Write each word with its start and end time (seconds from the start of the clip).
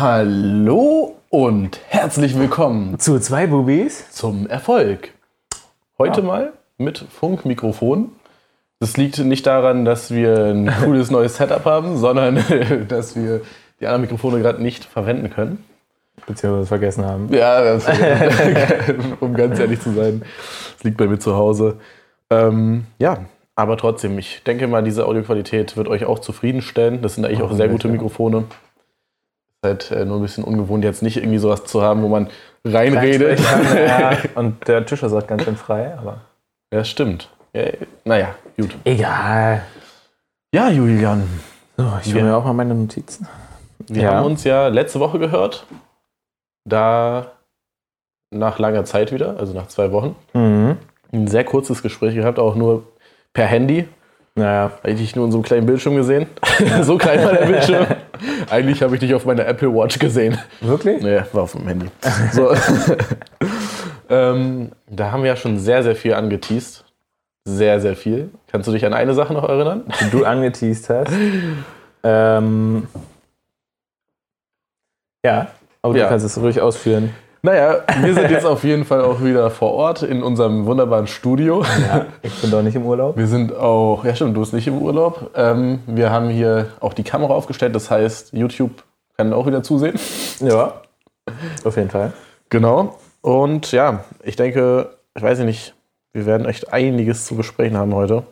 Hallo 0.00 1.16
und 1.28 1.80
herzlich 1.88 2.38
willkommen 2.38 3.00
Zu 3.00 3.18
zwei 3.18 3.48
Bubis? 3.48 4.12
zum 4.12 4.46
Erfolg. 4.46 5.12
Heute 5.98 6.22
mal 6.22 6.52
mit 6.76 6.98
Funkmikrofon. 6.98 8.12
Das 8.78 8.96
liegt 8.96 9.18
nicht 9.18 9.44
daran, 9.44 9.84
dass 9.84 10.12
wir 10.12 10.54
ein 10.54 10.72
cooles 10.84 11.10
neues 11.10 11.38
Setup 11.38 11.64
haben, 11.64 11.96
sondern 11.96 12.38
dass 12.88 13.16
wir 13.16 13.40
die 13.80 13.86
anderen 13.86 14.02
Mikrofone 14.02 14.40
gerade 14.40 14.62
nicht 14.62 14.84
verwenden 14.84 15.30
können. 15.30 15.64
Beziehungsweise 16.28 16.68
vergessen 16.68 17.04
haben. 17.04 17.34
Ja, 17.34 17.60
das, 17.60 17.84
um 19.18 19.34
ganz 19.34 19.58
ehrlich 19.58 19.80
zu 19.80 19.90
sein, 19.94 20.22
das 20.74 20.84
liegt 20.84 20.96
bei 20.96 21.08
mir 21.08 21.18
zu 21.18 21.34
Hause. 21.34 21.78
Ähm, 22.30 22.86
ja, 23.00 23.24
aber 23.56 23.76
trotzdem, 23.76 24.16
ich 24.20 24.44
denke 24.44 24.68
mal, 24.68 24.84
diese 24.84 25.06
Audioqualität 25.06 25.76
wird 25.76 25.88
euch 25.88 26.04
auch 26.04 26.20
zufriedenstellen. 26.20 27.02
Das 27.02 27.16
sind 27.16 27.24
eigentlich 27.24 27.42
auch 27.42 27.50
sehr 27.50 27.66
gute 27.66 27.88
Mikrofone. 27.88 28.44
Ist 28.67 28.67
halt 29.64 29.90
äh, 29.90 30.04
nur 30.04 30.16
ein 30.18 30.22
bisschen 30.22 30.44
ungewohnt, 30.44 30.84
jetzt 30.84 31.02
nicht 31.02 31.16
irgendwie 31.16 31.38
sowas 31.38 31.64
zu 31.64 31.82
haben, 31.82 32.02
wo 32.02 32.08
man 32.08 32.28
reinredet. 32.64 33.40
Ja, 33.74 34.16
und 34.34 34.66
der 34.68 34.84
Tisch 34.86 35.02
ist 35.02 35.12
auch 35.12 35.26
ganz 35.26 35.44
schön 35.44 35.56
frei, 35.56 35.96
aber. 35.96 36.20
Ja, 36.72 36.84
stimmt. 36.84 37.28
Ja, 37.54 37.64
naja, 38.04 38.34
gut. 38.58 38.76
Egal. 38.84 39.62
Ja, 40.54 40.70
Julian, 40.70 41.24
So, 41.76 41.92
ich 42.04 42.14
will 42.14 42.22
mir 42.22 42.36
auch 42.36 42.44
mal 42.44 42.52
meine 42.52 42.74
Notizen. 42.74 43.26
wir 43.88 44.02
Ja. 44.02 44.14
haben 44.14 44.26
uns 44.26 44.44
ja 44.44 44.68
letzte 44.68 45.00
Woche 45.00 45.18
gehört. 45.18 45.66
Da 46.64 47.32
nach 48.30 48.58
langer 48.58 48.84
Zeit 48.84 49.12
wieder, 49.12 49.38
also 49.38 49.54
nach 49.54 49.68
zwei 49.68 49.90
Wochen, 49.92 50.14
Mhm. 50.34 50.76
ein 51.12 51.26
sehr 51.28 51.44
kurzes 51.44 51.82
Gespräch 51.82 52.14
gehabt, 52.14 52.38
auch 52.38 52.54
nur 52.54 52.84
per 53.32 53.46
Handy. 53.46 53.88
Naja, 54.34 54.70
Habe 54.82 54.90
ich 54.92 55.16
nur 55.16 55.24
in 55.24 55.32
so 55.32 55.38
einem 55.38 55.44
kleinen 55.44 55.66
Bildschirm 55.66 55.96
gesehen. 55.96 56.26
so 56.82 56.96
klein 56.98 57.24
war 57.24 57.32
der 57.32 57.46
Bildschirm. 57.46 57.86
Eigentlich 58.50 58.82
habe 58.82 58.94
ich 58.94 59.00
dich 59.00 59.14
auf 59.14 59.24
meiner 59.24 59.46
Apple 59.46 59.72
Watch 59.74 59.98
gesehen. 59.98 60.38
wirklich? 60.60 61.02
Nee, 61.02 61.22
war 61.32 61.42
auf 61.42 61.52
dem 61.52 61.66
Handy. 61.66 61.86
So. 62.32 62.54
ähm, 64.10 64.72
da 64.86 65.12
haben 65.12 65.22
wir 65.22 65.28
ja 65.30 65.36
schon 65.36 65.58
sehr, 65.58 65.82
sehr 65.82 65.96
viel 65.96 66.14
angeteased. 66.14 66.84
Sehr, 67.44 67.80
sehr 67.80 67.96
viel. 67.96 68.30
Kannst 68.50 68.68
du 68.68 68.72
dich 68.72 68.84
an 68.84 68.92
eine 68.94 69.14
Sache 69.14 69.32
noch 69.32 69.48
erinnern? 69.48 69.84
Die 70.00 70.10
du 70.10 70.24
angeteased 70.24 70.88
hast. 70.90 71.12
Ähm, 72.04 72.86
ja, 75.24 75.48
aber 75.82 75.96
Ja. 75.96 76.04
du 76.04 76.10
kannst 76.10 76.24
es 76.24 76.38
ruhig 76.40 76.60
ausführen. 76.60 77.12
Naja, 77.42 77.82
wir 78.02 78.14
sind 78.14 78.30
jetzt 78.30 78.44
auf 78.46 78.64
jeden 78.64 78.84
Fall 78.84 79.00
auch 79.00 79.22
wieder 79.22 79.50
vor 79.50 79.72
Ort 79.72 80.02
in 80.02 80.22
unserem 80.22 80.66
wunderbaren 80.66 81.06
Studio. 81.06 81.62
Ja, 81.62 82.06
ich 82.22 82.34
bin 82.40 82.50
doch 82.50 82.62
nicht 82.62 82.74
im 82.74 82.84
Urlaub. 82.84 83.16
Wir 83.16 83.28
sind 83.28 83.54
auch, 83.54 84.04
ja 84.04 84.14
stimmt, 84.14 84.36
du 84.36 84.40
bist 84.40 84.52
nicht 84.52 84.66
im 84.66 84.78
Urlaub. 84.78 85.30
Ähm, 85.36 85.80
wir 85.86 86.10
haben 86.10 86.28
hier 86.30 86.66
auch 86.80 86.94
die 86.94 87.04
Kamera 87.04 87.34
aufgestellt, 87.34 87.74
das 87.74 87.90
heißt, 87.90 88.32
YouTube 88.32 88.82
kann 89.16 89.32
auch 89.32 89.46
wieder 89.46 89.62
zusehen. 89.62 89.98
Ja, 90.40 90.74
auf 91.64 91.76
jeden 91.76 91.90
Fall. 91.90 92.12
Genau. 92.50 92.98
Und 93.20 93.72
ja, 93.72 94.04
ich 94.24 94.36
denke, 94.36 94.90
ich 95.14 95.22
weiß 95.22 95.40
nicht, 95.40 95.74
wir 96.12 96.26
werden 96.26 96.46
echt 96.46 96.72
einiges 96.72 97.24
zu 97.26 97.36
besprechen 97.36 97.76
haben 97.76 97.94
heute. 97.94 98.24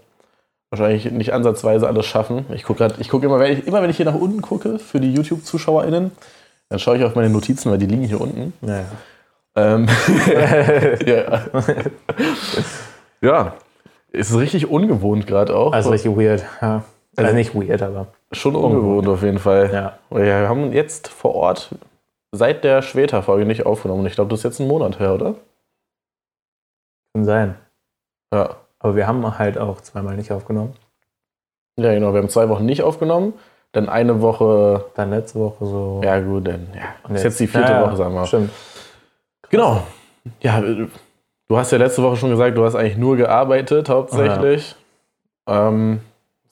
Wahrscheinlich 0.71 1.11
nicht 1.13 1.33
ansatzweise 1.33 1.87
alles 1.87 2.07
schaffen. 2.07 2.47
Ich 2.53 2.65
gucke 2.65 2.79
gerade, 2.79 2.97
ich 2.99 3.09
gucke 3.09 3.27
immer, 3.27 3.39
wenn 3.39 3.53
ich, 3.53 3.67
immer 3.67 3.83
wenn 3.83 3.91
ich 3.91 3.97
hier 3.97 4.07
nach 4.07 4.15
unten 4.15 4.43
gucke 4.43 4.81
für 4.81 4.99
die 4.99 5.13
YouTube-ZuschauerInnen, 5.15 6.11
dann 6.69 6.79
schaue 6.79 6.97
ich 6.97 7.05
auf 7.05 7.15
meine 7.15 7.31
Notizen, 7.31 7.71
weil 7.71 7.79
die 7.79 7.87
liegen 7.87 8.05
hier 8.05 8.21
unten. 8.21 8.53
Naja. 8.61 8.87
Ähm, 9.55 9.89
ja. 11.07 11.45
ja, 13.23 13.55
ist 14.13 14.37
richtig 14.37 14.69
ungewohnt 14.69 15.27
gerade 15.27 15.57
auch. 15.57 15.73
Also 15.73 15.91
richtig 15.91 16.17
weird. 16.17 16.45
Ja. 16.61 16.85
Also 17.17 17.35
nicht 17.35 17.55
weird, 17.55 17.83
aber. 17.83 18.09
Schon 18.33 18.55
ungewohnt 18.55 19.09
auf 19.09 19.23
jeden 19.23 19.39
Fall. 19.39 19.71
Ja. 19.73 19.99
Ja, 20.11 20.41
wir 20.43 20.49
haben 20.49 20.73
jetzt 20.73 21.09
vor 21.09 21.35
Ort 21.35 21.71
seit 22.33 22.65
der 22.65 22.83
Schweta-Folge 22.83 23.47
nicht 23.47 23.65
aufgenommen. 23.65 24.05
Ich 24.07 24.15
glaube, 24.15 24.31
das 24.31 24.41
ist 24.41 24.45
jetzt 24.45 24.61
ein 24.61 24.69
Monat 24.69 24.99
her, 24.99 25.15
oder? 25.15 25.35
Kann 27.15 27.25
sein. 27.25 27.55
Ja. 28.33 28.57
Aber 28.79 28.95
wir 28.95 29.07
haben 29.07 29.39
halt 29.39 29.57
auch 29.57 29.81
zweimal 29.81 30.17
nicht 30.17 30.33
aufgenommen. 30.33 30.75
Ja, 31.79 31.95
genau. 31.95 32.13
Wir 32.13 32.21
haben 32.21 32.29
zwei 32.29 32.49
Wochen 32.51 32.67
nicht 32.67 32.83
aufgenommen. 32.83 33.33
Dann 33.77 33.91
eine 33.91 34.23
Woche. 34.23 34.87
Dann 34.95 35.11
letzte 35.11 35.39
Woche 35.39 35.67
so. 35.67 36.01
Ja, 36.03 36.19
gut, 36.19 36.49
dann. 36.49 36.67
Ja, 36.75 36.81
Und 37.07 37.15
ist 37.15 37.25
jetzt 37.25 37.39
die 37.41 37.47
vierte 37.47 37.71
Ja, 37.73 37.81
ja, 37.83 37.87
Woche, 37.87 37.97
sagen 37.97 38.15
wir 38.15 38.21
mal. 38.21 38.27
Stimmt. 38.27 38.51
Genau. 39.51 39.83
Ja, 40.41 40.63
du 40.63 41.57
hast 41.59 41.73
ja 41.73 41.79
letzte 41.79 42.03
Woche 42.03 42.17
schon 42.17 42.31
gesagt, 42.31 42.57
du 42.57 42.65
hast 42.65 42.75
eigentlich 42.75 42.97
nur 42.97 43.19
gearbeitet, 43.19 43.91
hauptsächlich. 43.91 44.75
Ähm, 45.47 46.01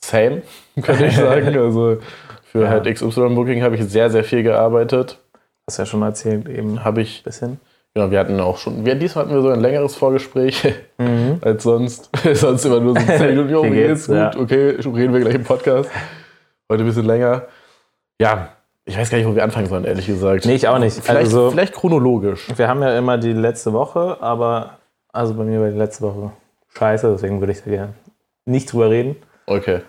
same, 0.05 0.43
könnte 0.83 1.07
ich 1.07 1.17
sagen. 1.17 1.57
Also 1.59 1.97
für 2.45 2.65
Ja. 2.65 2.69
halt 2.69 2.85
XY-Booking 2.85 3.62
habe 3.62 3.77
ich 3.77 3.85
sehr, 3.87 4.11
sehr 4.11 4.23
viel 4.23 4.43
gearbeitet. 4.43 5.19
Hast 5.67 5.79
ja 5.79 5.87
schon 5.87 6.03
erzählt 6.03 6.47
eben. 6.49 6.85
Habe 6.85 7.01
ich, 7.01 7.23
Bisschen. 7.25 7.59
genau, 7.95 8.11
wir 8.11 8.19
hatten 8.21 8.39
auch 8.39 8.59
schon, 8.59 8.85
wir, 8.85 8.97
diesmal 8.97 9.25
hatten 9.25 9.35
wir 9.35 9.41
so 9.41 9.49
ein 9.49 9.61
längeres 9.61 9.97
Vorgespräch 9.97 10.62
Mhm. 10.99 11.39
als 11.41 11.62
sonst. 11.62 12.11
sonst 12.35 12.65
immer 12.67 12.81
nur 12.81 13.01
so 13.01 13.05
10 13.06 13.27
Minuten, 13.31 13.49
jo, 13.51 13.62
geht's? 13.62 13.75
geht's? 13.75 14.06
Gut, 14.06 14.17
Ja. 14.17 14.31
okay, 14.39 14.69
reden 14.95 15.15
wir 15.15 15.21
gleich 15.21 15.35
im 15.37 15.43
Podcast. 15.45 15.91
Heute 16.70 16.82
ein 16.82 16.86
bisschen 16.86 17.04
länger. 17.06 17.42
Ja, 18.20 18.48
ich 18.84 18.97
weiß 18.97 19.10
gar 19.10 19.19
nicht, 19.19 19.26
wo 19.26 19.34
wir 19.34 19.44
anfangen 19.44 19.66
sollen, 19.66 19.84
ehrlich 19.84 20.06
gesagt. 20.06 20.44
Nee, 20.47 20.54
ich 20.54 20.69
auch 20.69 20.78
nicht. 20.78 20.94
Vielleicht, 20.97 21.26
Also, 21.26 21.50
vielleicht 21.50 21.75
chronologisch. 21.75 22.48
wir 22.56 22.69
haben 22.69 22.82
ja 22.82 22.97
immer 22.98 23.19
die 23.19 23.32
letzte 23.32 23.72
Woche, 23.72 24.16
aber 24.20 24.78
also 25.12 25.34
bei 25.34 25.44
mir 25.44 25.60
war 25.60 25.69
die 25.70 25.76
letzte 25.78 26.02
Woche 26.04 26.32
scheiße, 26.76 27.12
deswegen 27.12 27.41
würde 27.41 27.52
ich 27.52 27.62
da 27.62 27.70
gerne 27.70 27.94
nicht 28.47 28.72
drüber 28.72 28.91
reden. 28.91 29.16
Okay. 29.47 29.80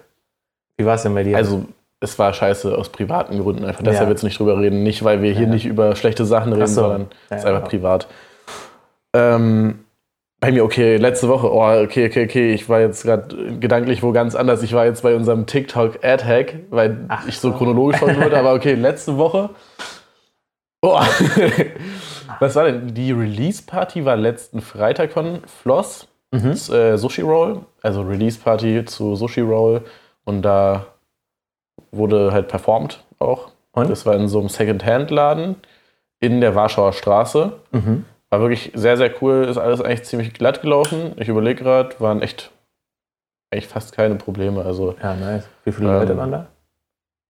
Wie 0.78 0.86
war 0.86 0.96
es 0.96 1.04
denn 1.04 1.14
bei 1.14 1.24
dir? 1.24 1.38
Also, 1.38 1.66
es 2.02 2.20
war 2.20 2.34
scheiße 2.34 2.78
aus 2.78 2.90
privaten 2.90 3.40
Gründen 3.42 3.64
einfach. 3.66 3.82
Deshalb 3.84 4.08
Ja. 4.08 4.12
jetzt 4.12 4.24
nicht 4.24 4.38
drüber 4.38 4.60
reden. 4.60 4.84
Nicht, 4.84 5.04
weil 5.04 5.22
wir 5.22 5.32
hier 5.32 5.48
Ja. 5.48 5.54
nicht 5.54 5.66
über 5.66 5.96
schlechte 5.96 6.26
Sachen 6.26 6.52
reden, 6.54 6.68
so. 6.68 6.82
sondern 6.82 7.02
Ja, 7.30 7.38
es 7.38 7.44
ist 7.44 7.46
einfach 7.48 7.62
ja. 7.64 7.68
privat. 7.68 8.08
Ähm, 9.14 9.85
bei 10.46 10.52
mir, 10.52 10.64
okay, 10.64 10.98
letzte 10.98 11.28
Woche, 11.28 11.52
oh, 11.52 11.84
okay, 11.84 12.06
okay, 12.06 12.26
okay, 12.26 12.54
ich 12.54 12.70
war 12.70 12.80
jetzt 12.80 13.04
gerade 13.04 13.58
gedanklich 13.60 14.04
wo 14.04 14.12
ganz 14.12 14.36
anders. 14.36 14.62
Ich 14.62 14.74
war 14.74 14.86
jetzt 14.86 15.02
bei 15.02 15.16
unserem 15.16 15.48
TikTok-Ad-Hack, 15.48 16.60
weil 16.70 17.06
Ach 17.08 17.28
ich 17.28 17.40
so 17.40 17.52
chronologisch 17.52 17.98
folgen 17.98 18.22
wollte, 18.22 18.38
aber 18.38 18.54
okay, 18.54 18.74
letzte 18.76 19.18
Woche. 19.18 19.50
Oh. 20.84 21.00
Was 22.40 22.56
war 22.56 22.66
denn? 22.66 22.94
Die 22.94 23.12
Release-Party 23.12 24.06
war 24.06 24.16
letzten 24.18 24.62
Freitag 24.62 25.12
von 25.12 25.42
Floss, 25.48 26.08
Mhm. 26.32 26.50
das, 26.50 26.70
äh, 26.70 26.98
Sushi 26.98 27.22
Roll, 27.22 27.62
also 27.82 28.02
Release-Party 28.02 28.86
zu 28.86 29.16
Sushi 29.16 29.42
Roll 29.42 29.82
und 30.26 30.42
da 30.44 30.86
wurde 31.92 32.32
halt 32.34 32.50
performt 32.50 33.04
auch. 33.20 33.50
Und? 33.72 33.90
Das 33.90 34.06
war 34.06 34.16
in 34.16 34.28
so 34.28 34.40
einem 34.40 34.50
Second-Hand-Laden 34.50 35.56
in 36.20 36.40
der 36.42 36.54
Warschauer 36.54 36.94
Straße. 36.94 37.54
Mhm. 37.72 38.06
War 38.36 38.42
wirklich 38.42 38.72
sehr, 38.76 38.98
sehr 38.98 39.12
cool. 39.22 39.46
Ist 39.50 39.58
alles 39.58 39.80
eigentlich 39.80 40.04
ziemlich 40.04 40.34
glatt 40.34 40.62
gelaufen. 40.62 41.14
Ich 41.18 41.30
überlege 41.30 41.64
gerade, 41.64 41.96
waren 42.00 42.22
echt 42.22 42.52
eigentlich 43.50 43.68
fast 43.68 43.96
keine 43.96 44.16
Probleme. 44.16 44.66
Also, 44.66 44.94
Ja, 45.02 45.16
nice. 45.16 45.48
Wie 45.64 45.72
viele 45.72 45.88
Ähm, 45.88 45.94
Leute 46.00 46.18
waren 46.18 46.32
da? 46.34 46.48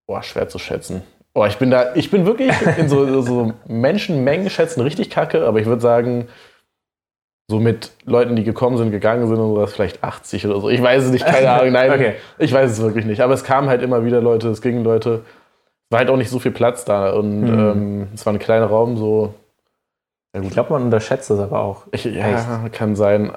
boah, 0.08 0.24
schwer 0.24 0.48
zu 0.50 0.58
schätzen. 0.58 1.04
Oh, 1.36 1.46
ich 1.46 1.58
bin 1.58 1.70
da, 1.70 1.94
ich 1.94 2.10
bin 2.10 2.26
wirklich 2.26 2.52
in 2.80 2.90
so, 2.90 3.22
so 3.22 3.54
Menschenmengen 3.68 4.50
schätzen 4.50 4.82
richtig 4.82 5.12
kacke, 5.12 5.46
aber 5.46 5.60
ich 5.60 5.68
würde 5.68 5.82
sagen, 5.82 6.28
so 7.52 7.60
mit 7.60 7.92
Leuten, 8.06 8.36
die 8.36 8.44
gekommen 8.44 8.78
sind, 8.78 8.90
gegangen 8.90 9.28
sind 9.28 9.38
und 9.38 9.54
sowas, 9.54 9.74
vielleicht 9.74 10.04
80 10.04 10.48
oder 10.48 10.60
so. 10.60 10.70
Ich 10.70 10.82
weiß 10.82 11.04
es 11.04 11.12
nicht, 11.12 11.24
keine 11.28 11.52
Ahnung. 11.52 11.72
Nein, 11.72 11.92
Okay. 11.94 12.16
ich 12.40 12.52
weiß 12.52 12.72
es 12.72 12.82
wirklich 12.82 13.06
nicht. 13.06 13.22
Aber 13.22 13.36
es 13.36 13.44
kamen 13.44 13.70
halt 13.70 13.84
immer 13.84 14.04
wieder 14.06 14.22
Leute, 14.22 14.50
es 14.50 14.64
gingen 14.64 14.84
Leute. 14.84 15.22
Es 15.88 15.92
war 15.92 16.00
halt 16.00 16.10
auch 16.10 16.18
nicht 16.18 16.32
so 16.32 16.40
viel 16.40 16.52
Platz 16.52 16.84
da 16.84 17.12
und 17.14 17.42
Mhm. 17.42 17.48
ähm, 17.60 18.08
es 18.16 18.26
war 18.26 18.34
ein 18.34 18.40
kleiner 18.40 18.66
Raum, 18.66 18.98
so. 18.98 19.36
Ja. 20.35 20.41
Ich 20.41 20.50
glaube, 20.50 20.73
man 20.73 20.84
unterschätzt 20.84 21.29
das 21.29 21.40
aber 21.40 21.59
auch. 21.62 21.84
Ich, 21.91 22.03
ja, 22.06 22.68
kann 22.72 22.96
sein. 22.96 23.31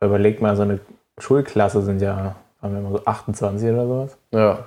Überlegt 0.00 0.40
mal, 0.40 0.54
so 0.54 0.62
eine 0.62 0.78
Schulklasse 1.18 1.82
sind 1.82 2.00
ja, 2.00 2.36
haben 2.62 2.72
wir 2.72 2.78
immer 2.78 2.92
so 2.92 3.04
28 3.04 3.70
oder 3.70 3.86
sowas. 3.86 4.18
Ja, 4.32 4.58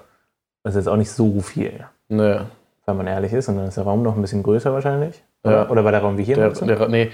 Das 0.64 0.75
ist 0.75 0.81
jetzt 0.86 0.88
auch 0.88 0.97
nicht 0.97 1.12
so 1.12 1.40
viel, 1.40 1.86
ne. 2.09 2.47
wenn 2.86 2.97
man 2.97 3.08
ehrlich 3.08 3.31
ist. 3.31 3.47
Und 3.47 3.56
dann 3.58 3.68
ist 3.68 3.78
der 3.78 3.86
Raum 3.86 4.03
noch 4.03 4.16
ein 4.16 4.22
bisschen 4.22 4.44
größer 4.44 4.73
wahrscheinlich. 4.73 5.23
Ja. 5.46 5.70
Oder, 5.70 5.85
war 5.85 5.91
der 5.91 6.02
Raum 6.02 6.17
wie 6.17 6.23
hier? 6.23 6.35
Der, 6.35 6.50
der, 6.50 6.88
nee, 6.90 7.11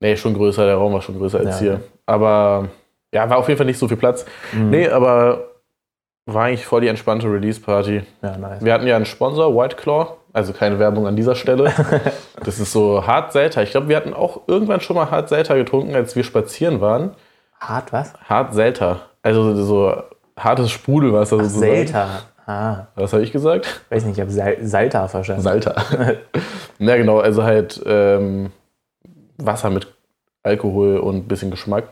nee, 0.00 0.16
schon 0.16 0.34
größer, 0.34 0.66
der 0.66 0.76
Raum 0.76 0.92
war 0.92 1.00
schon 1.00 1.16
größer 1.16 1.38
als 1.38 1.48
Ja, 1.48 1.58
hier. 1.58 1.80
Aber 2.04 2.68
ja, 3.12 3.28
war 3.28 3.38
auf 3.38 3.48
jeden 3.48 3.56
Fall 3.56 3.66
nicht 3.66 3.78
so 3.78 3.88
viel 3.88 3.96
Platz. 3.96 4.26
Mhm. 4.52 4.70
Nee, 4.70 4.88
aber 4.88 5.46
war 6.26 6.44
eigentlich 6.44 6.66
voll 6.66 6.82
die 6.82 6.88
entspannte 6.88 7.26
Release-Party. 7.26 8.02
Ja, 8.22 8.36
nice. 8.36 8.62
Wir 8.64 8.72
hatten 8.74 8.86
ja 8.86 8.96
einen 8.96 9.06
Sponsor, 9.06 9.56
White 9.56 9.76
Claw, 9.76 10.16
also 10.32 10.52
keine 10.52 10.78
Werbung 10.78 11.06
an 11.06 11.16
dieser 11.16 11.34
Stelle. 11.34 11.72
Das 12.42 12.58
ist 12.58 12.72
so 12.72 13.06
Hart 13.06 13.32
Selter. 13.32 13.62
Ich 13.62 13.70
glaube, 13.70 13.88
wir 13.88 13.96
hatten 13.96 14.14
auch 14.14 14.40
irgendwann 14.46 14.80
schon 14.80 14.96
mal 14.96 15.10
Hart 15.10 15.28
Selter 15.28 15.56
getrunken, 15.56 15.94
als 15.94 16.16
wir 16.16 16.24
spazieren 16.24 16.80
waren. 16.80 17.10
Hart 17.60 17.92
was? 17.92 18.14
Hart 18.26 18.54
Selter. 18.54 19.00
Also 19.22 19.54
so 19.62 19.92
hartes 20.38 20.70
Sprudelwasser 20.70 21.36
Ach, 21.38 21.42
sozusagen. 21.44 21.72
Selta. 21.72 22.08
Ah, 22.46 22.86
Was 22.94 23.12
habe 23.12 23.22
ich 23.22 23.30
gesagt? 23.30 23.82
weiß 23.90 24.04
nicht, 24.06 24.16
ich 24.16 24.20
habe 24.22 24.30
Sal 24.30 24.56
Salta 24.62 25.06
verstanden. 25.06 25.42
Salter. 25.42 25.76
ja, 26.78 26.96
genau, 26.96 27.18
also 27.18 27.42
halt 27.42 27.80
ähm, 27.84 28.50
Wasser 29.36 29.68
mit 29.70 29.86
Alkohol 30.42 30.96
und 30.96 31.16
ein 31.16 31.28
bisschen 31.28 31.50
Geschmack. 31.50 31.84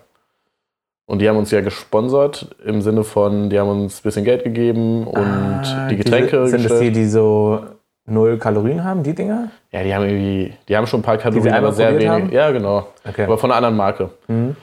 Und 1.07 1.21
die 1.21 1.29
haben 1.29 1.37
uns 1.37 1.51
ja 1.51 1.61
gesponsert 1.61 2.55
im 2.65 2.83
Sinne 2.83 3.05
von, 3.05 3.51
die 3.51 3.59
haben 3.61 3.69
uns 3.69 4.01
ein 4.01 4.03
bisschen 4.03 4.25
Geld 4.25 4.45
gegeben 4.45 5.07
und 5.07 5.19
Ah, 5.27 5.89
die 5.91 5.97
Getränke 5.97 6.45
Diese, 6.45 6.59
sind 6.59 6.71
das 6.71 6.81
die, 6.81 6.91
die 6.91 7.07
so 7.07 7.61
null 8.09 8.39
Kalorien 8.39 8.83
haben, 8.85 9.03
die 9.03 9.15
Dinger? 9.15 9.51
Ja, 9.71 9.83
die 9.83 9.95
haben 9.95 10.05
irgendwie, 10.05 10.55
die 10.69 10.77
haben 10.77 10.87
schon 10.87 11.01
ein 11.01 11.03
paar 11.05 11.19
Kalorien, 11.19 11.55
aber 11.55 11.73
sehr 11.73 11.93
wenig. 11.95 12.09
haben? 12.09 12.31
Ja, 12.33 12.51
genau. 12.51 12.89
Okay. 13.09 13.25
Aber 13.25 13.39
von 13.39 13.51
einer 13.51 13.57
anderen 13.59 13.77
Marke. 13.77 14.11
Mhm. 14.29 14.57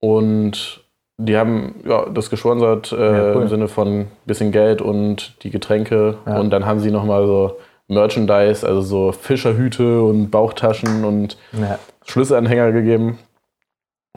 Und 0.00 0.80
die 1.18 1.36
haben 1.36 1.76
ja, 1.86 2.06
das 2.12 2.30
gesponsert 2.30 2.92
äh, 2.92 2.96
Ja, 3.30 3.34
cool. 3.36 3.42
im 3.42 3.48
Sinne 3.48 3.68
von 3.68 4.08
bisschen 4.24 4.50
Geld 4.52 4.82
und 4.82 5.42
die 5.44 5.50
Getränke. 5.50 6.16
Ja. 6.26 6.38
Und 6.40 6.50
dann 6.50 6.66
haben 6.66 6.80
sie 6.80 6.90
nochmal 6.90 7.26
so 7.26 7.56
Merchandise, 7.88 8.66
also 8.66 8.80
so 8.80 9.12
Fischerhüte 9.12 10.02
und 10.02 10.30
Bauchtaschen 10.30 11.04
und 11.04 11.36
Ja. 11.52 11.78
Schlüsselanhänger 12.06 12.72
gegeben. 12.72 13.18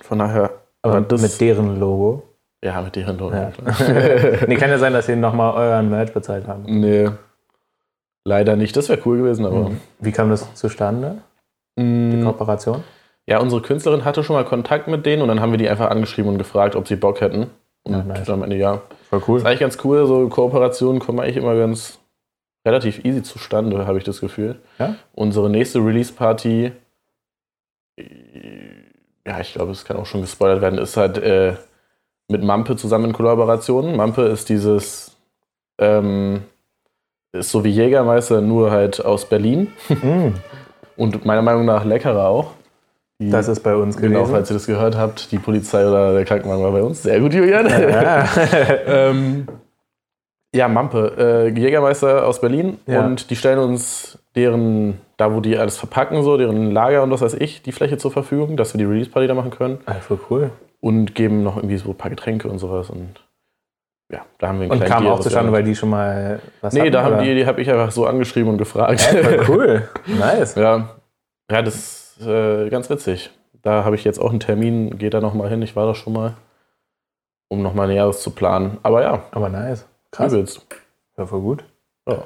Von 0.02 0.20
daher, 0.20 0.52
Aber 0.82 1.02
das, 1.02 1.22
mit 1.22 1.40
deren 1.40 1.80
Logo. 1.80 2.24
ja, 2.64 2.82
mit 2.82 2.96
deren 2.96 3.18
Logo. 3.18 3.36
Ja. 3.36 3.52
nee, 4.48 4.56
kann 4.56 4.70
ja 4.70 4.78
sein, 4.80 4.94
dass 4.94 5.06
sie 5.06 5.16
nochmal 5.16 5.54
euren 5.56 5.90
Merch 5.90 6.14
bezahlt 6.14 6.48
haben. 6.48 6.64
nee, 6.66 7.10
leider 8.26 8.56
nicht. 8.58 8.76
Das 8.76 8.90
wäre 8.90 9.00
cool 9.06 9.18
gewesen, 9.20 9.46
aber. 9.46 9.72
Wie 10.00 10.12
kam 10.12 10.30
das 10.30 10.54
zustande, 10.56 11.20
die 11.78 11.84
Mm, 11.84 12.24
Kooperation? 12.26 12.84
Ja, 13.28 13.40
unsere 13.40 13.62
Künstlerin 13.62 14.04
hatte 14.06 14.24
schon 14.24 14.36
mal 14.36 14.46
Kontakt 14.46 14.88
mit 14.88 15.06
denen 15.06 15.22
und 15.22 15.30
dann 15.30 15.40
haben 15.40 15.52
wir 15.52 15.58
die 15.58 15.70
einfach 15.70 15.90
angeschrieben 15.90 16.32
und 16.32 16.38
gefragt, 16.38 16.76
ob 16.76 16.88
sie 16.88 16.96
Bock 16.96 17.22
hätten. 17.22 17.48
Und 17.84 17.94
Ja, 17.94 18.04
nice. 18.04 18.30
am 18.30 18.44
Ende 18.44 18.56
ja. 18.58 18.82
Voll 19.10 19.22
cool. 19.28 19.38
ist 19.40 19.46
eigentlich 19.46 19.60
ganz 19.62 19.78
cool, 19.84 20.06
so 20.08 20.28
Kooperationen 20.30 21.00
kommen 21.00 21.20
eigentlich 21.20 21.38
immer 21.38 21.56
ganz 21.56 22.00
relativ 22.68 23.04
easy 23.06 23.22
zustande, 23.24 23.86
habe 23.88 23.98
ich 24.00 24.04
das 24.04 24.22
Gefühl. 24.22 24.58
Ja? 24.80 24.96
Unsere 25.14 25.50
nächste 25.50 25.80
Release-Party, 25.80 26.72
ja, 29.28 29.40
ich 29.40 29.54
glaube, 29.54 29.72
es 29.72 29.86
kann 29.86 29.98
auch 29.98 30.06
schon 30.06 30.22
gespoilert 30.22 30.62
werden, 30.62 30.80
ist 30.80 30.98
halt 30.98 31.18
äh, 31.18 31.56
mit 32.28 32.44
Mampe 32.44 32.76
zusammen 32.76 33.06
in 33.06 33.14
Kollaboration. 33.14 33.96
Mampe 33.96 34.24
ist 34.24 34.50
dieses, 34.50 35.16
ähm, 35.80 36.44
ist 37.36 37.52
so 37.52 37.64
wie 37.64 37.70
Jägermeister, 37.70 38.42
nur 38.42 38.72
halt 38.72 39.04
aus 39.06 39.26
Berlin 39.26 39.68
Mm, 39.90 40.30
und 40.98 41.26
meiner 41.26 41.42
Meinung 41.42 41.66
nach 41.66 41.86
leckerer 41.86 42.28
auch. 42.28 42.52
Die- 43.22 43.30
das 43.30 43.48
ist 43.48 43.62
bei 43.62 43.76
uns 43.76 43.96
Genau, 43.96 44.20
gewesen. 44.20 44.32
falls 44.34 44.50
ihr 44.52 44.56
das 44.56 44.66
gehört 44.68 44.98
habt, 44.98 45.32
die 45.32 45.38
Polizei 45.40 45.88
oder 45.88 46.14
der 46.14 46.26
Krankenwagen 46.26 46.64
war 46.64 46.72
bei 46.72 46.84
uns. 46.84 47.04
Sehr 47.04 47.20
gut, 47.20 47.34
Julian. 47.34 47.68
ja. 47.70 48.26
ähm, 48.88 49.48
ja, 50.54 50.68
Mampe, 50.68 51.14
äh, 51.18 51.60
Jägermeister 51.60 52.26
aus 52.26 52.40
Berlin 52.42 52.78
Ja. 52.88 53.06
und 53.06 53.30
die 53.30 53.36
stellen 53.36 53.60
uns 53.60 54.20
deren, 54.36 55.00
da 55.18 55.34
wo 55.34 55.40
die 55.42 55.58
alles 55.58 55.78
verpacken, 55.78 56.24
so, 56.24 56.38
deren 56.38 56.72
Lager 56.72 57.04
und 57.04 57.12
was 57.12 57.22
weiß 57.22 57.36
ich, 57.36 57.62
die 57.62 57.72
Fläche 57.72 57.98
zur 57.98 58.12
Verfügung, 58.12 58.56
dass 58.58 58.74
wir 58.74 58.80
die 58.80 58.86
Release-Party 58.86 59.28
da 59.28 59.34
machen 59.34 59.52
können 59.52 59.80
Ah, 59.86 59.96
voll 59.96 60.20
cool. 60.30 60.50
und 60.82 61.16
geben 61.16 61.44
noch 61.44 61.56
irgendwie 61.58 61.78
so 61.78 61.90
ein 61.90 61.96
paar 61.96 62.10
Getränke 62.10 62.48
und 62.50 62.60
sowas 62.60 62.90
und 62.90 63.22
ja, 64.12 64.26
da 64.38 64.48
haben 64.48 64.60
wir 64.60 64.72
einen 64.72 64.82
Und 64.82 64.88
kam 64.88 65.08
auch 65.08 65.20
zustande, 65.20 65.52
weil 65.52 65.64
die 65.64 65.76
schon 65.76 65.90
mal 65.90 66.40
was 66.62 66.74
Nee, 66.74 66.82
hatten, 66.82 66.92
da 66.92 67.04
haben 67.04 67.14
oder? 67.16 67.24
die, 67.24 67.36
die 67.36 67.46
habe 67.46 67.62
ich 67.62 67.70
einfach 67.70 67.92
so 67.92 68.06
angeschrieben 68.06 68.50
und 68.52 68.58
gefragt. 68.58 69.02
Voll 69.02 69.46
cool. 69.50 69.90
Nice. 70.06 70.56
ja. 70.56 70.90
ja, 71.52 71.62
das 71.62 71.76
ist 72.20 72.28
äh, 72.28 72.70
ganz 72.70 72.90
witzig. 72.90 73.32
Da 73.64 73.84
habe 73.84 73.96
ich 73.96 74.04
jetzt 74.04 74.20
auch 74.20 74.30
einen 74.30 74.40
Termin, 74.40 74.98
geht 75.00 75.14
da 75.16 75.22
nochmal 75.22 75.50
hin, 75.50 75.62
ich 75.64 75.76
war 75.76 75.88
da 75.88 75.96
schon 75.96 76.14
mal, 76.14 76.34
um 77.48 77.64
nochmal 77.64 77.88
Näheres 77.88 78.22
zu 78.22 78.30
planen. 78.32 78.78
Aber 78.84 79.02
ja, 79.02 79.24
Aber 79.32 79.50
nice. 79.50 79.88
Krass. 80.12 80.32
übelst. 80.34 80.66
Ja, 81.18 81.26
voll 81.26 81.42
gut. 81.42 81.64
Ja, 82.08 82.26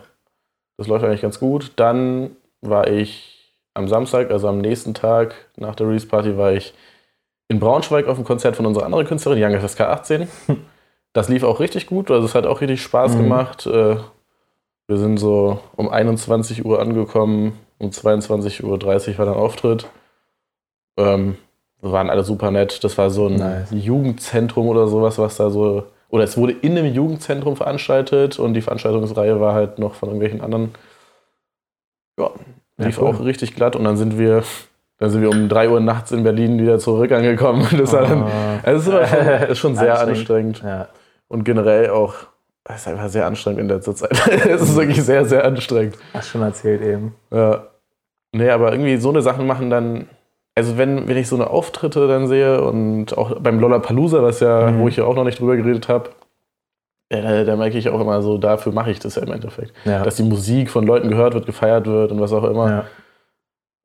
das 0.77 0.87
läuft 0.87 1.05
eigentlich 1.05 1.21
ganz 1.21 1.39
gut. 1.39 1.71
Dann 1.77 2.31
war 2.61 2.87
ich 2.87 3.53
am 3.73 3.87
Samstag, 3.87 4.31
also 4.31 4.49
am 4.49 4.59
nächsten 4.59 4.93
Tag 4.93 5.33
nach 5.55 5.75
der 5.75 5.87
Release 5.87 6.05
Party, 6.07 6.37
war 6.37 6.51
ich 6.51 6.73
in 7.47 7.59
Braunschweig 7.59 8.07
auf 8.07 8.17
dem 8.17 8.25
Konzert 8.25 8.57
von 8.57 8.65
unserer 8.65 8.85
anderen 8.85 9.07
Künstlerin, 9.07 9.41
Young 9.41 9.59
FSK 9.59 9.81
18. 9.81 10.27
Das 11.13 11.27
lief 11.29 11.43
auch 11.43 11.59
richtig 11.59 11.87
gut, 11.87 12.11
also 12.11 12.25
es 12.25 12.35
hat 12.35 12.45
auch 12.45 12.61
richtig 12.61 12.81
Spaß 12.81 13.15
Mhm. 13.15 13.17
gemacht. 13.17 13.65
Äh, 13.65 13.97
Wir 14.87 14.97
sind 14.97 15.17
so 15.17 15.59
um 15.75 15.87
21 15.89 16.65
Uhr 16.65 16.79
angekommen, 16.81 17.53
um 17.77 17.91
22.30 17.91 18.63
Uhr 19.13 19.17
war 19.19 19.25
dann 19.27 19.35
Auftritt. 19.35 19.87
Ähm, 20.97 21.37
wir 21.81 21.91
waren 21.91 22.09
alle 22.09 22.23
super 22.23 22.49
nett. 22.49 22.83
Das 22.83 22.97
war 22.97 23.11
so 23.11 23.27
ein 23.27 23.35
Nice. 23.35 23.69
Jugendzentrum 23.71 24.67
oder 24.67 24.87
sowas, 24.87 25.19
was 25.19 25.37
da 25.37 25.51
so. 25.51 25.83
Oder 26.09 26.23
es 26.23 26.37
wurde 26.37 26.53
in 26.53 26.75
einem 26.75 26.91
Jugendzentrum 26.91 27.55
veranstaltet 27.55 28.39
und 28.39 28.55
die 28.55 28.61
Veranstaltungsreihe 28.63 29.39
war 29.39 29.53
halt 29.53 29.77
noch 29.77 29.93
von 29.93 30.09
irgendwelchen 30.09 30.41
anderen. 30.41 30.71
Ja, 32.17 32.31
Ja, 32.79 32.85
lief 32.87 32.99
cool. 32.99 33.07
auch 33.09 33.19
richtig 33.23 33.55
glatt 33.55 33.75
und 33.75 33.83
dann 33.83 33.95
sind 33.95 34.17
wir, 34.17 34.43
dann 34.99 35.09
sind 35.09 35.21
wir 35.21 35.29
um 35.29 35.49
3 35.49 35.69
Uhr 35.69 35.79
nachts 35.79 36.11
in 36.11 36.23
Berlin 36.23 36.59
wieder 36.59 36.77
zurück 36.79 37.11
angekommen. 37.11 37.65
Das 37.77 37.91
war 37.93 38.03
dann, 38.03 38.23
Ah. 38.23 38.59
also 38.63 38.91
es 38.91 38.93
war 38.93 39.07
schon, 39.07 39.49
ist 39.49 39.57
schon 39.59 39.75
sehr 39.75 39.99
anstrengend. 39.99 40.61
Ja. 40.63 40.87
Und 41.27 41.43
generell 41.45 41.89
auch, 41.89 42.13
es 42.65 42.81
ist 42.81 42.87
einfach 42.87 43.09
sehr 43.09 43.25
anstrengend 43.25 43.61
in 43.61 43.67
letzter 43.69 43.95
Zeit. 43.95 44.11
es 44.47 44.61
ist 44.61 44.75
wirklich 44.75 45.01
sehr, 45.03 45.25
sehr 45.25 45.43
anstrengend. 45.45 45.95
Hast 46.13 46.29
schon 46.29 46.41
erzählt 46.41 46.81
eben. 46.81 47.15
Ja. 47.31 47.63
Nee, 48.31 48.49
aber 48.51 48.71
irgendwie 48.73 48.97
so 48.97 49.09
eine 49.09 49.21
Sachen 49.21 49.47
machen 49.47 49.69
dann. 49.71 50.07
Also 50.55 50.77
wenn, 50.77 51.07
wenn 51.07 51.17
ich 51.17 51.27
so 51.29 51.35
eine 51.35 51.49
Auftritte 51.49 52.07
dann 52.07 52.27
sehe 52.27 52.61
und 52.61 53.17
auch 53.17 53.39
beim 53.39 53.59
Lollapalooza, 53.59 54.21
was 54.21 54.39
ja, 54.41 54.69
Mhm. 54.69 54.79
wo 54.81 54.87
ich 54.89 54.97
ja 54.97 55.05
auch 55.05 55.15
noch 55.15 55.23
nicht 55.23 55.39
drüber 55.39 55.55
geredet 55.55 55.87
habe, 55.87 56.09
da, 57.09 57.43
da 57.43 57.55
merke 57.55 57.77
ich 57.77 57.89
auch 57.89 57.99
immer 58.01 58.21
so, 58.21 58.37
dafür 58.37 58.71
mache 58.71 58.91
ich 58.91 58.99
das 58.99 59.15
ja 59.15 59.23
im 59.23 59.31
Endeffekt. 59.31 59.73
Ja. 59.85 60.03
Dass 60.03 60.15
die 60.17 60.23
Musik 60.23 60.69
von 60.69 60.85
Leuten 60.85 61.09
gehört 61.09 61.33
wird, 61.33 61.45
gefeiert 61.47 61.87
wird 61.87 62.11
und 62.11 62.19
was 62.19 62.33
auch 62.33 62.43
immer. 62.43 62.69
ja. 62.69 62.85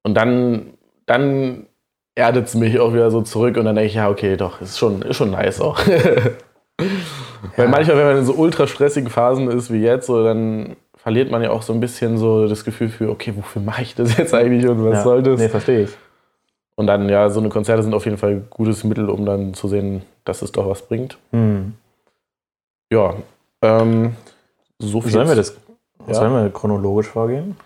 Und 0.03 0.15
dann, 0.15 0.74
dann 1.07 1.67
erdet 2.15 2.47
es 2.47 2.55
mich 2.55 2.79
auch 2.79 2.93
wieder 2.93 3.11
so 3.11 3.23
zurück 3.23 3.57
und 3.57 3.65
dann 3.65 3.75
denke 3.75 3.89
ich, 3.89 3.95
ja, 3.95 4.09
okay, 4.09 4.37
doch, 4.37 4.61
ist 4.61 4.79
schon, 4.79 5.03
ist 5.03 5.17
schon 5.17 5.31
nice 5.31 5.61
auch. 5.61 5.79
Weil 7.57 7.69
manchmal, 7.69 7.97
wenn 7.99 8.07
man 8.07 8.19
in 8.19 8.25
so 8.25 8.35
ultra 8.35 8.67
stressigen 8.67 9.11
Phasen 9.11 9.49
ist 9.51 9.73
wie 9.73 9.83
jetzt, 9.83 10.07
so, 10.07 10.25
dann 10.25 10.77
verliert 10.97 11.31
man 11.31 11.43
ja 11.43 11.51
auch 11.51 11.63
so 11.63 11.73
ein 11.73 11.81
bisschen 11.81 12.17
so 12.17 12.49
das 12.49 12.65
Gefühl 12.65 12.89
für, 12.89 13.11
okay, 13.11 13.35
wofür 13.37 13.63
mache 13.63 13.83
ich 13.83 13.95
das 13.95 14.17
jetzt 14.17 14.33
eigentlich 14.35 14.67
und 14.67 14.85
was 14.85 14.95
ja. 14.95 15.03
soll 15.03 15.23
das? 15.23 15.39
Nee, 15.39 15.49
verstehe 15.49 15.83
ich. 15.83 15.91
Und 16.77 16.87
dann, 16.87 17.09
ja, 17.09 17.29
so 17.31 17.41
eine 17.41 17.51
Konzerte 17.51 17.83
sind 17.83 17.95
auf 17.95 18.05
jeden 18.05 18.19
Fall 18.19 18.31
ein 18.31 18.47
gutes 18.51 18.83
Mittel, 18.85 19.09
um 19.09 19.25
dann 19.25 19.55
zu 19.55 19.69
sehen, 19.69 20.03
dass 20.25 20.43
es 20.43 20.51
doch 20.51 20.69
was 20.69 20.83
bringt. 20.83 21.19
Hm. 21.31 21.75
Ja, 22.93 23.15
ähm, 23.63 24.17
so 24.79 25.01
viel. 25.01 25.13
Sollen 25.13 25.29
wir 25.29 25.37
das 25.37 25.57
Ja. 26.07 26.15
sollen 26.15 26.33
wir 26.33 26.51
chronologisch 26.51 27.07
vorgehen? 27.09 27.57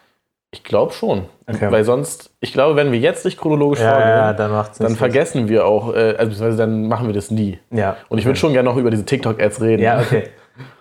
Ich 0.50 0.64
glaube 0.64 0.92
schon. 0.94 1.26
Okay. 1.46 1.70
Weil 1.70 1.84
sonst, 1.84 2.30
ich 2.40 2.52
glaube, 2.52 2.74
wenn 2.76 2.90
wir 2.90 2.98
jetzt 2.98 3.24
nicht 3.24 3.38
chronologisch 3.38 3.80
Ja, 3.80 3.90
vorgehen, 3.92 4.08
ja, 4.08 4.32
dann 4.32 4.66
dann 4.78 4.96
vergessen 4.96 5.48
wir 5.48 5.66
auch, 5.66 5.94
äh, 5.94 6.14
also 6.16 6.30
beziehungsweise 6.30 6.56
dann 6.56 6.88
machen 6.88 7.06
wir 7.06 7.14
das 7.14 7.30
nie. 7.30 7.58
Ja. 7.70 7.96
Und 8.08 8.18
ich 8.18 8.24
würde 8.24 8.38
schon 8.38 8.52
gerne 8.54 8.68
noch 8.68 8.76
über 8.76 8.90
diese 8.90 9.04
TikTok-Ads 9.04 9.60
reden. 9.60 9.82
Ja, 9.82 10.00
okay. 10.00 10.28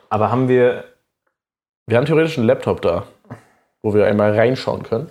Aber 0.09 0.31
haben 0.31 0.47
wir. 0.47 0.85
Wir 1.85 1.97
haben 1.97 2.05
theoretisch 2.05 2.37
einen 2.37 2.47
Laptop 2.47 2.81
da, 2.81 3.03
wo 3.81 3.93
wir 3.93 4.05
einmal 4.05 4.35
reinschauen 4.35 4.83
können. 4.83 5.09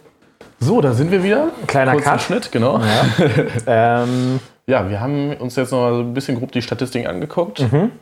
So, 0.58 0.80
da 0.80 0.92
sind 0.92 1.10
wir 1.10 1.22
wieder. 1.22 1.48
Kleiner 1.66 1.92
Kurzen 1.92 2.10
Cut. 2.10 2.22
Schnitt, 2.22 2.52
genau. 2.52 2.78
Ja. 2.78 3.24
ähm, 4.02 4.40
Ja, 4.66 4.88
wir 4.88 5.00
haben 5.00 5.34
uns 5.36 5.56
jetzt 5.56 5.70
noch 5.70 5.80
mal 5.80 5.94
so 5.94 6.00
ein 6.00 6.14
bisschen 6.14 6.38
grob 6.38 6.52
die 6.52 6.62
Statistiken 6.62 7.06
angeguckt. 7.06 7.60
mhm. 7.72 7.92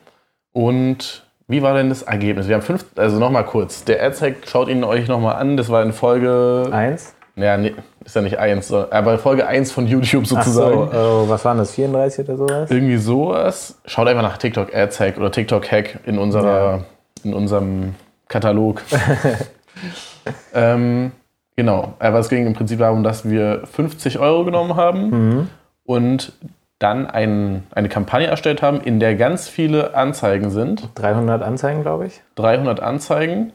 Und 0.53 1.24
wie 1.49 1.63
war 1.63 1.75
denn 1.75 1.89
das 1.89 2.03
Ergebnis? 2.03 2.49
Wir 2.49 2.55
haben 2.55 2.63
fünf, 2.63 2.85
also 2.97 3.19
nochmal 3.19 3.45
kurz. 3.45 3.85
Der 3.85 4.03
AdSec 4.03 4.47
schaut 4.49 4.69
ihn 4.69 4.83
euch 4.85 5.09
nochmal 5.09 5.37
an. 5.37 5.57
Das 5.57 5.69
war 5.69 5.83
in 5.83 5.93
Folge, 5.93 6.69
Eins. 6.73 7.15
naja, 7.37 7.57
nee, 7.57 7.75
ist 8.05 8.17
ja 8.17 8.23
nicht 8.23 8.39
eins, 8.39 8.73
aber 8.73 9.19
Folge 9.19 9.47
1 9.47 9.73
von 9.73 9.87
YouTube 9.87 10.25
Ach 10.25 10.29
so, 10.29 10.37
sozusagen. 10.37 10.77
oh, 10.95 11.29
was 11.29 11.45
waren 11.45 11.59
das? 11.59 11.73
34 11.73 12.29
oder 12.29 12.37
sowas? 12.39 12.71
Irgendwie 12.71 12.97
sowas. 12.97 13.79
Schaut 13.87 14.09
einfach 14.09 14.23
nach 14.23 14.39
TikTok 14.39 14.75
AdSec 14.75 15.17
oder 15.19 15.31
TikTok 15.31 15.71
Hack 15.71 16.01
in, 16.07 16.19
unserer, 16.19 16.85
in 17.25 17.33
unserem 17.35 17.95
Katalog. 18.29 18.83
ähm, 20.55 21.13
genau, 21.57 21.95
aber 21.99 22.19
es 22.19 22.29
ging 22.29 22.47
im 22.47 22.55
Prinzip 22.55 22.79
darum, 22.79 23.03
dass 23.03 23.29
wir 23.29 23.63
50 23.67 24.19
Euro 24.19 24.45
genommen 24.45 24.77
haben 24.77 25.11
Mhm. 25.11 25.49
und 25.85 26.33
dann 26.79 27.07
ein, 27.09 27.65
eine 27.75 27.89
Kampagne 27.89 28.27
erstellt 28.27 28.63
haben, 28.63 28.81
in 28.81 29.01
der 29.01 29.15
ganz 29.15 29.49
viele 29.49 29.95
Anzeigen 29.95 30.51
sind. 30.51 30.89
300 30.97 31.43
Anzeigen, 31.43 31.83
glaube 31.83 32.07
ich. 32.07 32.21
300 32.35 32.81
Anzeigen. 32.81 33.53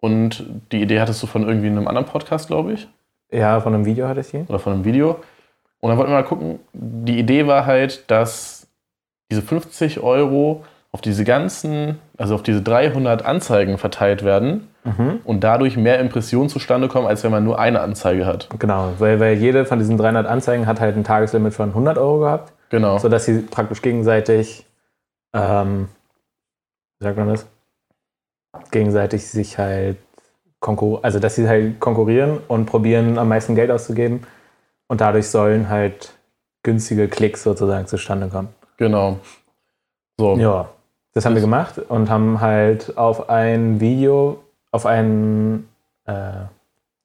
Und 0.00 0.44
die 0.72 0.80
Idee 0.80 1.00
hattest 1.00 1.22
du 1.22 1.26
von 1.26 1.46
irgendwie 1.46 1.66
einem 1.68 1.86
anderen 1.88 2.06
Podcast, 2.06 2.46
glaube 2.48 2.72
ich, 2.72 2.88
Ja, 3.30 3.60
von 3.60 3.74
einem 3.74 3.84
Video 3.84 4.08
hatte 4.08 4.20
ich 4.20 4.30
die. 4.30 4.44
oder 4.48 4.58
von 4.58 4.72
einem 4.72 4.84
Video. 4.84 5.16
Und 5.80 5.88
dann 5.90 5.98
wollten 5.98 6.10
wir 6.10 6.16
mal 6.16 6.22
gucken. 6.24 6.58
Die 6.72 7.18
Idee 7.18 7.46
war 7.46 7.66
halt, 7.66 8.10
dass 8.10 8.66
diese 9.30 9.42
50 9.42 10.00
Euro 10.00 10.64
auf 10.92 11.00
diese 11.00 11.24
ganzen, 11.24 11.98
also 12.18 12.34
auf 12.34 12.42
diese 12.42 12.62
300 12.62 13.24
Anzeigen 13.24 13.78
verteilt 13.78 14.24
werden 14.24 14.66
Mhm. 14.82 15.20
und 15.24 15.44
dadurch 15.44 15.76
mehr 15.76 15.98
Impressionen 16.00 16.48
zustande 16.48 16.88
kommen, 16.88 17.06
als 17.06 17.22
wenn 17.22 17.30
man 17.30 17.44
nur 17.44 17.58
eine 17.58 17.80
Anzeige 17.82 18.24
hat. 18.24 18.48
Genau, 18.58 18.94
weil, 18.98 19.20
weil 19.20 19.34
jede 19.34 19.66
von 19.66 19.78
diesen 19.78 19.98
300 19.98 20.26
Anzeigen 20.26 20.66
hat 20.66 20.80
halt 20.80 20.96
ein 20.96 21.04
Tageslimit 21.04 21.52
von 21.52 21.68
100 21.68 21.98
Euro 21.98 22.20
gehabt, 22.20 22.54
Genau. 22.70 22.98
sodass 22.98 23.24
sie 23.26 23.40
praktisch 23.42 23.82
gegenseitig, 23.82 24.64
ähm, 25.34 25.88
wie 26.98 27.04
sagt 27.04 27.18
man 27.18 27.28
das? 27.28 27.46
Gegenseitig 28.70 29.28
sich 29.28 29.58
halt 29.58 29.96
konkur 30.60 31.04
also 31.04 31.18
dass 31.18 31.34
sie 31.36 31.48
halt 31.48 31.80
konkurrieren 31.80 32.38
und 32.48 32.66
probieren 32.66 33.18
am 33.18 33.28
meisten 33.28 33.54
Geld 33.54 33.70
auszugeben 33.70 34.26
und 34.88 35.00
dadurch 35.00 35.28
sollen 35.28 35.68
halt 35.68 36.12
günstige 36.62 37.08
Klicks 37.08 37.42
sozusagen 37.42 37.86
zustande 37.86 38.28
kommen. 38.28 38.48
Genau. 38.76 39.18
So. 40.18 40.36
Ja, 40.36 40.68
das 41.14 41.24
haben 41.24 41.34
wir 41.34 41.40
gemacht 41.40 41.78
und 41.78 42.10
haben 42.10 42.40
halt 42.40 42.96
auf 42.98 43.30
ein 43.30 43.80
Video, 43.80 44.42
auf 44.70 44.84
ein, 44.86 45.66
äh, 46.06 46.12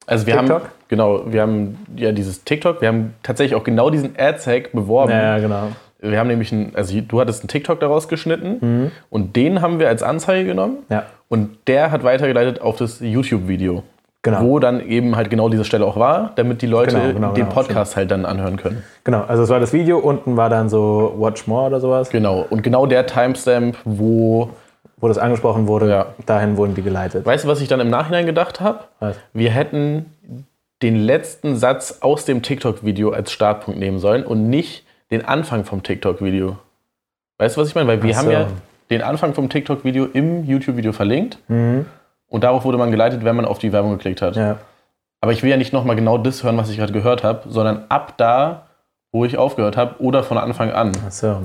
Also 0.05 0.25
wir 0.27 0.37
TikTok? 0.37 0.63
haben, 0.63 0.71
genau, 0.87 1.23
wir 1.25 1.41
haben 1.41 1.77
ja 1.95 2.11
dieses 2.11 2.43
TikTok, 2.43 2.81
wir 2.81 2.87
haben 2.87 3.13
tatsächlich 3.23 3.55
auch 3.59 3.63
genau 3.63 3.89
diesen 3.89 4.13
Ads-Hack 4.17 4.71
beworben. 4.71 5.11
Ja, 5.11 5.37
genau. 5.39 5.67
Wir 5.99 6.19
haben 6.19 6.27
nämlich, 6.27 6.51
einen, 6.51 6.73
also 6.75 6.99
du 7.01 7.19
hattest 7.19 7.41
einen 7.41 7.47
TikTok 7.47 7.79
daraus 7.79 8.07
geschnitten 8.07 8.91
und 9.09 9.35
den 9.35 9.61
haben 9.61 9.79
wir 9.79 9.87
als 9.87 10.03
Anzeige 10.03 10.45
genommen 10.45 10.77
Ja. 10.89 11.03
und 11.29 11.57
der 11.67 11.89
hat 11.91 12.03
weitergeleitet 12.03 12.61
auf 12.61 12.75
das 12.77 12.99
YouTube-Video. 12.99 13.83
Genau. 14.21 14.41
Wo 14.41 14.57
dann 14.59 14.81
eben 14.87 15.15
halt 15.15 15.29
genau 15.29 15.49
diese 15.49 15.63
Stelle 15.65 15.85
auch 15.85 15.97
war, 15.97 16.31
damit 16.35 16.63
die 16.63 16.65
Leute 16.67 16.95
Genau, 16.95 17.13
genau, 17.13 17.27
den 17.33 17.43
genau, 17.45 17.53
Podcast 17.55 17.95
halt 17.95 18.09
dann 18.09 18.25
anhören 18.25 18.57
können. 18.57 18.81
Genau, 19.03 19.21
also 19.27 19.43
es 19.43 19.49
war 19.49 19.59
das 19.59 19.71
Video, 19.71 19.99
unten 19.99 20.35
war 20.35 20.49
dann 20.49 20.67
so 20.67 21.13
Watch 21.19 21.45
More 21.45 21.67
oder 21.67 21.79
sowas, 21.79 22.09
Genau. 22.09 22.43
Und 22.49 22.63
genau 22.63 22.87
der 22.87 23.05
Timestamp, 23.05 23.77
wo. 23.85 24.49
wo 24.97 25.07
das 25.09 25.19
angesprochen 25.19 25.67
wurde, 25.67 25.89
Ja. 25.89 26.05
dahin 26.25 26.57
wurden 26.57 26.73
die 26.73 26.81
geleitet. 26.81 27.23
Weißt 27.25 27.43
du, 27.43 27.47
was 27.47 27.61
ich 27.61 27.67
dann 27.67 27.79
im 27.79 27.89
Nachhinein 27.91 28.25
gedacht 28.25 28.61
habe? 28.61 28.79
Wir 29.33 29.51
hätten 29.51 30.05
den 30.81 30.95
letzten 30.97 31.55
Satz 31.55 31.99
aus 32.01 32.25
dem 32.25 32.41
TikTok-Video 32.41 33.11
als 33.11 33.31
Startpunkt 33.31 33.79
nehmen 33.79 33.99
sollen 33.99 34.23
und 34.25 34.49
nicht 34.49 34.85
den 35.11 35.23
Anfang 35.25 35.63
vom 35.65 35.83
TikTok-Video. 35.83 36.57
Weißt 37.37 37.55
du, 37.57 37.61
was 37.61 37.69
ich 37.69 37.75
meine? 37.75 37.87
Weil 37.87 38.01
wir 38.03 38.13
Ach 38.13 38.19
haben 38.19 38.25
so. 38.25 38.31
ja 38.31 38.47
den 38.91 39.01
Anfang 39.01 39.33
vom 39.33 39.49
TikTok-Video 39.49 40.05
im 40.05 40.43
YouTube-Video 40.45 40.91
verlinkt 40.93 41.39
Mhm. 41.47 41.85
und 42.27 42.43
darauf 42.43 42.65
wurde 42.65 42.77
man 42.77 42.91
geleitet, 42.91 43.23
wenn 43.23 43.35
man 43.35 43.45
auf 43.45 43.57
die 43.59 43.71
Werbung 43.73 43.91
geklickt 43.93 44.21
hat. 44.21 44.35
Ja. 44.35 44.57
Aber 45.21 45.31
ich 45.31 45.41
will 45.41 45.49
ja 45.49 45.57
nicht 45.57 45.73
nochmal 45.73 45.95
genau 45.95 46.17
das 46.19 46.43
hören, 46.43 46.57
was 46.57 46.69
ich 46.69 46.77
gerade 46.77 46.93
gehört 46.93 47.23
habe, 47.23 47.49
sondern 47.49 47.85
ab 47.89 48.13
da, 48.17 48.67
wo 49.11 49.25
ich 49.25 49.37
aufgehört 49.37 49.75
habe 49.77 49.95
oder 49.99 50.23
von 50.23 50.37
Anfang 50.37 50.71
an. 50.71 50.91
Achso. 51.05 51.41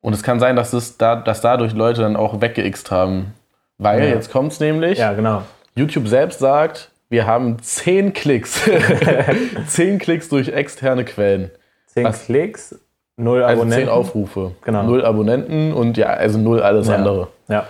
Und 0.00 0.12
es 0.14 0.22
kann 0.22 0.40
sein, 0.40 0.56
dass, 0.56 0.72
es 0.72 0.96
da, 0.98 1.14
dass 1.16 1.40
dadurch 1.40 1.74
Leute 1.74 2.00
dann 2.02 2.16
auch 2.16 2.40
weggeixt 2.40 2.90
haben. 2.90 3.34
Weil, 3.78 4.00
Ja. 4.02 4.08
jetzt 4.10 4.32
kommt 4.32 4.52
es 4.52 4.58
nämlich, 4.60 4.98
Ja, 4.98 5.12
genau. 5.12 5.42
YouTube 5.76 6.08
selbst 6.08 6.40
sagt, 6.40 6.90
wir 7.08 7.26
haben 7.26 7.58
10 7.62 8.12
Klicks. 8.12 8.68
10 9.68 9.98
Klicks 9.98 10.28
durch 10.28 10.48
externe 10.48 11.04
Quellen. 11.04 11.50
Zehn 11.86 12.04
Was? 12.04 12.24
Klicks, 12.26 12.74
null 13.16 13.42
Also 13.42 13.62
Abonnenten. 13.62 13.86
10 13.86 13.88
Aufrufe. 13.88 14.52
Genau. 14.62 14.82
Null 14.84 15.04
Abonnenten 15.04 15.72
und 15.72 15.96
ja, 15.96 16.06
also 16.08 16.38
null 16.38 16.62
alles 16.62 16.88
Ja. 16.88 16.96
andere. 16.96 17.28
Ja. 17.48 17.66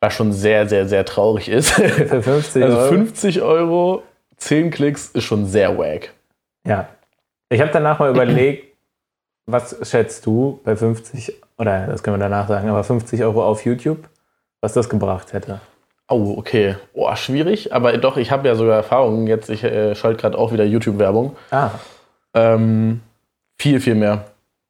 Was 0.00 0.14
schon 0.14 0.32
sehr, 0.32 0.68
sehr, 0.68 0.86
sehr 0.86 1.04
traurig 1.04 1.48
ist. 1.48 1.70
Für 1.72 2.22
50 2.22 2.62
Also 2.62 2.76
Euro. 2.78 2.88
50 2.88 3.42
Euro, 3.42 4.02
10 4.36 4.70
Klicks 4.70 5.08
ist 5.08 5.24
schon 5.24 5.46
sehr 5.46 5.76
wack. 5.78 6.12
Ja. 6.66 6.88
Ich 7.48 7.60
habe 7.60 7.70
danach 7.72 7.98
mal 7.98 8.10
überlegt, 8.14 8.74
was 9.46 9.76
schätzt 9.88 10.24
du 10.26 10.60
bei 10.64 10.76
50, 10.76 11.34
oder 11.58 11.86
das 11.86 12.02
können 12.02 12.16
wir 12.16 12.22
danach 12.22 12.48
sagen, 12.48 12.68
aber 12.68 12.84
50 12.84 13.22
Euro 13.24 13.44
auf 13.44 13.64
YouTube, 13.64 14.08
was 14.60 14.72
das 14.72 14.88
gebracht 14.88 15.32
hätte? 15.32 15.60
Oh, 16.08 16.34
okay. 16.36 16.76
Oh, 16.92 17.14
schwierig. 17.16 17.72
Aber 17.72 17.96
doch, 17.96 18.16
ich 18.16 18.30
habe 18.30 18.46
ja 18.46 18.54
sogar 18.54 18.76
Erfahrungen. 18.76 19.26
Jetzt, 19.26 19.48
ich 19.48 19.64
äh, 19.64 19.94
schalte 19.94 20.20
gerade 20.20 20.38
auch 20.38 20.52
wieder 20.52 20.64
YouTube-Werbung. 20.64 21.36
Ah, 21.50 21.70
Ähm, 22.34 23.00
viel, 23.60 23.80
viel 23.80 23.94
mehr. 23.94 24.26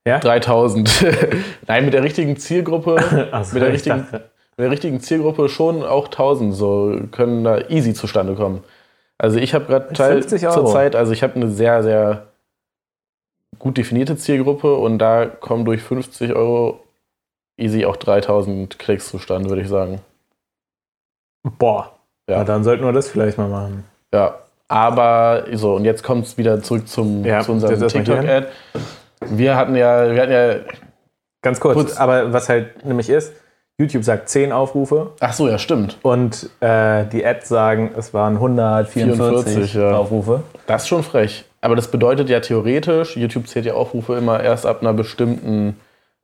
Ja? 0.07 0.19
3000. 0.21 1.07
Nein, 1.67 1.85
mit 1.87 1.95
der 1.95 2.03
richtigen 2.03 2.37
Zielgruppe, 2.37 3.29
also 3.33 3.55
Mit 3.55 3.63
der 3.63 3.69
ich 3.71 3.75
richtigen- 3.77 3.99
dachte, 4.03 4.31
mit 4.57 4.65
der 4.65 4.71
richtigen 4.71 5.01
Zielgruppe 5.01 5.49
schon 5.49 5.83
auch 5.83 6.05
1000 6.07 6.55
so 6.55 6.97
können 7.11 7.43
da 7.43 7.59
easy 7.69 7.95
zustande 7.95 8.35
kommen. 8.35 8.63
Also 9.19 9.39
ich 9.39 9.55
habe 9.55 9.65
gerade 9.65 9.93
Teil 9.95 10.13
50 10.21 10.47
Euro. 10.47 10.55
zur 10.55 10.67
Zeit, 10.67 10.95
also 10.95 11.13
ich 11.13 11.23
habe 11.25 11.35
eine 11.37 11.49
sehr, 11.51 11.83
sehr 11.83 12.27
gut 13.59 13.77
definierte 13.79 14.17
Zielgruppe 14.17 14.75
und 14.77 14.99
da 14.99 15.27
kommen 15.27 15.65
durch 15.65 15.83
50 15.83 16.35
Euro 16.35 16.85
easy 17.57 17.85
auch 17.87 17.97
3000 17.97 18.79
Klicks 18.79 19.09
zustande, 19.09 19.49
würde 19.49 19.63
ich 19.63 19.69
sagen. 19.69 20.01
Boah, 21.59 21.93
Ja. 22.29 22.39
ja. 22.39 22.45
dann 22.45 22.65
sollten 22.65 22.85
wir 22.85 22.93
das 22.93 23.09
vielleicht 23.09 23.39
mal 23.39 23.49
machen. 23.49 23.85
Ja, 24.13 24.35
aber 24.69 25.45
so, 25.53 25.75
und 25.75 25.85
jetzt 25.85 26.03
kommt 26.03 26.27
es 26.27 26.39
wieder 26.39 26.63
zurück 26.63 26.89
zum, 26.89 27.25
Ja, 27.25 27.41
zu 27.43 27.53
unserem 27.53 27.87
TikTok-Ad. 27.87 28.47
Wir 29.27 29.57
hatten 29.57 29.77
ja, 29.77 30.11
wir 30.13 30.21
hatten 30.23 30.33
ja, 30.33 30.55
Ganz 31.43 31.61
kurz, 31.61 31.75
Kurz. 31.75 31.97
aber 31.99 32.33
was 32.33 32.49
halt 32.49 32.87
nämlich 32.87 33.11
ist, 33.11 33.35
YouTube 33.77 34.03
sagt 34.03 34.31
10 34.31 34.51
Aufrufe 34.53 35.11
ach 35.21 35.35
so, 35.35 35.47
ja, 35.47 35.59
stimmt. 35.59 35.99
und 36.03 36.49
äh, 36.61 37.05
die 37.07 37.25
Ads 37.27 37.49
sagen, 37.49 37.91
es 37.99 38.15
waren 38.15 38.35
144 38.37 39.55
44, 39.55 39.75
ja. 39.75 39.97
Aufrufe. 39.97 40.43
Das 40.67 40.83
ist 40.83 40.89
schon 40.89 41.03
frech. 41.03 41.45
Aber 41.61 41.77
das 41.77 41.89
bedeutet 41.91 42.31
ja 42.31 42.41
theoretisch, 42.41 43.17
YouTube 43.17 43.47
zählt 43.47 43.67
ja 43.67 43.75
Aufrufe 43.75 44.15
immer 44.15 44.43
erst 44.43 44.65
ab 44.65 44.81
einer 44.81 44.95
bestimmten 44.95 45.77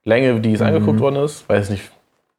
Länge, 0.05 0.41
die 0.41 0.55
es 0.55 0.63
angeguckt 0.63 1.01
worden 1.01 1.17
ist. 1.17 1.47
Weiß 1.49 1.69
nicht, 1.69 1.91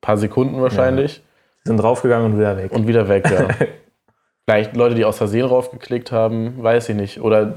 paar 0.02 0.18
Sekunden 0.18 0.60
wahrscheinlich. 0.62 1.22
Sie 1.64 1.70
sind 1.70 1.78
draufgegangen 1.78 2.32
und 2.34 2.40
wieder 2.40 2.58
weg. 2.58 2.72
Und 2.72 2.88
wieder 2.88 3.08
weg, 3.08 3.30
ja. 3.30 3.48
vielleicht 4.46 4.76
Leute, 4.76 4.96
die 4.96 5.06
aus 5.06 5.18
Versehen 5.18 5.46
raufgeklickt 5.46 6.12
haben, 6.12 6.62
weiß 6.62 6.90
ich 6.90 6.96
nicht. 6.96 7.22
Oder 7.22 7.54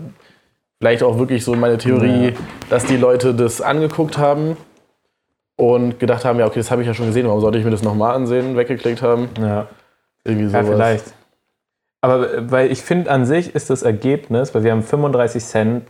vielleicht 0.81 1.03
auch 1.03 1.19
wirklich 1.19 1.45
so 1.45 1.55
meine 1.55 1.79
Theorie, 1.79 2.27
Ja. 2.29 2.33
dass 2.71 2.85
die 2.85 2.97
Leute 2.97 3.35
das 3.35 3.61
angeguckt 3.63 4.19
haben 4.19 4.57
und 5.57 5.99
gedacht 6.01 6.25
haben, 6.25 6.39
ja, 6.39 6.47
okay, 6.47 6.59
das 6.61 6.71
habe 6.71 6.83
ich 6.83 6.89
ja 6.89 6.95
schon 6.95 7.07
gesehen, 7.07 7.27
warum 7.27 7.41
sollte 7.41 7.59
ich 7.59 7.65
mir 7.65 7.71
das 7.71 7.83
nochmal 7.83 8.15
ansehen, 8.15 8.57
weggeklickt 8.57 9.03
haben. 9.03 9.29
ja. 9.41 9.67
Irgendwie 10.27 10.51
Ja, 10.53 10.63
sowas. 10.65 10.75
vielleicht. 10.77 11.15
Aber 12.01 12.33
äh, 12.35 12.51
weil 12.51 12.71
ich 12.73 12.83
finde, 12.83 13.11
an 13.11 13.25
sich 13.27 13.55
ist 13.55 13.71
das 13.71 13.83
Ergebnis, 13.83 14.55
weil 14.55 14.65
wir 14.65 14.73
haben 14.73 14.83
35 14.83 15.43
Cent 15.45 15.85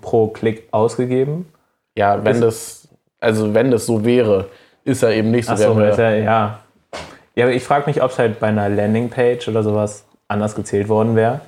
pro 0.00 0.28
Klick 0.28 0.68
ausgegeben. 0.72 1.46
Ja, 1.96 2.24
wenn 2.24 2.40
das, 2.40 2.88
also 3.20 3.52
wenn 3.54 3.70
das 3.70 3.86
so 3.86 4.04
wäre, 4.04 4.46
ist 4.84 5.02
er 5.02 5.10
eben 5.12 5.30
nicht 5.32 5.46
so. 5.48 5.76
Wir- 5.76 5.90
ist 5.90 5.98
ja, 5.98 6.10
ja. 6.12 6.60
Ja, 7.40 7.46
aber 7.46 7.54
ich 7.54 7.64
frage 7.64 7.86
mich, 7.86 8.02
ob 8.02 8.10
es 8.10 8.18
halt 8.18 8.38
bei 8.38 8.48
einer 8.48 8.68
Landingpage 8.68 9.48
oder 9.48 9.62
sowas 9.62 10.04
anders 10.28 10.54
gezählt 10.54 10.90
worden 10.90 11.16
wäre. 11.16 11.40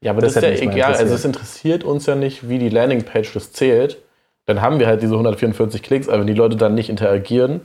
Ja, 0.00 0.10
aber 0.10 0.20
Das 0.20 0.34
das, 0.34 0.42
ist 0.42 0.60
ja 0.60 0.72
egal. 0.72 0.94
Also 0.94 1.14
es 1.14 1.24
interessiert 1.24 1.84
uns 1.84 2.04
ja 2.06 2.16
nicht, 2.16 2.48
wie 2.48 2.58
die 2.58 2.68
Landingpage 2.68 3.32
das 3.32 3.52
zählt. 3.52 3.98
Dann 4.46 4.60
haben 4.60 4.80
wir 4.80 4.88
halt 4.88 5.02
diese 5.02 5.12
144 5.14 5.84
Klicks, 5.84 6.08
aber 6.08 6.20
wenn 6.20 6.26
die 6.26 6.34
Leute 6.34 6.56
dann 6.56 6.74
nicht 6.74 6.88
interagieren, 6.90 7.60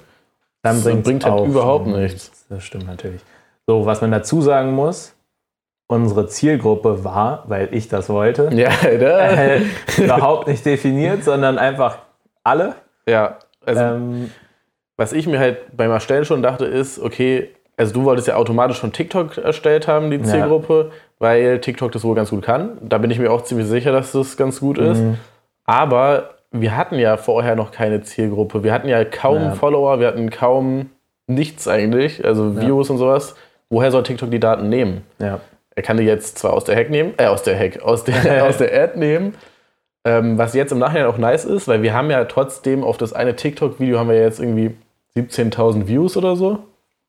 Dann 0.62 0.76
Das 0.76 0.84
bringt's 0.84 1.04
bringt 1.06 1.26
halt 1.26 1.48
überhaupt 1.48 1.86
schon 1.88 2.00
nichts. 2.00 2.46
Das 2.50 2.64
stimmt 2.64 2.86
natürlich. 2.86 3.22
So, 3.66 3.88
was 3.88 4.02
man 4.02 4.12
dazu 4.12 4.42
sagen 4.42 4.74
muss, 4.74 5.16
unsere 5.88 6.28
Zielgruppe 6.28 7.04
war, 7.04 7.46
weil 7.48 7.74
ich 7.74 7.88
das 7.90 8.10
wollte, 8.10 8.50
ja, 8.54 8.70
äh, 8.84 9.62
überhaupt 9.98 10.48
nicht 10.48 10.64
definiert, 10.66 11.24
sondern 11.24 11.58
einfach 11.58 11.98
alle. 12.44 12.76
ja. 13.08 13.40
Also, 13.66 13.82
Ähm, 13.82 14.32
was 14.98 15.14
ich 15.14 15.26
mir 15.28 15.40
halt 15.40 15.76
beim 15.76 15.92
Erstellen 15.92 16.26
schon 16.26 16.44
dachte, 16.44 16.66
ist, 16.66 17.00
okay, 17.00 17.50
also 17.78 17.94
du 17.94 18.04
wolltest 18.04 18.28
ja 18.28 18.36
automatisch 18.36 18.78
schon 18.78 18.92
TikTok 18.92 19.38
erstellt 19.38 19.88
haben, 19.88 20.12
die 20.12 20.18
Ja. 20.18 20.24
Zielgruppe, 20.24 20.92
weil 21.20 21.60
TikTok 21.60 21.92
das 21.92 22.04
wohl 22.04 22.16
ganz 22.16 22.30
gut 22.30 22.44
kann. 22.44 22.78
Da 22.82 22.98
bin 22.98 23.10
ich 23.12 23.20
mir 23.20 23.32
auch 23.32 23.42
ziemlich 23.44 23.68
sicher, 23.68 23.92
dass 23.92 24.12
das 24.12 24.38
ganz 24.38 24.60
gut 24.60 24.78
ist. 24.78 25.00
Mhm. 25.00 25.18
Aber 25.66 26.32
wir 26.52 26.76
hatten 26.76 27.00
ja 27.00 27.18
vorher 27.18 27.56
noch 27.56 27.72
keine 27.72 28.02
Zielgruppe. 28.02 28.64
Wir 28.64 28.74
hatten 28.74 28.90
ja 28.90 29.04
kaum 29.06 29.42
Ja. 29.42 29.52
Follower, 29.52 30.00
wir 30.00 30.08
hatten 30.08 30.30
kaum 30.30 30.90
nichts 31.28 31.68
eigentlich, 31.68 32.26
also 32.26 32.52
Ja. 32.56 32.62
Views 32.62 32.90
und 32.90 32.98
sowas. 32.98 33.36
Woher 33.70 33.90
soll 33.92 34.04
TikTok 34.04 34.30
die 34.32 34.40
Daten 34.40 34.70
nehmen? 34.70 35.04
ja. 35.20 35.40
Er 35.74 35.84
kann 35.84 35.96
die 35.96 36.04
jetzt 36.04 36.38
zwar 36.38 36.52
aus 36.52 36.66
der 36.66 36.76
Hack 36.76 36.90
nehmen, 36.90 37.14
äh, 37.18 37.28
aus 37.28 37.44
der 37.44 37.58
Hack, 37.58 37.82
aus 37.82 38.04
der, 38.04 38.14
aus 38.46 38.58
der 38.58 38.74
Ad 38.78 39.00
nehmen, 39.00 39.36
ähm, 40.04 40.38
was 40.38 40.54
jetzt 40.54 40.74
im 40.74 40.80
Nachhinein 40.80 41.06
auch 41.06 41.18
nice 41.18 41.46
ist, 41.46 41.70
weil 41.70 41.82
wir 41.82 41.94
haben 41.94 42.12
ja 42.12 42.26
trotzdem 42.26 42.84
auf 42.84 42.98
das 42.98 43.14
eine 43.14 43.38
TikTok-Video 43.38 43.98
haben 43.98 44.10
wir 44.10 44.20
jetzt 44.20 44.42
irgendwie 44.42 44.76
17.000 45.16 45.88
Views 45.88 46.18
oder 46.18 46.36
so. 46.36 46.60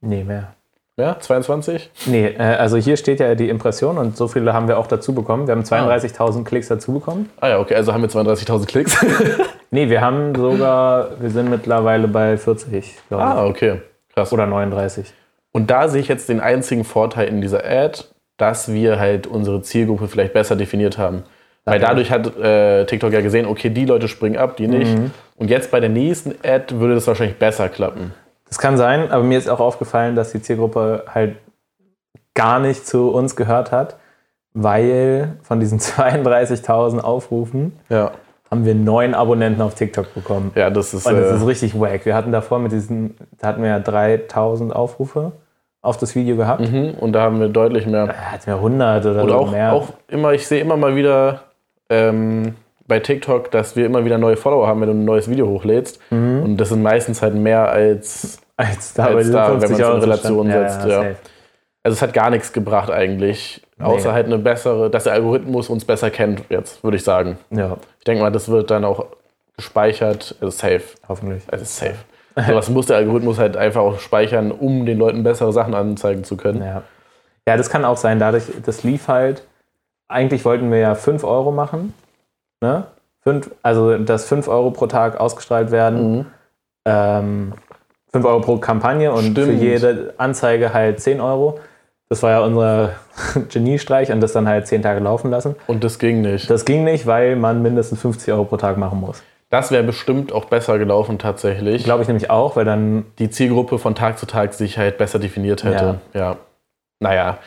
Nee, 0.03 0.25
mehr. 0.25 0.55
Ja, 0.99 1.19
22? 1.19 1.91
Nee, 2.07 2.27
äh, 2.27 2.43
also 2.43 2.77
hier 2.77 2.99
steht 2.99 3.19
ja 3.19 3.35
die 3.35 3.49
Impression 3.49 3.97
und 3.97 4.17
so 4.17 4.29
viele 4.29 4.53
haben 4.53 4.69
wir 4.69 4.79
auch 4.79 4.87
dazu 4.87 5.15
bekommen. 5.15 5.47
Wir 5.47 5.53
haben 5.55 5.63
32.000 5.63 6.45
Klicks 6.45 6.69
dazu 6.69 6.93
bekommen. 6.93 7.31
Ah 7.41 7.49
ja, 7.49 7.59
okay, 7.61 7.75
also 7.77 7.95
haben 7.95 8.03
wir 8.03 8.11
32.000 8.11 8.67
Klicks. 8.67 8.97
Nee, 9.75 9.89
wir 9.89 10.03
haben 10.03 10.35
sogar, 10.35 11.19
wir 11.19 11.31
sind 11.31 11.49
mittlerweile 11.49 12.07
bei 12.07 12.37
40, 12.37 12.95
glaube 13.09 13.25
ich. 13.25 13.31
ah, 13.31 13.47
okay, 13.47 13.81
krass. 14.15 14.31
Oder 14.31 14.47
39. 14.47 15.15
Und 15.51 15.71
da 15.71 15.89
sehe 15.89 16.03
ich 16.03 16.09
jetzt 16.09 16.29
den 16.29 16.41
einzigen 16.41 16.85
Vorteil 16.85 17.29
in 17.29 17.41
dieser 17.41 17.65
Ad, 17.65 18.05
dass 18.37 18.71
wir 18.71 19.01
halt 19.01 19.27
unsere 19.27 19.63
Zielgruppe 19.63 20.09
vielleicht 20.09 20.35
besser 20.35 20.57
definiert 20.57 20.99
haben. 20.99 21.23
Weil 21.65 21.81
dadurch 21.81 22.11
hat 22.11 22.37
äh, 22.37 22.85
TikTok 22.85 23.15
ja 23.15 23.23
gesehen, 23.23 23.47
okay, 23.47 23.71
die 23.71 23.87
Leute 23.87 24.09
springen 24.09 24.37
ab, 24.37 24.59
die 24.59 24.69
nicht. 24.69 24.95
Mhm. 24.95 25.11
Und 25.37 25.49
jetzt 25.49 25.71
bei 25.71 25.81
der 25.81 25.89
nächsten 25.89 26.35
Ad 26.47 26.79
würde 26.79 26.95
das 26.95 27.07
wahrscheinlich 27.07 27.39
besser 27.39 27.71
klappen. 27.71 28.13
Das 28.53 28.59
kann 28.59 28.77
sein, 28.77 29.11
aber 29.11 29.25
mir 29.25 29.39
ist 29.39 29.49
auch 29.49 29.61
aufgefallen, 29.61 30.15
dass 30.15 30.33
die 30.33 30.43
Zielgruppe 30.43 31.05
halt 31.09 31.37
gar 32.35 32.61
nicht 32.61 32.87
zu 32.87 33.09
uns 33.11 33.35
gehört 33.35 33.73
hat, 33.73 33.97
weil 34.53 35.39
von 35.43 35.59
diesen 35.59 35.79
32.000 35.81 37.01
Aufrufen 37.01 37.73
Ja, 37.89 38.11
haben 38.51 38.67
wir 38.67 38.75
neun 38.75 39.15
Abonnenten 39.15 39.63
auf 39.63 39.75
TikTok 39.75 40.13
bekommen. 40.13 40.53
ja 40.55 40.69
das 40.69 40.93
ist. 40.93 41.07
Und 41.07 41.17
das 41.17 41.31
äh, 41.31 41.37
ist 41.37 41.47
richtig 41.47 41.81
wack. 41.81 42.05
Wir 42.05 42.15
hatten 42.15 42.31
davor 42.31 42.59
mit 42.59 42.73
diesen, 42.73 43.17
da 43.39 43.49
hatten 43.49 43.63
wir 43.63 43.71
ja 43.71 43.79
3.000 43.79 44.71
Aufrufe 44.71 45.33
auf 45.81 45.97
das 45.97 46.15
Video 46.15 46.37
gehabt. 46.37 46.61
mhm, 46.71 46.93
und 47.01 47.15
da 47.15 47.23
haben 47.23 47.41
wir 47.41 47.49
deutlich 47.49 47.87
mehr. 47.87 48.09
Da 48.09 48.13
hatten 48.13 48.47
wir 48.49 48.57
100 48.57 49.07
oder 49.07 49.27
so 49.27 49.35
auch, 49.35 49.51
mehr. 49.51 49.73
auch 49.73 49.89
immer, 50.09 50.35
ich 50.35 50.47
sehe 50.47 50.61
immer 50.61 50.77
mal 50.77 50.95
wieder 50.95 51.45
ähm, 51.89 52.55
bei 52.87 53.01
TikTok, 53.01 53.51
dass 53.51 53.77
wir 53.77 53.87
immer 53.87 54.05
wieder 54.05 54.19
neue 54.19 54.37
Follower 54.37 54.67
haben, 54.69 54.83
wenn 54.83 54.89
du 54.89 54.95
ein 54.95 55.07
neues 55.07 55.31
Video 55.31 55.49
hochlädst. 55.49 55.99
Mhm. 56.11 56.43
Und 56.43 56.57
das 56.59 56.69
sind 56.69 56.83
meistens 56.83 57.23
halt 57.23 57.35
mehr 57.35 57.71
als. 57.71 58.42
Als 58.57 58.95
da, 58.95 59.07
als 59.07 59.31
da, 59.31 59.53
wenn 59.53 59.61
50 59.61 59.79
man's 59.79 59.95
in 59.95 60.01
Relation 60.01 60.51
stand. 60.51 60.71
setzt, 60.71 60.87
ja. 60.87 61.01
Also 61.85 61.97
es 61.97 62.03
hat 62.03 62.13
gar 62.13 62.31
nichts 62.31 62.53
gebracht 62.53 62.91
eigentlich. 62.91 63.63
Außer 63.81 64.09
Nee. 64.11 64.15
halt 64.15 64.27
eine 64.27 64.39
bessere, 64.39 64.89
dass 64.91 65.05
der 65.05 65.15
Algorithmus 65.15 65.69
uns 65.69 65.85
besser 65.85 66.11
kennt, 66.11 66.45
jetzt, 66.49 66.85
würde 66.85 66.97
ich 66.97 67.03
sagen. 67.05 67.39
Ja, 67.51 67.77
Ich 67.99 68.05
denke 68.05 68.23
mal, 68.23 68.31
das 68.31 68.49
wird 68.49 68.71
dann 68.71 68.85
auch 68.85 69.07
gespeichert, 69.57 70.37
also 70.41 70.51
safe. 70.51 70.83
hoffentlich. 71.09 71.43
Also 71.51 71.65
safe. 71.65 71.97
Sowas 72.37 72.71
muss 72.71 72.87
der 72.87 72.97
Algorithmus 72.99 73.39
halt 73.39 73.57
einfach 73.57 73.83
auch 73.83 73.99
speichern, 73.99 74.53
um 74.53 74.87
den 74.87 74.97
Leuten 74.99 75.23
bessere 75.23 75.53
Sachen 75.53 75.75
anzeigen 75.75 76.25
zu 76.25 76.37
können. 76.37 76.63
Ja. 76.63 76.83
ja, 77.47 77.57
das 77.57 77.69
kann 77.69 77.85
auch 77.85 77.97
sein. 77.99 78.19
Dadurch, 78.19 78.45
das 78.65 78.85
lief 78.85 79.09
halt. 79.09 79.43
Eigentlich 80.09 80.45
wollten 80.45 80.71
wir 80.71 80.79
ja 80.79 80.95
5 80.95 81.25
Euro 81.25 81.51
machen. 81.53 81.93
Ne? 82.63 82.85
Fünf, 83.23 83.51
also, 83.63 83.99
dass 83.99 84.27
5 84.27 84.49
Euro 84.49 84.71
pro 84.71 84.87
Tag 84.87 85.19
ausgestrahlt 85.21 85.71
werden. 85.73 86.13
Mhm. 86.19 86.27
Ähm, 86.87 87.53
5 88.13 88.25
Euro 88.27 88.41
pro 88.41 88.57
Kampagne 88.59 89.11
und 89.13 89.35
für 89.35 89.45
Stimmt. 89.45 89.63
jede 89.63 90.15
Anzeige 90.19 90.73
halt 90.75 91.01
10 91.01 91.21
Euro. 91.21 91.59
Das 92.09 92.23
war 92.23 92.31
ja 92.31 92.41
unser 92.41 92.91
Geniestreich 93.53 94.13
und 94.13 94.21
das 94.21 94.33
dann 94.33 94.47
halt 94.49 94.67
10 94.67 94.83
Tage 94.83 95.01
laufen 95.01 95.31
lassen. 95.31 95.57
Und 95.67 95.83
das 95.83 95.99
ging 95.99 96.21
nicht. 96.21 96.51
Das 96.51 96.65
ging 96.65 96.85
nicht, 96.85 97.07
weil 97.07 97.37
man 97.37 97.63
mindestens 97.63 98.01
50 98.03 98.33
Euro 98.35 98.45
pro 98.45 98.59
Tag 98.59 98.77
machen 98.77 99.01
muss. 99.01 99.23
Das 99.49 99.71
wäre 99.71 99.83
bestimmt 99.83 100.33
auch 100.33 100.47
besser 100.47 100.79
gelaufen 100.79 101.19
tatsächlich. 101.19 101.85
Glaube 101.85 102.03
ich 102.03 102.09
nämlich 102.09 102.31
auch, 102.31 102.57
weil 102.57 102.65
dann 102.65 103.05
die 103.19 103.31
Zielgruppe 103.31 103.79
von 103.79 103.95
Tag 103.95 104.19
zu 104.19 104.27
Tag 104.27 104.55
sich 104.55 104.79
halt 104.79 104.99
besser 104.99 105.19
definiert 105.19 105.65
hätte. 105.65 106.01
Ja. 106.15 106.37
Naja, 107.01 107.39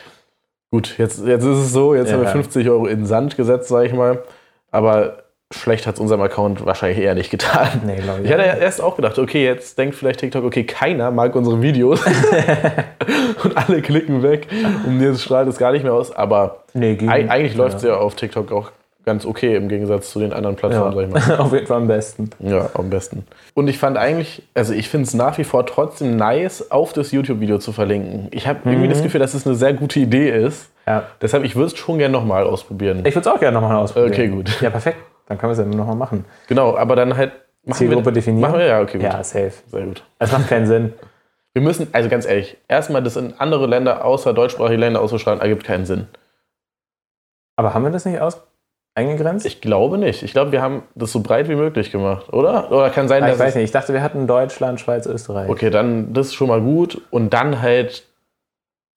gut, 0.70 0.98
jetzt, 0.98 1.24
jetzt 1.26 1.42
ist 1.44 1.58
es 1.58 1.72
so, 1.72 1.94
jetzt 1.94 2.08
Ja. 2.10 2.14
haben 2.16 2.22
wir 2.24 2.28
50 2.30 2.68
Euro 2.68 2.86
in 2.86 2.98
den 3.00 3.06
Sand 3.06 3.36
gesetzt, 3.36 3.68
sag 3.68 3.86
ich 3.86 3.92
mal. 3.92 4.22
Aber 4.70 5.24
schlecht 5.54 5.86
hat 5.86 5.94
es 5.94 6.00
unserem 6.00 6.20
Account 6.22 6.64
wahrscheinlich 6.66 6.98
eher 6.98 7.14
nicht 7.14 7.30
getan. 7.30 7.82
Nee, 7.86 7.96
glaube 7.96 8.20
ich 8.20 8.26
Ich 8.26 8.32
hatte 8.32 8.42
erst 8.60 8.80
auch 8.80 8.96
gedacht, 8.96 9.18
okay, 9.18 9.44
jetzt 9.44 9.78
denkt 9.78 9.94
vielleicht 9.94 10.20
TikTok, 10.20 10.44
okay, 10.44 10.64
keiner 10.64 11.10
mag 11.10 11.34
unsere 11.36 11.62
Videos. 11.62 12.00
und 13.44 13.56
alle 13.56 13.82
klicken 13.82 14.22
weg 14.22 14.48
und 14.86 15.00
jetzt 15.00 15.22
strahlt 15.22 15.48
es 15.48 15.56
gar 15.58 15.72
nicht 15.72 15.84
mehr 15.84 15.94
aus. 15.94 16.10
Aber 16.10 16.64
Nee, 16.74 16.98
eigentlich 17.08 17.54
läuft 17.54 17.78
es 17.78 17.82
ja. 17.84 17.96
auf 17.96 18.16
TikTok 18.16 18.52
auch 18.52 18.70
ganz 19.04 19.24
okay 19.24 19.54
im 19.54 19.68
Gegensatz 19.68 20.10
zu 20.10 20.18
den 20.18 20.32
anderen 20.32 20.56
Plattformen, 20.56 20.94
sag 20.94 21.04
ich 21.04 21.10
mal. 21.10 21.34
Ja, 21.36 21.38
auf 21.44 21.52
jeden 21.52 21.66
Fall 21.66 21.76
am 21.76 21.86
besten. 21.86 22.30
Ja, 22.40 22.70
am 22.74 22.90
besten. 22.90 23.24
Und 23.54 23.68
ich 23.68 23.78
fand 23.78 23.96
eigentlich, 23.96 24.42
also 24.52 24.74
ich 24.74 24.88
finde 24.88 25.06
es 25.06 25.14
nach 25.14 25.38
wie 25.38 25.44
vor 25.44 25.64
trotzdem 25.64 26.16
nice, 26.16 26.72
auf 26.72 26.92
das 26.92 27.12
YouTube-Video 27.12 27.58
zu 27.58 27.72
verlinken. 27.72 28.26
Ich 28.32 28.48
habe 28.48 28.58
irgendwie 28.64 28.88
das 28.88 29.02
Gefühl, 29.02 29.20
dass 29.20 29.32
es 29.34 29.46
eine 29.46 29.54
sehr 29.54 29.74
gute 29.74 30.00
Idee 30.00 30.30
ist. 30.30 30.70
Ja. 30.88 31.04
Deshalb, 31.22 31.44
ich 31.44 31.54
würde 31.54 31.66
es 31.66 31.78
schon 31.78 31.98
gerne 31.98 32.12
nochmal 32.12 32.44
ausprobieren. 32.44 32.98
Ich 33.06 33.14
würde 33.14 33.28
es 33.28 33.34
auch 33.34 33.38
gerne 33.40 33.58
nochmal 33.58 33.76
ausprobieren. 33.76 34.12
Okay, 34.12 34.28
gut. 34.28 34.60
Ja, 34.60 34.70
perfekt. 34.70 34.98
Dann 35.26 35.38
können 35.38 35.50
wir 35.56 35.60
es 35.62 35.70
ja 35.70 35.76
nochmal 35.76 35.96
machen. 35.96 36.24
Genau, 36.48 36.76
aber 36.76 36.96
dann 36.96 37.16
halt 37.16 37.32
Zielgruppe 37.70 38.06
wir, 38.06 38.12
definieren? 38.12 38.42
Machen 38.50 38.60
wir, 38.60 38.66
ja, 38.66 38.80
okay, 38.80 38.98
gut. 38.98 39.02
Ja, 39.02 39.22
safe. 39.24 39.52
Sehr 39.66 39.84
gut. 39.86 40.04
Es 40.18 40.30
macht 40.32 40.48
keinen 40.48 40.66
Sinn. 40.66 40.92
Wir 41.52 41.62
müssen, 41.62 41.88
also 41.92 42.10
ganz 42.10 42.26
ehrlich, 42.26 42.58
erstmal 42.68 43.02
das 43.02 43.16
in 43.16 43.32
andere 43.38 43.66
Länder, 43.66 44.04
außer 44.04 44.34
deutschsprachige 44.34 44.78
Länder 44.78 45.00
auszustrahlen, 45.00 45.40
ergibt 45.40 45.64
keinen 45.64 45.86
Sinn. 45.86 46.06
Aber 47.56 47.72
haben 47.72 47.82
wir 47.82 47.90
das 47.90 48.04
nicht 48.04 48.20
aus 48.20 48.42
eingegrenzt? 48.94 49.46
Ich 49.46 49.62
glaube 49.62 49.96
nicht. 49.96 50.22
Ich 50.22 50.32
glaube, 50.32 50.52
wir 50.52 50.60
haben 50.60 50.82
das 50.94 51.12
so 51.12 51.20
breit 51.20 51.48
wie 51.48 51.54
möglich 51.54 51.90
gemacht, 51.90 52.30
oder? 52.32 52.70
Oder 52.70 52.90
kann 52.90 53.08
sein, 53.08 53.22
Ah, 53.22 53.26
ich 53.28 53.32
dass 53.32 53.40
weiß 53.40 53.48
es- 53.50 53.54
nicht. 53.54 53.64
Ich 53.64 53.70
dachte, 53.72 53.94
wir 53.94 54.02
hatten 54.02 54.26
Deutschland, 54.26 54.80
Schweiz, 54.80 55.06
Österreich. 55.06 55.48
Okay, 55.48 55.70
dann 55.70 56.12
das 56.12 56.26
ist 56.26 56.34
schon 56.34 56.48
mal 56.48 56.60
gut. 56.60 57.00
Und 57.10 57.32
dann 57.32 57.62
halt 57.62 58.06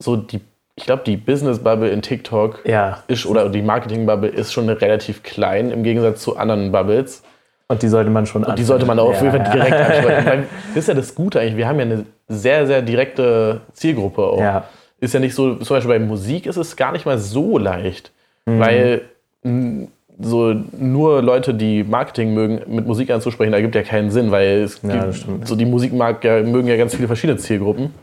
so 0.04 0.18
die, 0.18 0.42
ich 0.80 0.86
glaube, 0.86 1.04
die 1.06 1.18
Business-Bubble 1.18 1.90
in 1.90 2.02
TikTok 2.02 2.62
Ja, 2.66 3.04
ist, 3.08 3.26
oder 3.26 3.50
die 3.50 3.62
Marketing-Bubble 3.62 4.30
ist 4.30 4.54
schon 4.54 4.70
relativ 4.70 5.24
klein 5.24 5.72
im 5.72 5.84
Gegensatz 5.84 6.22
zu 6.22 6.38
anderen 6.38 6.72
Bubbles. 6.72 7.22
und 7.68 7.82
die 7.82 7.90
sollte 7.90 8.10
man 8.10 8.26
schon 8.26 8.46
Und 8.46 8.58
die 8.58 8.64
sollte 8.64 8.86
man 8.86 8.98
auch 8.98 9.10
auf 9.10 9.22
jeden 9.22 9.32
Fall 9.32 9.46
ja, 9.46 9.52
direkt 9.54 9.72
ja. 9.72 9.86
ansprechen. 9.86 10.26
Weil 10.26 10.44
das 10.70 10.78
ist 10.78 10.88
ja 10.88 10.94
das 10.94 11.14
Gute 11.16 11.42
eigentlich. 11.42 11.58
Wir 11.58 11.68
haben 11.68 11.80
ja 11.80 11.86
eine 11.86 12.06
sehr, 12.30 12.66
sehr 12.66 12.82
direkte 12.82 13.60
Zielgruppe 13.74 14.24
auch. 14.24 14.40
Ja. 14.40 14.64
Ist 15.02 15.14
ja 15.14 15.20
nicht 15.20 15.36
so, 15.36 15.56
zum 15.56 15.76
Beispiel 15.76 16.00
bei 16.00 16.00
Musik 16.00 16.46
ist 16.46 16.56
es 16.56 16.78
gar 16.78 16.94
nicht 16.94 17.06
mal 17.06 17.18
so 17.18 17.58
leicht. 17.58 18.12
Mhm. 18.46 18.60
Weil 18.62 19.02
mh, 19.44 19.88
so 20.22 20.54
nur 20.78 21.22
Leute, 21.22 21.54
die 21.54 21.84
Marketing 21.84 22.34
mögen, 22.34 22.62
mit 22.74 22.88
Musik 22.88 23.12
anzusprechen, 23.12 23.52
ergibt 23.54 23.76
ja 23.76 23.84
keinen 23.84 24.12
Sinn, 24.12 24.32
weil 24.32 24.63
es 24.63 24.82
gibt, 24.82 25.46
so 25.46 25.56
die 25.58 25.65
Musik 25.65 25.92
mag 25.94 26.24
ja, 26.24 26.42
mögen 26.42 26.68
ja 26.70 26.78
ganz 26.78 26.96
viele 26.96 27.08
verschiedene 27.08 27.38
Zielgruppen. 27.38 27.94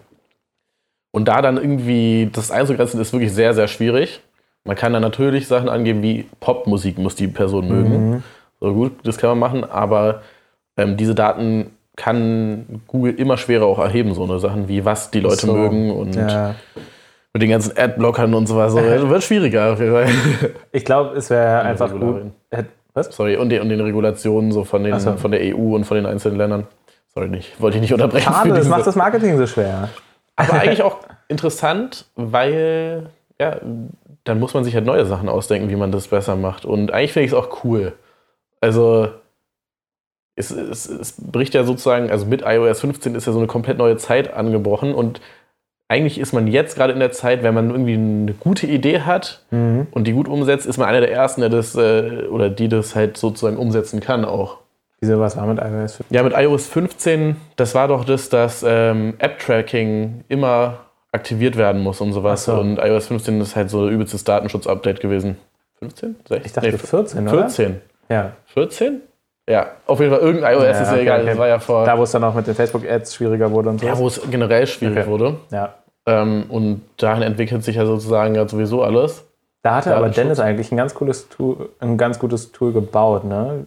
Und 1.17 1.29
da 1.29 1.41
dann 1.41 1.57
irgendwie 1.57 2.29
das 2.31 2.51
einzugrenzen, 2.51 3.01
ist 3.01 3.11
wirklich 3.15 3.33
sehr, 3.33 3.55
sehr 3.55 3.69
schwierig. 3.69 4.21
Man 4.65 4.77
kann 4.77 4.93
dann 4.93 5.01
natürlich 5.01 5.49
Sachen 5.49 5.71
angeben 5.71 6.03
wie 6.03 6.27
Popmusik 6.41 6.99
muss 6.99 7.15
die 7.15 7.27
Person 7.27 7.69
mögen. 7.69 8.11
Mhm. 8.11 8.23
So 8.61 8.75
gut, 8.75 8.93
das 9.03 9.17
kann 9.17 9.31
man 9.31 9.39
machen, 9.39 9.65
aber 9.65 10.21
ähm, 10.77 10.99
diese 10.99 11.15
Daten 11.15 11.71
kann 11.97 12.83
Google 12.87 13.15
immer 13.15 13.39
schwerer 13.39 13.65
auch 13.65 13.79
erheben, 13.79 14.13
so 14.13 14.25
eine 14.25 14.39
Sachen 14.41 14.69
wie 14.69 14.85
was 14.85 15.11
die 15.11 15.21
Leute 15.21 15.47
So. 15.47 15.55
mögen 15.55 15.91
und 15.91 16.15
Ja. 16.17 16.55
mit 17.33 17.43
den 17.43 17.49
ganzen 17.49 17.79
Adblockern 17.79 18.35
und 18.35 18.47
so 18.47 18.55
weiter. 18.59 18.77
Also 18.77 19.09
wird 19.09 19.23
schwieriger 19.25 19.73
auf 19.73 19.81
jeden 19.81 19.93
Fall. 19.93 20.09
Ich 20.71 20.85
glaube, 20.85 21.17
es 21.17 21.31
wäre 21.31 21.63
einfach 21.63 21.91
gut. 21.93 22.25
Hätt- 22.51 22.67
Was? 22.93 23.07
Sorry, 23.17 23.37
und 23.37 23.49
den, 23.49 23.63
und 23.63 23.71
den 23.71 23.81
Regulationen 23.81 24.53
so 24.53 24.65
von, 24.65 24.85
den, 24.85 25.01
so. 25.01 25.13
von 25.17 25.31
der 25.31 25.41
EU 25.57 25.75
und 25.77 25.85
von 25.85 25.97
den 25.97 26.05
einzelnen 26.05 26.37
Ländern. 26.37 26.67
Sorry, 27.15 27.29
nicht, 27.29 27.59
wollte 27.59 27.79
ich 27.79 27.81
nicht 27.81 27.95
unterbrechen. 27.95 28.31
Schade, 28.31 28.51
das 28.53 28.69
macht 28.69 28.87
das 28.87 28.97
Marketing 28.97 29.39
so 29.39 29.47
schwer. 29.47 29.89
Aber 30.37 30.53
eigentlich 30.61 30.83
auch 30.83 30.99
interessant, 31.29 32.07
weil 32.15 33.11
ja, 33.41 33.61
dann 34.25 34.41
muss 34.41 34.55
man 34.55 34.65
sich 34.65 34.75
halt 34.75 34.87
neue 34.87 35.07
Sachen 35.07 35.29
ausdenken, 35.29 35.69
wie 35.71 35.77
man 35.77 35.93
das 35.93 36.09
besser 36.09 36.37
macht. 36.37 36.65
Und 36.65 36.93
eigentlich 36.93 37.13
finde 37.13 37.27
ich 37.27 37.33
es 37.33 37.39
auch 37.39 37.65
cool. 37.65 37.93
Also 38.61 39.09
es, 40.37 40.51
es, 40.51 40.87
es 40.89 41.15
bricht 41.19 41.55
ja 41.55 41.65
sozusagen, 41.65 42.11
also 42.11 42.27
mit 42.27 42.43
iOS 42.43 42.81
15 42.81 43.15
ist 43.15 43.27
ja 43.27 43.33
so 43.33 43.39
eine 43.39 43.47
komplett 43.47 43.79
neue 43.79 43.97
Zeit 43.97 44.33
angebrochen 44.33 44.95
und 44.95 45.21
eigentlich 45.89 46.19
ist 46.19 46.33
man 46.33 46.47
jetzt 46.49 46.75
gerade 46.77 46.93
in 46.93 46.99
der 46.99 47.13
Zeit, 47.13 47.43
wenn 47.43 47.55
man 47.55 47.71
irgendwie 47.71 47.95
eine 47.95 48.33
gute 48.35 48.67
Idee 48.67 49.01
hat 49.03 49.45
Mhm. 49.51 49.87
und 49.93 50.05
die 50.07 50.13
gut 50.13 50.29
umsetzt, 50.29 50.67
ist 50.67 50.79
man 50.79 50.89
einer 50.89 51.01
der 51.01 51.13
Ersten, 51.13 51.41
der 51.43 51.51
das 51.51 51.75
äh, 51.77 52.27
oder 52.29 52.51
die 52.51 52.69
das 52.69 52.95
halt 52.97 53.17
sozusagen 53.17 53.57
umsetzen 53.57 54.01
kann 54.01 54.25
auch. 54.25 54.59
Wieso, 55.07 55.21
was 55.21 55.37
war 55.37 55.47
mit 55.47 55.59
iOS 55.59 55.97
15? 55.97 56.07
Ja, 56.17 56.23
mit 56.23 56.33
iOS 56.37 56.67
15, 56.67 57.37
das 57.57 57.75
war 57.75 57.89
doch 57.89 58.05
das, 58.05 58.29
dass 58.29 58.65
ähm, 58.67 59.15
App-Tracking 59.19 60.25
immer 60.29 60.79
aktiviert 61.13 61.57
werden 61.57 61.83
muss 61.83 62.01
und 62.01 62.13
sowas. 62.13 62.45
So. 62.45 62.55
Und 62.55 62.79
iOS 62.79 63.07
15 63.09 63.41
ist 63.41 63.57
halt 63.57 63.71
so 63.71 63.89
übelstes 63.89 64.25
Datenschutz-Update 64.25 65.01
gewesen. 65.01 65.37
15? 65.79 66.17
16? 66.29 66.43
Ich 66.47 66.53
dachte 66.53 66.71
Nee, 66.71 66.79
14, 66.79 67.29
oder? 67.29 67.39
14. 67.49 67.81
Ja. 68.09 68.33
14? 68.47 69.01
Ja, 69.49 69.67
auf 69.87 70.01
jeden 70.01 70.13
Fall 70.13 70.21
irgendein 70.21 70.55
iOS 70.55 70.63
Ja, 70.65 70.71
ist 70.71 70.79
ja 70.81 70.93
okay, 70.93 71.03
egal. 71.03 71.21
okay. 71.21 71.29
Das 71.31 71.39
war 71.39 71.49
ja 71.49 71.59
vor. 71.61 71.85
Da, 71.87 71.97
wo 71.97 72.03
es 72.03 72.11
dann 72.11 72.25
auch 72.25 72.35
mit 72.35 72.47
den 72.47 72.55
Facebook-Ads 72.55 73.15
schwieriger 73.15 73.51
wurde 73.51 73.69
und 73.71 73.81
so. 73.81 73.87
ja, 73.87 73.97
wo 73.97 74.09
es 74.09 74.21
generell 74.31 74.67
schwierig 74.67 74.99
Okay. 74.99 75.07
wurde. 75.09 75.37
ja. 75.51 75.75
Ähm, 76.09 76.45
und 76.51 76.83
dahin 76.99 77.23
entwickelt 77.25 77.65
sich 77.65 77.75
ja 77.77 77.85
sozusagen 77.85 78.35
ja 78.37 78.47
sowieso 78.49 78.83
alles. 78.83 79.25
Da 79.63 79.75
hatte 79.77 79.97
aber. 79.97 80.09
Dennis 80.09 80.39
eigentlich 80.39 80.71
ein 80.71 80.77
ganz 80.77 80.95
cooles 80.95 81.29
Tool, 81.29 81.69
ein 81.81 81.97
ganz 81.99 82.21
gutes 82.21 82.53
Tool 82.53 82.73
gebaut, 82.73 83.25
ne? 83.25 83.67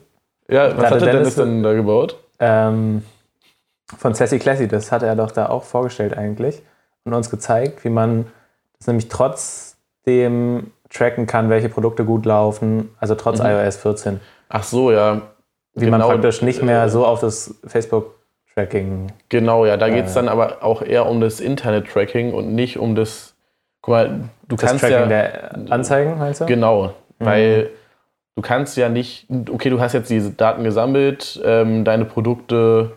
Ja, 0.49 0.75
was 0.75 0.85
hatte 0.85 0.95
hat 0.95 1.01
der 1.01 1.13
Dennis 1.13 1.35
Dennis 1.35 1.35
denn 1.35 1.63
da 1.63 1.73
gebaut? 1.73 2.17
Ähm, 2.39 3.03
von 3.97 4.13
Sassy 4.13 4.39
Classy, 4.39 4.67
das 4.67 4.91
hat 4.91 5.03
er 5.03 5.15
doch 5.15 5.31
da 5.31 5.49
auch 5.49 5.63
vorgestellt 5.63 6.17
eigentlich 6.17 6.61
und 7.05 7.13
uns 7.13 7.29
gezeigt, 7.29 7.83
wie 7.83 7.89
man 7.89 8.25
das 8.77 8.87
nämlich 8.87 9.09
trotzdem 9.09 10.71
tracken 10.89 11.27
kann, 11.27 11.49
welche 11.49 11.69
Produkte 11.69 12.05
gut 12.05 12.25
laufen, 12.25 12.89
also 12.99 13.15
trotz 13.15 13.39
Mhm. 13.39 13.45
iOS 13.45 13.77
14. 13.77 14.19
Ach 14.49 14.63
so, 14.63 14.91
ja. 14.91 15.21
Wie 15.75 15.85
man 15.85 15.99
Genau, 16.01 16.11
praktisch 16.11 16.41
nicht 16.41 16.61
äh, 16.61 16.65
mehr 16.65 16.89
so 16.89 17.05
auf 17.05 17.19
das 17.19 17.55
Facebook-Tracking. 17.65 19.11
Genau, 19.29 19.65
ja, 19.65 19.77
da 19.77 19.89
geht 19.89 20.05
es 20.05 20.15
ja. 20.15 20.21
dann 20.21 20.29
aber 20.29 20.63
auch 20.63 20.81
eher 20.81 21.05
um 21.05 21.21
das 21.21 21.39
Internet-Tracking 21.39 22.33
und 22.33 22.53
nicht 22.53 22.79
um 22.79 22.95
das. 22.95 23.35
Guck 23.81 23.91
mal, 23.93 24.19
du 24.47 24.55
Das 24.55 24.69
kannst 24.69 24.83
Tracking 24.83 24.99
ja. 24.99 25.05
der 25.05 25.55
Anzeigen, 25.69 26.17
meinst 26.17 26.41
du? 26.41 26.45
Genau, 26.47 26.93
weil 27.19 27.69
du 28.39 28.47
kannst 28.47 28.77
ja 28.77 28.87
nicht. 28.87 29.27
Okay, 29.51 29.69
du 29.69 29.81
hast 29.81 29.91
jetzt 29.93 30.09
diese 30.09 30.31
Daten 30.31 30.63
gesammelt, 30.63 31.41
ähm, 31.43 31.83
deine 31.83 32.05
Produkte 32.05 32.93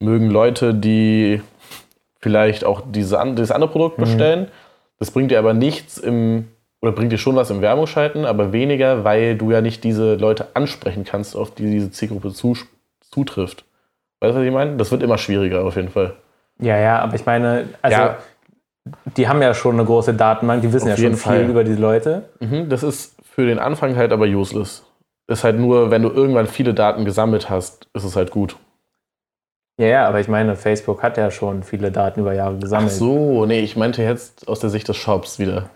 mögen 0.00 0.30
Leute, 0.30 0.72
die 0.74 1.42
vielleicht 2.20 2.64
auch 2.64 2.80
diese, 2.90 3.20
dieses 3.36 3.50
andere 3.50 3.70
Produkt 3.70 3.98
Mhm. 3.98 4.02
bestellen. 4.02 4.48
Das 4.98 5.10
bringt 5.10 5.30
dir 5.30 5.38
aber 5.38 5.52
nichts 5.52 5.98
im. 5.98 6.48
Oder 6.80 6.90
bringt 6.92 7.12
dir 7.12 7.18
schon 7.18 7.36
was 7.36 7.50
im 7.50 7.60
Werbungsschalten, 7.60 8.24
aber 8.24 8.52
weniger, 8.52 9.04
weil 9.04 9.36
du 9.36 9.52
ja 9.52 9.60
nicht 9.60 9.84
diese 9.84 10.14
Leute 10.16 10.48
ansprechen 10.54 11.04
kannst, 11.04 11.36
auf 11.36 11.54
die 11.54 11.70
diese 11.70 11.92
Zielgruppe 11.92 12.32
zu, 12.32 12.56
zutrifft. 13.08 13.64
Weißt 14.18 14.34
du, 14.34 14.40
was 14.40 14.46
ich 14.46 14.52
meine? 14.52 14.76
Das 14.78 14.90
wird 14.90 15.02
immer 15.04 15.16
schwieriger 15.18 15.64
auf 15.64 15.76
jeden 15.76 15.90
Fall. 15.90 16.14
Ja, 16.60 16.76
ja, 16.78 16.98
aber 16.98 17.14
ich 17.14 17.24
meine, 17.24 17.68
also 17.82 17.96
Ja. 17.96 18.18
die 19.16 19.28
haben 19.28 19.40
ja 19.42 19.54
schon 19.54 19.74
eine 19.76 19.84
große 19.84 20.14
Datenbank, 20.14 20.62
die 20.62 20.72
wissen 20.72 20.90
Auf 20.90 20.98
ja 20.98 21.04
schon 21.04 21.14
viel 21.16 21.32
Fall. 21.32 21.48
über 21.50 21.62
die 21.62 21.76
Leute. 21.76 22.24
Mhm, 22.40 22.68
das 22.68 22.82
ist 22.82 23.14
für 23.34 23.46
den 23.46 23.58
Anfang 23.58 23.96
halt 23.96 24.12
aber 24.12 24.26
useless. 24.26 24.84
Ist 25.26 25.44
halt 25.44 25.56
nur, 25.58 25.90
wenn 25.90 26.02
du 26.02 26.10
irgendwann 26.10 26.46
viele 26.46 26.74
Daten 26.74 27.04
gesammelt 27.04 27.48
hast, 27.48 27.88
ist 27.94 28.04
es 28.04 28.16
halt 28.16 28.30
gut. 28.30 28.56
Ja, 29.78 29.86
ja, 29.86 30.08
aber 30.08 30.20
ich 30.20 30.28
meine, 30.28 30.54
Facebook 30.56 31.02
hat 31.02 31.16
ja 31.16 31.30
schon 31.30 31.62
viele 31.62 31.90
Daten 31.90 32.20
über 32.20 32.34
Jahre 32.34 32.56
Ach 32.56 32.60
gesammelt. 32.60 32.92
so, 32.92 33.46
nee, 33.46 33.60
ich 33.60 33.76
meinte 33.76 34.02
jetzt 34.02 34.46
aus 34.48 34.60
der 34.60 34.68
Sicht 34.70 34.86
des 34.88 34.96
Shops 34.96 35.38
wieder. 35.38 35.70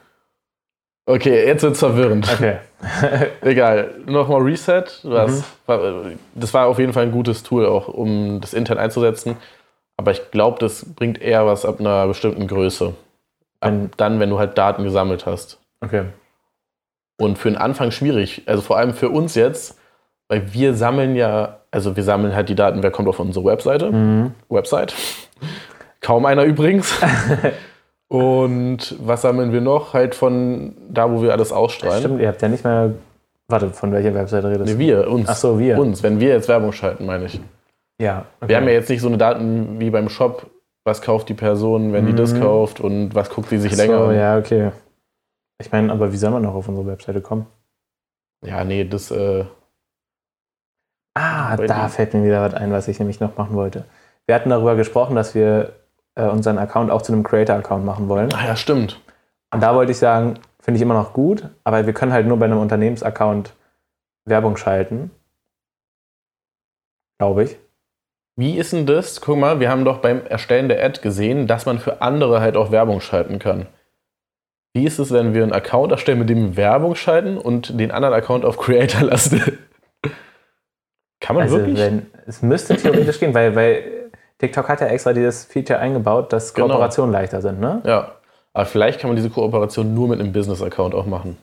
Okay, 1.08 1.46
jetzt 1.46 1.62
wird's 1.62 1.78
verwirrend. 1.78 2.28
Okay. 2.32 2.56
Egal. 3.42 3.94
Nochmal 4.06 4.42
Reset. 4.42 4.84
Was, 5.04 5.44
Mhm. 5.68 6.18
das 6.34 6.52
war 6.52 6.66
auf 6.66 6.78
jeden 6.80 6.92
Fall 6.92 7.04
ein 7.04 7.12
gutes 7.12 7.42
Tool, 7.44 7.64
auch 7.66 7.88
um 7.88 8.40
das 8.40 8.52
intern 8.54 8.78
einzusetzen. 8.78 9.36
Aber 9.96 10.10
ich 10.10 10.30
glaube, 10.32 10.58
das 10.58 10.84
bringt 10.94 11.22
eher 11.22 11.46
was 11.46 11.64
ab 11.64 11.78
einer 11.80 12.06
bestimmten 12.08 12.48
Größe. 12.48 12.92
Ab 13.60 13.72
dann, 13.96 14.20
wenn 14.20 14.30
du 14.30 14.38
halt 14.38 14.58
Daten 14.58 14.82
gesammelt 14.84 15.24
hast. 15.26 15.58
Okay. 15.80 16.06
Und 17.18 17.38
für 17.38 17.48
den 17.50 17.57
Anfang 17.59 17.90
schwierig. 17.90 18.42
Also 18.46 18.61
vor 18.62 18.76
allem 18.76 18.92
für 18.94 19.09
uns 19.11 19.35
jetzt, 19.35 19.79
weil 20.29 20.52
wir 20.52 20.74
sammeln 20.74 21.16
ja, 21.16 21.59
also 21.70 21.96
wir 21.96 22.02
sammeln 22.02 22.35
halt 22.35 22.48
die 22.48 22.55
Daten, 22.55 22.83
wer 22.83 22.90
kommt 22.90 23.09
auf 23.09 23.18
unsere 23.20 23.44
Webseite. 23.46 23.90
Mhm. 23.90 24.33
Website. 24.50 24.94
Kaum 26.00 26.26
einer 26.26 26.44
übrigens. 26.44 27.00
Und 28.09 28.94
was 29.00 29.22
sammeln 29.22 29.52
wir 29.52 29.61
noch? 29.61 29.92
Halt 29.94 30.14
von 30.14 30.74
da, 30.88 31.11
wo 31.11 31.22
wir 31.22 31.33
alles 31.33 31.52
ausstrahlen. 31.52 32.00
Stimmt, 32.00 32.20
ihr 32.20 32.29
habt 32.29 32.40
ja 32.42 32.48
nicht 32.48 32.64
mehr. 32.64 32.92
Warte, 33.48 33.70
von 33.70 33.92
welcher 33.92 34.14
Webseite 34.14 34.48
redest 34.48 34.66
Nee, 34.66 34.72
du? 34.74 34.79
wir, 34.79 35.11
uns. 35.11 35.29
Ach 35.29 35.37
so, 35.37 35.59
wir. 35.59 35.79
Uns, 35.79 36.02
wenn 36.02 36.20
wir 36.20 36.29
jetzt 36.29 36.48
Werbung 36.48 36.72
schalten, 36.72 37.07
meine 37.07 37.26
ich. 37.26 37.40
Ja. 38.00 38.26
okay. 38.40 38.48
Wir 38.48 38.57
haben 38.57 38.64
ja 38.66 38.72
jetzt 38.74 38.90
nicht 38.90 39.00
so 39.00 39.09
eine 39.09 39.18
Daten 39.18 39.81
wie 39.81 39.90
beim 39.90 40.09
Shop, 40.09 40.46
was 40.85 41.00
kauft 41.02 41.29
die 41.29 41.35
Person, 41.35 41.92
wenn 41.92 42.07
die 42.07 42.14
das 42.14 42.33
Mhm. 42.35 42.40
kauft 42.40 42.81
und 42.81 43.14
was 43.14 43.31
guckt 43.31 43.48
sie 43.48 43.59
sich 43.59 43.76
länger 43.76 43.98
so, 43.98 44.05
an. 44.07 44.16
ja, 44.16 44.38
okay. 44.38 44.70
Ich 45.58 45.72
meine, 45.72 45.90
aber 45.92 46.12
wie 46.12 46.16
soll 46.16 46.30
man 46.30 46.42
noch 46.42 46.54
auf 46.54 46.68
unsere 46.68 46.86
Webseite 46.86 47.20
kommen? 47.20 47.46
Ja, 48.44 48.64
nee, 48.64 48.84
das, 48.84 49.10
äh, 49.10 49.44
Ah, 51.14 51.56
da 51.56 51.84
dir. 51.84 51.88
fällt 51.88 52.12
mir 52.12 52.24
wieder 52.24 52.42
was 52.42 52.54
ein, 52.54 52.72
was 52.72 52.88
ich 52.88 52.98
nämlich 52.98 53.20
noch 53.20 53.36
machen 53.38 53.56
wollte. 53.56 53.86
Wir 54.26 54.34
hatten 54.34 54.50
darüber 54.50 54.76
gesprochen, 54.76 55.16
dass 55.16 55.34
wir 55.34 55.72
äh, 56.14 56.26
unseren 56.26 56.58
Account 56.58 56.90
auch 56.90 57.00
zu 57.00 57.12
einem 57.12 57.22
Creator-Account 57.22 57.84
machen 57.86 58.08
wollen. 58.08 58.30
ach 58.34 58.44
ja, 58.44 58.54
stimmt. 58.56 59.00
Und 59.50 59.62
da 59.62 59.74
wollte 59.74 59.92
ich 59.92 59.98
sagen, 59.98 60.38
finde 60.60 60.76
ich 60.76 60.82
immer 60.82 60.94
noch 60.94 61.14
gut, 61.14 61.48
aber 61.64 61.86
wir 61.86 61.94
können 61.94 62.12
halt 62.12 62.26
nur 62.26 62.38
bei 62.38 62.44
einem 62.44 62.58
Unternehmensaccount 62.58 63.54
Werbung 64.26 64.56
schalten. 64.58 65.10
Glaube 67.18 67.44
ich. 67.44 67.56
Wie 68.38 68.58
ist 68.58 68.74
denn 68.74 68.84
das? 68.84 69.22
Guck 69.22 69.38
mal, 69.38 69.60
wir 69.60 69.70
haben 69.70 69.86
doch 69.86 69.98
beim 69.98 70.26
Erstellen 70.26 70.68
der 70.68 70.84
Ad 70.84 71.00
gesehen, 71.00 71.46
dass 71.46 71.64
man 71.64 71.78
für 71.78 72.02
andere 72.02 72.40
halt 72.40 72.56
auch 72.58 72.70
Werbung 72.70 73.00
schalten 73.00 73.38
kann. 73.38 73.66
Wie 74.76 74.84
ist 74.84 74.98
es, 74.98 75.10
wenn 75.10 75.32
wir 75.32 75.42
einen 75.42 75.54
Account 75.54 75.90
erstellen, 75.90 76.18
mit 76.18 76.28
dem 76.28 76.48
wir 76.50 76.56
Werbung 76.58 76.96
schalten 76.96 77.38
und 77.38 77.80
den 77.80 77.90
anderen 77.90 78.14
Account 78.14 78.44
auf 78.44 78.58
Creator 78.58 79.00
lassen? 79.08 79.40
Kann 81.18 81.34
man 81.34 81.44
Also 81.44 81.56
wirklich? 81.56 81.78
wenn, 81.78 82.06
es 82.26 82.42
müsste 82.42 82.76
theoretisch 82.76 83.18
gehen, 83.18 83.32
weil, 83.32 83.56
weil 83.56 84.10
TikTok 84.36 84.68
hat 84.68 84.82
ja 84.82 84.88
extra 84.88 85.14
dieses 85.14 85.46
Feature 85.46 85.78
eingebaut, 85.78 86.30
dass 86.30 86.52
Genau. 86.52 86.68
Kooperationen 86.68 87.10
leichter 87.10 87.40
sind, 87.40 87.58
ne? 87.58 87.80
Ja. 87.86 88.12
Aber 88.52 88.66
vielleicht 88.66 89.00
kann 89.00 89.08
man 89.08 89.16
diese 89.16 89.30
Kooperation 89.30 89.94
nur 89.94 90.08
mit 90.08 90.20
einem 90.20 90.32
Business-Account 90.32 90.94
auch 90.94 91.06
machen. 91.06 91.38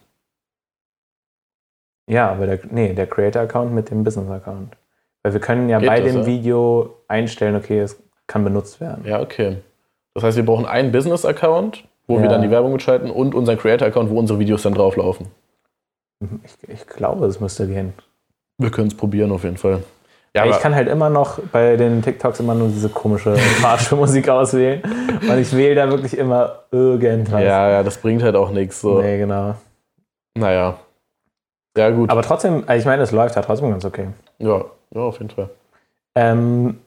Ja, 2.07 2.29
aber 2.31 2.45
der, 2.45 2.59
nee, 2.69 2.93
der 2.93 3.07
Creator-Account 3.07 3.73
mit 3.73 3.89
dem 3.89 4.03
Business-Account. 4.03 4.77
Weil 5.23 5.33
wir 5.33 5.39
können 5.39 5.69
ja 5.69 5.79
Geht 5.79 5.89
bei 5.89 6.01
das, 6.01 6.11
dem 6.11 6.21
ja? 6.21 6.25
Video 6.27 6.97
einstellen, 7.07 7.55
okay, 7.55 7.79
es 7.79 7.99
kann 8.27 8.43
benutzt 8.43 8.79
werden. 8.79 9.05
Ja, 9.07 9.21
okay. 9.21 9.57
Das 10.13 10.23
heißt, 10.23 10.37
wir 10.37 10.45
brauchen 10.45 10.67
einen 10.67 10.91
Business-Account, 10.91 11.83
wo 12.07 12.17
wir 12.17 12.25
Ja. 12.25 12.29
dann 12.31 12.41
die 12.41 12.51
Werbung 12.51 12.71
mitschalten 12.73 13.09
und 13.11 13.33
unseren 13.35 13.57
Creator-Account, 13.57 14.09
wo 14.09 14.17
unsere 14.19 14.39
Videos 14.39 14.63
dann 14.63 14.73
drauflaufen. 14.73 15.27
Ich, 16.43 16.69
ich 16.69 16.87
glaube, 16.87 17.25
es 17.25 17.39
müsste 17.39 17.67
gehen. 17.67 17.93
Wir 18.57 18.71
können 18.71 18.87
es 18.87 18.95
probieren 18.95 19.31
auf 19.31 19.43
jeden 19.43 19.57
Fall. 19.57 19.83
Ja, 20.35 20.45
ich 20.47 20.59
kann 20.59 20.73
halt 20.73 20.87
immer 20.87 21.09
noch 21.11 21.39
bei 21.51 21.75
den 21.75 22.01
TikToks 22.01 22.39
immer 22.39 22.55
nur 22.55 22.69
diese 22.69 22.89
komische 22.89 23.35
Marschmusik 23.61 24.29
auswählen. 24.29 24.81
Und 25.29 25.37
ich 25.37 25.55
wähle 25.55 25.75
da 25.75 25.89
wirklich 25.89 26.17
immer 26.17 26.59
irgendwas. 26.71 27.41
ja, 27.43 27.69
ja, 27.69 27.83
das 27.83 27.97
bringt 27.97 28.23
halt 28.23 28.35
auch 28.35 28.49
nichts. 28.49 28.81
So. 28.81 28.99
Nee, 28.99 29.19
genau. 29.19 29.55
Naja. 30.35 30.77
Ja, 31.77 31.89
gut. 31.91 32.09
Aber 32.09 32.23
trotzdem, 32.23 32.63
also 32.65 32.79
ich 32.79 32.85
meine, 32.85 33.03
es 33.03 33.11
läuft 33.11 33.35
ja 33.35 33.41
trotzdem 33.43 33.69
ganz 33.69 33.85
okay. 33.85 34.07
ja, 34.39 34.65
ja, 34.95 35.01
auf 35.01 35.19
jeden 35.19 35.29
Fall. 35.29 35.49
Ähm, 36.15 36.79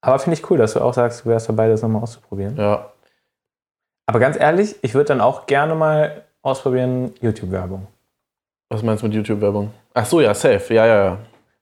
aber 0.00 0.18
finde 0.18 0.38
ich 0.38 0.50
cool, 0.50 0.58
dass 0.58 0.72
du 0.74 0.80
auch 0.80 0.94
sagst, 0.94 1.24
du 1.24 1.28
wärst 1.28 1.48
dabei, 1.48 1.68
das 1.68 1.82
nochmal 1.82 2.02
auszuprobieren. 2.02 2.56
Ja. 2.56 2.86
Aber 4.08 4.20
ganz 4.20 4.40
ehrlich, 4.40 4.74
ich 4.80 4.94
würde 4.94 5.08
dann 5.08 5.20
auch 5.20 5.44
gerne 5.46 5.74
mal 5.74 6.22
ausprobieren 6.40 7.12
YouTube-Werbung. 7.20 7.86
Was 8.70 8.82
meinst 8.82 9.02
du 9.02 9.06
mit 9.06 9.14
YouTube-Werbung? 9.16 9.70
Ach 9.92 10.06
so, 10.06 10.20
ja, 10.22 10.32
safe. 10.32 10.72
Ja, 10.72 10.86
ja, 10.86 11.04
ja. 11.04 11.16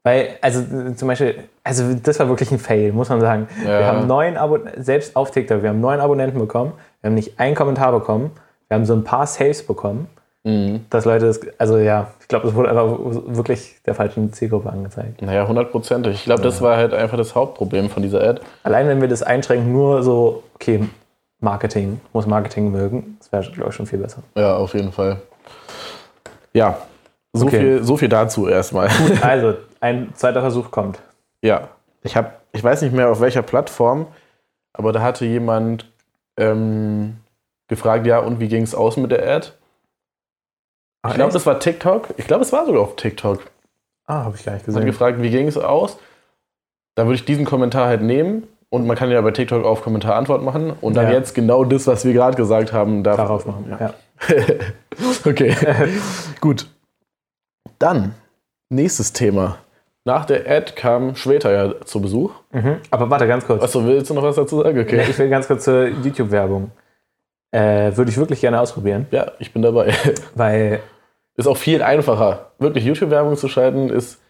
Weil, 0.04 0.28
also 0.40 0.62
zum 0.94 1.09
Beispiel, 1.09 1.35
also 1.64 1.94
das 1.94 2.20
war 2.20 2.28
wirklich 2.28 2.52
ein 2.52 2.61
Fail, 2.61 2.92
muss 2.92 3.09
man 3.09 3.20
sagen. 3.20 3.48
Ja. 3.64 3.80
Wir 3.80 3.87
haben 3.87 4.06
neun 4.06 4.37
Abonnenten, 4.37 4.85
selbst 4.85 5.16
auf 5.16 5.32
TikTok, 5.32 5.62
wir 5.62 5.70
haben 5.70 5.80
neun 5.80 5.98
Abonnenten 5.98 6.38
bekommen, 6.38 6.72
wir 7.00 7.09
haben 7.09 7.14
nicht 7.16 7.40
einen 7.40 7.56
Kommentar 7.56 7.90
bekommen, 7.90 8.30
wir 8.68 8.76
haben 8.76 8.85
so 8.87 8.94
ein 8.94 9.02
paar 9.02 9.26
Saves 9.26 9.66
bekommen, 9.66 10.06
Mhm. 10.44 10.85
dass 10.90 11.04
Leute 11.04 11.26
das, 11.26 11.40
also 11.59 11.76
ja, 11.76 12.12
ich 12.20 12.28
glaube, 12.28 12.46
es 12.46 12.54
wurde 12.54 12.68
einfach 12.70 12.87
wirklich 13.00 13.82
der 13.85 13.96
falschen 13.96 14.32
Zielgruppe 14.32 14.70
angezeigt. 14.70 15.20
Naja, 15.20 15.48
hundertprozentig. 15.48 16.14
Ich 16.14 16.24
glaube, 16.24 16.42
das 16.42 16.62
war 16.62 16.76
halt 16.76 16.94
einfach 16.94 17.18
das 17.18 17.35
Hauptproblem 17.35 17.90
von 17.90 18.04
dieser 18.04 18.22
Ad. 18.22 18.40
Allein 18.62 18.87
wenn 18.87 19.00
wir 19.00 19.09
das 19.09 19.24
einschränken, 19.24 19.72
nur 19.72 20.04
so, 20.04 20.44
okay, 20.54 20.85
Marketing, 21.40 22.01
muss 22.12 22.27
Marketing 22.27 22.70
mögen, 22.70 23.16
das 23.18 23.31
wäre, 23.33 23.51
glaube 23.53 23.70
ich, 23.70 23.77
schon 23.77 23.87
viel 23.87 23.99
besser. 23.99 24.22
Ja, 24.35 24.57
auf 24.57 24.75
jeden 24.75 24.92
Fall. 24.92 25.20
Ja, 26.53 26.79
so, 27.33 27.46
Okay. 27.46 27.59
viel, 27.61 27.85
so 27.85 27.96
viel 27.96 28.09
dazu 28.09 28.49
erstmal. 28.49 28.88
Also, 29.22 29.55
ein 29.81 30.12
zweiter 30.14 30.40
Versuch 30.40 30.70
kommt. 30.70 30.99
Ja, 31.42 31.68
ich 32.03 32.16
habe, 32.16 32.33
ich 32.53 32.64
weiß 32.64 32.83
nicht 32.83 32.94
mehr 32.94 33.11
auf 33.11 33.20
welcher 33.20 33.42
Plattform, 33.42 34.07
aber 34.72 34.92
da 34.92 35.03
hatte 35.03 35.27
jemand 35.27 35.90
ähm, 36.38 37.18
gefragt, 37.68 38.07
ja, 38.07 38.18
und 38.20 38.40
wie 38.40 38.49
ging 38.49 38.62
es 38.62 38.75
aus 38.75 38.96
mit 38.96 39.11
der 39.11 39.27
Ad? 39.29 39.49
Ich 41.09 41.14
glaube, 41.14 41.33
das 41.33 41.46
war 41.46 41.61
TikTok. 41.61 42.09
Ich 42.16 42.27
glaube, 42.27 42.42
es 42.42 42.53
war 42.53 42.66
sogar 42.66 42.83
auf 42.83 42.96
TikTok. 42.96 43.40
Ah, 44.07 44.25
habe 44.25 44.37
ich 44.37 44.44
gar 44.44 44.53
nicht 44.53 44.62
Hat 44.62 44.66
gesehen. 44.66 44.87
gefragt, 44.87 45.20
wie 45.22 45.31
ging 45.31 45.46
es 45.46 45.57
aus? 45.57 45.99
Da 46.96 47.05
würde 47.05 47.14
ich 47.14 47.25
diesen 47.25 47.44
Kommentar 47.44 47.87
halt 47.87 48.03
nehmen 48.03 48.44
und 48.70 48.87
man 48.87 48.96
kann 48.96 49.11
ja 49.11 49.20
bei 49.20 49.31
TikTok 49.31 49.64
auf 49.64 49.83
Kommentar 49.83 50.16
Antwort 50.16 50.42
machen 50.42 50.72
und 50.81 50.94
dann 50.96 51.07
Ja. 51.07 51.12
jetzt 51.14 51.35
genau 51.35 51.64
das, 51.64 51.87
was 51.87 52.05
wir 52.05 52.12
gerade 52.12 52.37
gesagt 52.37 52.72
haben, 52.72 53.02
darf 53.02 53.16
Darauf 53.16 53.46
machen. 53.46 53.76
Ja. 53.79 53.94
okay, 55.24 55.55
gut. 56.40 56.66
Dann, 57.79 58.14
nächstes 58.70 59.12
Thema. 59.12 59.59
Nach 60.05 60.24
der 60.24 60.48
Ad 60.48 60.72
kam 60.76 61.16
Schweta 61.16 61.50
ja 61.50 61.81
zu 61.85 62.00
Besuch. 62.00 62.33
Mhm. 62.52 62.76
Aber 62.90 63.11
warte, 63.11 63.26
ganz 63.26 63.44
kurz. 63.46 63.62
Achso, 63.62 63.85
willst 63.85 64.09
du 64.09 64.14
noch 64.14 64.22
was 64.22 64.37
dazu 64.37 64.62
sagen? 64.62 64.76
Nee, 64.76 64.83
Okay. 64.83 65.07
Ich 65.11 65.18
will 65.18 65.29
ganz 65.29 65.48
kurz 65.48 65.64
zur 65.64 65.88
YouTube-Werbung. 65.88 66.70
Äh, 67.52 67.96
Würde 67.96 68.11
ich 68.11 68.16
wirklich 68.16 68.40
gerne 68.40 68.61
ausprobieren, 68.61 69.07
Ja, 69.11 69.33
ich 69.38 69.52
bin 69.52 69.62
dabei. 69.62 69.92
weil 70.35 70.81
Ist 71.37 71.46
auch 71.48 71.57
viel 71.57 71.83
einfacher. 71.83 72.50
Wirklich 72.59 72.85
YouTube-Werbung 72.85 73.37
zu 73.37 73.48
schalten 73.48 73.88
ist 73.90 74.20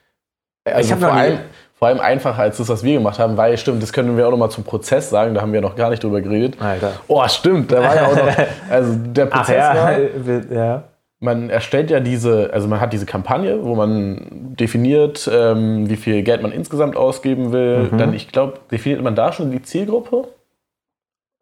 also 0.64 0.80
Ich 0.80 0.92
hab 0.92 1.00
vor, 1.00 1.12
allem, 1.12 1.38
vor 1.78 1.88
allem 1.88 2.00
einfacher 2.00 2.40
als 2.42 2.56
das, 2.56 2.68
was 2.70 2.82
wir 2.82 2.94
gemacht 2.94 3.18
haben, 3.18 3.36
weil 3.36 3.56
stimmt, 3.58 3.82
das 3.82 3.92
können 3.92 4.16
wir 4.16 4.26
auch 4.26 4.30
noch 4.30 4.38
mal 4.38 4.48
zum 4.48 4.64
Prozess 4.64 5.10
sagen, 5.10 5.34
da 5.34 5.42
haben 5.42 5.52
wir 5.52 5.60
noch 5.60 5.76
gar 5.76 5.90
nicht 5.90 6.02
drüber 6.02 6.22
geredet. 6.22 6.56
Alter. 6.60 6.92
Oh, 7.06 7.22
stimmt, 7.28 7.70
da 7.70 7.82
war 7.82 7.94
ja 7.94 8.06
auch 8.06 8.16
noch, 8.16 8.46
also 8.70 8.94
der 8.96 9.28
Ach 9.30 9.38
Prozess 9.38 9.56
ja, 9.56 9.74
war, 9.74 9.98
ja. 10.50 10.82
man 11.20 11.50
erstellt 11.50 11.90
ja 11.90 12.00
diese, 12.00 12.50
also 12.50 12.66
man 12.66 12.80
hat 12.80 12.94
diese 12.94 13.04
Kampagne, 13.04 13.62
wo 13.62 13.74
man 13.74 14.54
definiert, 14.58 15.30
ähm, 15.30 15.88
wie 15.90 15.96
viel 15.96 16.22
Geld 16.22 16.40
man 16.40 16.50
insgesamt 16.50 16.96
ausgeben 16.96 17.52
will. 17.52 17.90
Mhm. 17.92 17.98
Dann, 17.98 18.14
ich 18.14 18.28
glaube, 18.32 18.54
definiert 18.70 19.02
man 19.02 19.14
da 19.14 19.32
schon 19.32 19.50
die 19.50 19.60
Zielgruppe? 19.62 20.28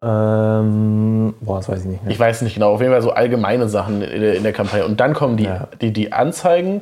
Ähm, 0.03 1.33
boah, 1.39 1.57
das 1.57 1.69
weiß 1.69 1.79
ich 1.79 1.85
nicht 1.85 2.03
mehr. 2.03 2.11
Ich 2.11 2.19
weiß 2.19 2.41
nicht 2.41 2.55
genau, 2.55 2.73
auf 2.73 2.81
jeden 2.81 2.91
Fall 2.91 3.01
so 3.01 3.11
allgemeine 3.11 3.69
Sachen 3.69 4.01
in 4.01 4.21
der, 4.21 4.35
in 4.35 4.43
der 4.43 4.53
Kampagne. 4.53 4.85
Und 4.85 4.99
dann 4.99 5.13
kommen 5.13 5.37
die, 5.37 5.45
Ja. 5.45 5.67
die, 5.81 5.93
die 5.93 6.11
Anzeigen, 6.11 6.81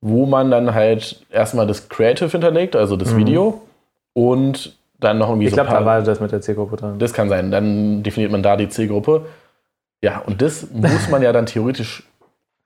wo 0.00 0.26
man 0.26 0.50
dann 0.50 0.74
halt 0.74 1.24
erstmal 1.30 1.66
das 1.66 1.88
Creative 1.88 2.28
hinterlegt, 2.28 2.76
also 2.76 2.96
das 2.96 3.16
Video, 3.16 3.62
und 4.12 4.76
dann 5.00 5.18
noch 5.18 5.28
irgendwie 5.28 5.44
Mhm. 5.44 5.48
ich 5.48 5.50
so 5.50 5.56
glaube, 5.56 5.68
ein 5.70 5.72
paar- 5.74 5.80
da 5.80 5.86
war 5.86 6.02
das 6.02 6.20
mit 6.20 6.32
der 6.32 6.40
Zielgruppe 6.40 6.76
drin. 6.76 6.98
Das 6.98 7.12
kann 7.12 7.28
sein. 7.28 7.50
Dann 7.50 8.02
definiert 8.02 8.32
man 8.32 8.42
da 8.42 8.56
die 8.56 8.68
Zielgruppe. 8.68 9.26
Ja, 10.02 10.22
und 10.26 10.40
das 10.42 10.66
muss 10.72 11.08
man 11.10 11.22
ja 11.22 11.32
dann 11.32 11.46
theoretisch. 11.46 12.02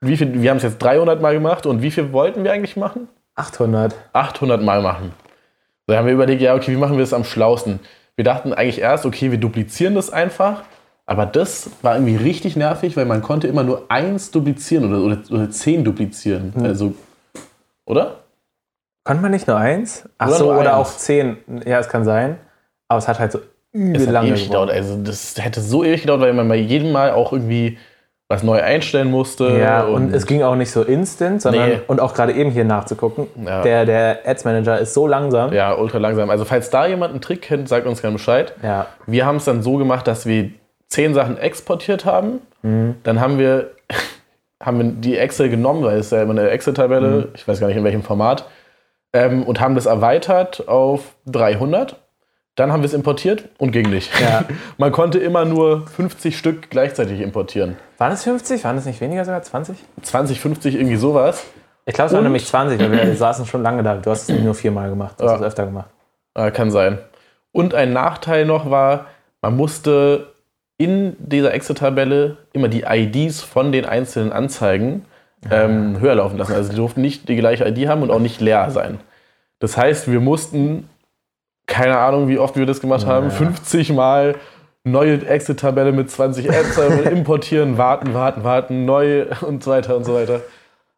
Wie 0.00 0.16
viel, 0.16 0.40
wir 0.40 0.50
haben 0.50 0.56
es 0.58 0.62
jetzt 0.62 0.78
300 0.78 1.20
Mal 1.20 1.34
gemacht 1.34 1.66
und 1.66 1.82
wie 1.82 1.90
viel 1.90 2.12
wollten 2.12 2.44
wir 2.44 2.52
eigentlich 2.52 2.76
machen? 2.76 3.08
800. 3.34 3.94
800 4.12 4.62
Mal 4.62 4.80
machen. 4.82 5.12
Da 5.86 5.96
haben 5.98 6.06
wir 6.06 6.12
überlegt, 6.14 6.40
ja, 6.40 6.54
okay, 6.54 6.72
wie 6.72 6.76
machen 6.76 6.96
wir 6.96 7.00
das 7.02 7.12
am 7.12 7.24
schlausten? 7.24 7.80
Wir 8.16 8.24
dachten 8.24 8.52
eigentlich 8.52 8.80
erst, 8.80 9.04
okay, 9.06 9.30
wir 9.30 9.38
duplizieren 9.38 9.94
das 9.94 10.10
einfach. 10.10 10.62
Aber 11.06 11.26
das 11.26 11.70
war 11.82 11.96
irgendwie 11.96 12.16
richtig 12.16 12.54
nervig, 12.56 12.96
weil 12.96 13.04
man 13.06 13.20
konnte 13.22 13.48
immer 13.48 13.64
nur 13.64 13.86
eins 13.88 14.30
duplizieren 14.30 14.88
oder, 14.92 15.02
oder, 15.04 15.18
oder 15.30 15.50
zehn 15.50 15.82
duplizieren. 15.84 16.52
Hm. 16.54 16.64
Also, 16.64 16.94
oder? 17.90 18.16
Konnte 19.04 19.22
man 19.22 19.30
nicht 19.32 19.46
nur 19.46 19.56
eins? 19.56 20.08
Ach 20.18 20.28
Oder 20.28 20.36
so, 20.36 20.52
oder 20.52 20.76
eins. 20.76 20.88
auch 20.88 20.96
zehn. 20.96 21.38
Ja, 21.66 21.78
es 21.80 21.88
kann 21.88 22.04
sein. 22.04 22.36
Aber 22.88 22.98
es 22.98 23.08
hat 23.08 23.18
halt 23.18 23.32
so 23.32 23.40
übel 23.72 24.08
lange 24.10 24.28
ewig 24.30 24.46
gedauert. 24.46 24.70
Also, 24.70 24.96
das 25.02 25.34
hätte 25.38 25.60
so 25.60 25.84
ewig 25.84 26.02
gedauert, 26.02 26.20
weil 26.20 26.32
man 26.32 26.48
bei 26.48 26.56
jedem 26.56 26.92
Mal 26.92 27.12
auch 27.12 27.32
irgendwie 27.32 27.78
was 28.28 28.42
neu 28.44 28.62
einstellen 28.62 29.10
musste. 29.10 29.58
Ja, 29.58 29.82
und, 29.84 30.14
es 30.14 30.26
ging 30.26 30.42
auch 30.42 30.54
nicht 30.54 30.70
so 30.70 30.82
instant, 30.82 31.42
sondern 31.42 31.68
Nee. 31.68 31.80
und 31.88 31.98
auch 32.00 32.14
gerade 32.14 32.32
eben 32.32 32.50
hier 32.50 32.64
nachzugucken. 32.64 33.26
Ja. 33.44 33.62
Der, 33.62 33.84
der 33.86 34.18
Ads 34.24 34.44
Manager 34.44 34.78
ist 34.78 34.94
so 34.94 35.06
langsam. 35.08 35.52
Ja, 35.52 35.72
ultra 35.74 35.98
langsam. 35.98 36.30
Also, 36.30 36.44
falls 36.44 36.70
da 36.70 36.86
jemand 36.86 37.12
einen 37.12 37.20
Trick 37.22 37.42
kennt, 37.42 37.68
sagt 37.68 37.86
uns 37.86 38.00
gerne 38.02 38.14
Bescheid. 38.14 38.54
Ja. 38.62 38.86
Wir 39.06 39.26
haben 39.26 39.36
es 39.36 39.46
dann 39.46 39.62
so 39.62 39.78
gemacht, 39.78 40.06
dass 40.06 40.26
wir 40.26 40.50
zehn 40.88 41.14
Sachen 41.14 41.38
exportiert 41.38 42.04
haben. 42.04 42.40
Mhm. 42.62 42.96
Dann 43.02 43.20
haben 43.20 43.38
wir, 43.38 43.70
haben 44.62 44.78
wir 44.78 44.84
die 44.86 45.16
Excel 45.16 45.48
genommen, 45.48 45.82
weil 45.84 45.98
es 45.98 46.06
ist 46.06 46.12
ja 46.12 46.22
immer 46.22 46.32
eine 46.32 46.50
Excel-Tabelle, 46.50 47.08
Mhm. 47.08 47.28
ich 47.34 47.46
weiß 47.48 47.60
gar 47.60 47.66
nicht 47.68 47.76
in 47.76 47.84
welchem 47.84 48.02
Format, 48.02 48.44
ähm, 49.12 49.42
und 49.44 49.60
haben 49.60 49.74
das 49.74 49.86
erweitert 49.86 50.68
auf 50.68 51.14
300. 51.26 51.96
Dann 52.56 52.72
haben 52.72 52.82
wir 52.82 52.86
es 52.86 52.92
importiert 52.94 53.48
und 53.58 53.70
ging 53.70 53.88
nicht. 53.88 54.10
Ja. 54.20 54.44
Man 54.76 54.92
konnte 54.92 55.18
immer 55.18 55.44
nur 55.44 55.86
50 55.86 56.36
Stück 56.36 56.68
gleichzeitig 56.68 57.20
importieren. 57.20 57.76
Waren 57.96 58.12
es 58.12 58.24
50? 58.24 58.62
Waren 58.64 58.76
es 58.76 58.84
nicht 58.84 59.00
weniger 59.00 59.24
sogar? 59.24 59.40
20? 59.42 59.76
20, 60.02 60.40
50, 60.40 60.74
irgendwie 60.74 60.96
sowas. 60.96 61.44
Ich 61.86 61.94
glaube, 61.94 62.08
es 62.08 62.12
waren 62.14 62.24
nämlich 62.24 62.46
20, 62.46 62.78
weil 62.78 62.92
wir 62.92 63.16
saßen 63.16 63.46
schon 63.46 63.62
lange 63.62 63.82
da. 63.82 63.94
Du 63.96 64.10
hast 64.10 64.28
es 64.28 64.38
nur 64.40 64.54
viermal 64.54 64.90
gemacht, 64.90 65.14
du 65.18 65.24
hast 65.24 65.30
Ja. 65.32 65.36
es 65.38 65.42
öfter 65.42 65.64
gemacht. 65.64 65.88
Äh, 66.34 66.50
kann 66.50 66.70
sein. 66.70 66.98
Und 67.52 67.74
ein 67.74 67.92
Nachteil 67.92 68.44
noch 68.44 68.70
war, 68.70 69.06
man 69.42 69.56
musste 69.56 70.26
in 70.80 71.14
dieser 71.18 71.52
Excel-Tabelle 71.52 72.38
immer 72.54 72.68
die 72.68 72.84
IDs 72.88 73.42
von 73.42 73.70
den 73.70 73.84
einzelnen 73.84 74.32
Anzeigen 74.32 75.04
ähm, 75.50 76.00
höher 76.00 76.14
laufen 76.14 76.38
lassen. 76.38 76.54
Also 76.54 76.70
die 76.70 76.76
durften 76.76 77.02
nicht 77.02 77.28
die 77.28 77.36
gleiche 77.36 77.68
ID 77.68 77.86
haben 77.86 78.02
und 78.02 78.10
auch 78.10 78.18
nicht 78.18 78.40
leer 78.40 78.70
sein. 78.70 78.98
Das 79.58 79.76
heißt, 79.76 80.10
wir 80.10 80.20
mussten, 80.20 80.88
keine 81.66 81.98
Ahnung, 81.98 82.28
wie 82.28 82.38
oft 82.38 82.56
wir 82.56 82.64
das 82.64 82.80
gemacht 82.80 83.04
haben, 83.04 83.26
Ja. 83.26 83.30
50 83.30 83.92
Mal 83.92 84.36
neue 84.84 85.26
Excel-Tabelle 85.26 85.92
mit 85.92 86.10
20 86.10 86.50
Ads 86.50 86.78
importieren, 87.10 87.76
warten, 87.76 88.14
warten, 88.14 88.42
warten, 88.42 88.86
neu 88.86 89.26
und 89.42 89.62
so 89.62 89.72
weiter 89.72 89.96
und 89.96 90.04
so 90.04 90.14
weiter. 90.14 90.40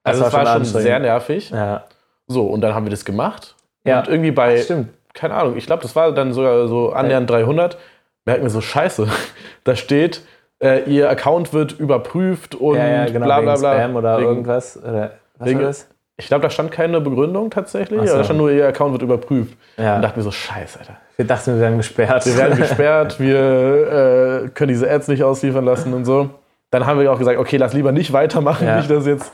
Das 0.04 0.20
Also 0.20 0.20
war 0.22 0.28
es 0.28 0.34
war 0.34 0.46
schon 0.58 0.64
schon 0.66 0.80
sehr 0.82 0.98
nervig. 1.00 1.50
Ja, 1.50 1.84
So, 2.28 2.46
und 2.46 2.60
dann 2.60 2.72
haben 2.72 2.86
wir 2.86 2.90
das 2.90 3.04
gemacht. 3.04 3.56
Ja. 3.84 3.98
Und 3.98 4.06
irgendwie 4.08 4.30
bei, 4.30 4.58
stimmt. 4.58 4.90
keine 5.12 5.34
Ahnung, 5.34 5.56
ich 5.56 5.66
glaube, 5.66 5.82
das 5.82 5.96
war 5.96 6.12
dann 6.12 6.32
sogar 6.32 6.68
so 6.68 6.92
annähernd 6.92 7.28
300. 7.28 7.76
Merken 8.24 8.42
wir 8.42 8.50
so, 8.50 8.60
scheiße, 8.60 9.06
da 9.64 9.76
steht, 9.76 10.22
äh, 10.62 10.82
ihr 10.90 11.10
Account 11.10 11.52
wird 11.52 11.72
überprüft 11.78 12.54
und 12.54 12.76
Ja, 12.76 12.86
ja, 12.86 13.04
genau, 13.06 13.26
bla 13.26 13.40
bla 13.40 13.56
bla. 13.56 13.74
Spam 13.74 13.96
oder 13.96 14.18
Wegen- 14.18 14.28
irgendwas. 14.28 14.76
Oder 14.82 15.12
was 15.38 15.48
wegen- 15.48 15.58
war 15.60 15.66
das? 15.66 15.88
Ich 16.18 16.26
glaube, 16.28 16.42
da 16.42 16.50
stand 16.50 16.70
keine 16.70 17.00
Begründung 17.00 17.50
tatsächlich, 17.50 18.08
so. 18.08 18.16
da 18.16 18.22
stand 18.22 18.38
nur, 18.38 18.50
ihr 18.52 18.68
Account 18.68 18.92
wird 18.92 19.02
überprüft. 19.02 19.56
Ja. 19.76 19.96
Und 19.96 20.02
dachte 20.02 20.18
mir 20.18 20.22
so, 20.22 20.30
scheiße, 20.30 20.78
Alter. 20.78 20.96
Wir 21.16 21.24
dachten, 21.26 21.54
wir 21.54 21.60
werden 21.60 21.78
gesperrt. 21.78 22.26
Wir 22.26 22.36
werden 22.36 22.56
gesperrt, 22.58 23.18
wir 23.18 24.42
äh, 24.44 24.48
können 24.50 24.68
diese 24.68 24.88
Ads 24.88 25.08
nicht 25.08 25.24
ausliefern 25.24 25.64
lassen 25.64 25.92
und 25.94 26.04
so. 26.04 26.30
Dann 26.70 26.86
haben 26.86 27.00
wir 27.00 27.10
auch 27.10 27.18
gesagt, 27.18 27.38
okay, 27.38 27.56
lass 27.56 27.72
lieber 27.72 27.90
nicht 27.92 28.12
weitermachen, 28.12 28.66
Ja. 28.66 28.76
nicht, 28.76 28.90
dass 28.90 29.06
jetzt, 29.06 29.32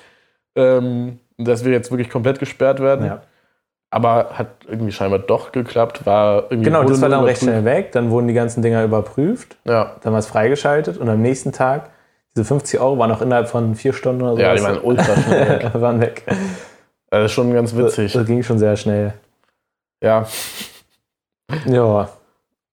ähm, 0.56 1.18
dass 1.36 1.64
wir 1.64 1.72
jetzt 1.72 1.90
wirklich 1.90 2.08
komplett 2.10 2.38
gesperrt 2.38 2.80
werden. 2.80 3.04
ja. 3.06 3.22
Aber 3.90 4.30
hat 4.34 4.48
irgendwie 4.66 4.92
scheinbar 4.92 5.18
doch 5.18 5.50
geklappt, 5.50 6.04
war 6.04 6.44
irgendwie 6.50 6.64
Genau, 6.64 6.84
das 6.84 7.00
war 7.00 7.08
dann 7.08 7.24
recht 7.24 7.40
schnell 7.42 7.64
weg. 7.64 7.92
Dann 7.92 8.10
wurden 8.10 8.28
die 8.28 8.34
ganzen 8.34 8.60
Dinger 8.62 8.84
überprüft. 8.84 9.56
Ja, 9.64 9.96
Dann 10.02 10.12
war 10.12 10.18
es 10.20 10.26
freigeschaltet 10.26 10.98
und 10.98 11.08
am 11.08 11.22
nächsten 11.22 11.52
Tag, 11.52 11.90
diese 12.36 12.44
50 12.44 12.78
Euro 12.80 12.98
waren 12.98 13.10
auch 13.10 13.22
innerhalb 13.22 13.48
von 13.48 13.74
vier 13.74 13.94
Stunden 13.94 14.22
oder 14.22 14.34
so. 14.34 14.40
ja 14.40 14.54
die 14.54 14.62
waren 14.62 14.80
ultra 14.82 15.16
schnell 15.16 15.48
weg. 15.64 15.74
waren 15.80 16.00
weg. 16.00 16.24
Das 17.10 17.24
ist 17.26 17.32
schon 17.32 17.54
ganz 17.54 17.74
witzig. 17.74 18.12
Das 18.12 18.26
ging 18.26 18.42
schon 18.42 18.58
sehr 18.58 18.76
schnell. 18.76 19.14
Ja, 20.02 20.26
Ja. 21.66 22.08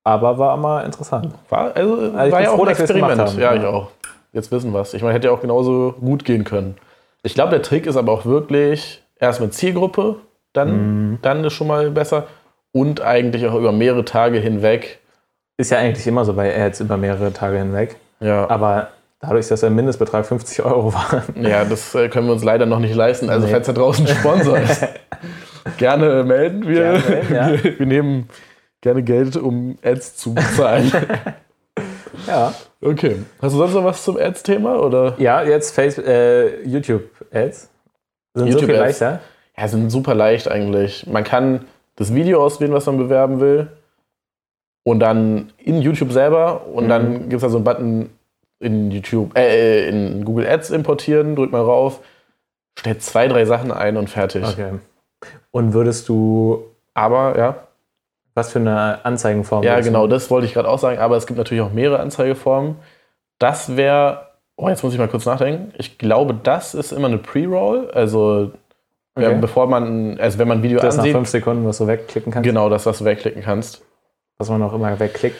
Aber 0.03 0.37
war 0.37 0.55
mal 0.57 0.81
interessant. 0.81 1.33
war, 1.49 1.75
also, 1.75 2.07
ich 2.07 2.13
war 2.13 2.41
ja 2.41 2.51
auch 2.51 2.57
froh, 2.57 2.65
ein 2.65 2.71
es 2.73 2.77
gemacht 2.87 3.11
Experiment. 3.17 3.37
Ja. 3.39 3.55
ich 3.55 3.65
auch. 3.65 3.89
Jetzt 4.33 4.51
wissen 4.51 4.71
wir 4.71 4.81
es. 4.81 4.93
Ich 4.93 5.01
meine, 5.01 5.15
hätte 5.15 5.27
ja 5.29 5.33
auch 5.33 5.41
genauso 5.41 5.95
gut 5.99 6.25
gehen 6.25 6.43
können. 6.43 6.75
Ich 7.23 7.33
glaube, 7.33 7.49
der 7.51 7.63
Trick 7.63 7.87
ist 7.87 7.97
aber 7.97 8.11
auch 8.11 8.25
wirklich 8.25 9.01
erst 9.19 9.41
mit 9.41 9.53
Zielgruppe, 9.55 10.17
dann, 10.57 11.11
Mhm. 11.11 11.19
dann 11.21 11.43
ist 11.43 11.53
schon 11.53 11.67
mal 11.67 11.89
besser. 11.91 12.27
Und 12.71 13.01
eigentlich 13.01 13.45
auch 13.47 13.55
über 13.55 13.71
mehrere 13.71 14.03
Tage 14.05 14.37
hinweg. 14.39 14.99
Ist 15.57 15.71
ja 15.71 15.77
eigentlich 15.77 16.05
immer 16.07 16.25
so 16.25 16.33
bei 16.33 16.53
Ads 16.59 16.81
über 16.81 16.97
mehrere 16.97 17.31
Tage 17.31 17.57
hinweg. 17.57 17.95
Ja, 18.19 18.49
Aber 18.49 18.89
dadurch, 19.21 19.47
dass 19.47 19.61
der 19.61 19.69
Mindestbetrag 19.69 20.25
50 20.25 20.63
Euro 20.65 20.93
war, 20.93 21.23
ja 21.41 21.63
das 21.65 21.95
äh, 21.95 22.09
können 22.09 22.27
wir 22.27 22.33
uns 22.33 22.43
leider 22.43 22.65
noch 22.65 22.79
nicht 22.79 22.93
leisten. 22.95 23.29
Also, 23.29 23.45
Nee. 23.47 23.53
falls 23.53 23.67
da 23.67 23.73
draußen 23.73 24.05
Sponsor 24.07 24.57
ist, 24.57 24.85
gerne 25.77 26.23
melden. 26.25 26.67
Wir, 26.67 26.75
Gerne 26.99 26.99
melden, 27.09 27.33
ja. 27.35 27.63
wir, 27.63 27.79
wir 27.79 27.85
nehmen 27.85 28.29
gerne 28.81 29.01
Geld, 29.03 29.37
um 29.37 29.77
Ads 29.83 30.17
zu 30.17 30.33
bezahlen. 30.33 30.91
ja. 32.27 32.53
okay. 32.81 33.17
Hast 33.41 33.53
du 33.53 33.57
sonst 33.57 33.73
noch 33.73 33.83
was 33.83 34.03
zum 34.03 34.17
Ads-Thema? 34.17 34.79
Oder? 34.79 35.15
Ja, 35.17 35.43
jetzt 35.43 35.73
Face 35.73 35.97
äh, 35.97 36.61
YouTube-Ads. 36.67 37.69
Sind 38.33 38.51
so 38.51 38.59
viel 38.59 38.71
leichter. 38.75 39.21
Ja, 39.57 39.67
sind 39.67 39.89
super 39.89 40.13
leicht 40.15 40.49
eigentlich. 40.49 41.07
Man 41.07 41.23
kann 41.23 41.65
das 41.95 42.13
Video 42.13 42.43
auswählen, 42.43 42.73
was 42.73 42.85
man 42.85 42.97
bewerben 42.97 43.39
will. 43.39 43.67
Und 44.83 44.99
dann 44.99 45.51
in 45.57 45.81
YouTube 45.81 46.11
selber. 46.11 46.67
Und 46.67 46.85
Mhm. 46.85 46.89
dann 46.89 47.13
gibt 47.29 47.33
es 47.35 47.41
da 47.41 47.49
so 47.49 47.57
einen 47.57 47.63
Button 47.63 48.09
in 48.59 48.91
YouTube, 48.91 49.37
äh, 49.37 49.87
in 49.89 50.23
Google 50.25 50.47
Ads 50.47 50.69
importieren, 50.71 51.35
drückt 51.35 51.51
mal 51.51 51.61
rauf, 51.61 51.99
stellt 52.77 53.01
zwei, 53.01 53.27
drei 53.27 53.45
Sachen 53.45 53.71
ein 53.71 53.97
und 53.97 54.09
fertig. 54.09 54.43
Okay. 54.45 54.73
Und 55.51 55.73
würdest 55.73 56.07
du, 56.09 56.65
Aber 56.93 57.37
ja, 57.37 57.55
was 58.35 58.51
für 58.51 58.59
eine 58.59 59.03
Anzeigenform? 59.03 59.63
ja, 59.63 59.77
du- 59.77 59.83
genau, 59.83 60.07
das 60.07 60.29
wollte 60.29 60.47
ich 60.47 60.53
gerade 60.53 60.69
auch 60.69 60.79
sagen. 60.79 60.99
Aber 60.99 61.17
es 61.17 61.27
gibt 61.27 61.37
natürlich 61.37 61.61
auch 61.63 61.73
mehrere 61.73 61.99
Anzeigeformen. 61.99 62.75
Das 63.39 63.75
wäre, 63.75 64.27
oh, 64.55 64.69
jetzt 64.69 64.83
muss 64.83 64.93
ich 64.93 64.99
mal 64.99 65.07
kurz 65.09 65.25
nachdenken. 65.25 65.73
Ich 65.77 65.97
glaube, 65.97 66.33
das 66.41 66.73
ist 66.73 66.91
immer 66.93 67.07
eine 67.07 67.17
Pre-Roll. 67.17 67.89
Also, 67.91 68.51
ja, 69.17 69.29
Okay. 69.29 69.37
bevor 69.41 69.67
man, 69.67 70.19
also 70.19 70.37
wenn 70.39 70.47
man 70.47 70.59
ein 70.59 70.63
Video 70.63 70.79
Das 70.79 70.95
nach 70.95 71.03
ansieht, 71.03 71.15
fünf 71.15 71.29
Sekunden, 71.29 71.65
was 71.65 71.77
du 71.77 71.87
wegklicken 71.87 72.31
kannst, 72.31 72.47
genau 72.47 72.69
das, 72.69 72.85
was 72.85 72.99
du 72.99 73.05
wegklicken 73.05 73.41
kannst. 73.43 73.81
was 74.37 74.49
man 74.49 74.61
auch 74.63 74.73
immer 74.73 74.99
wegklickt. 74.99 75.37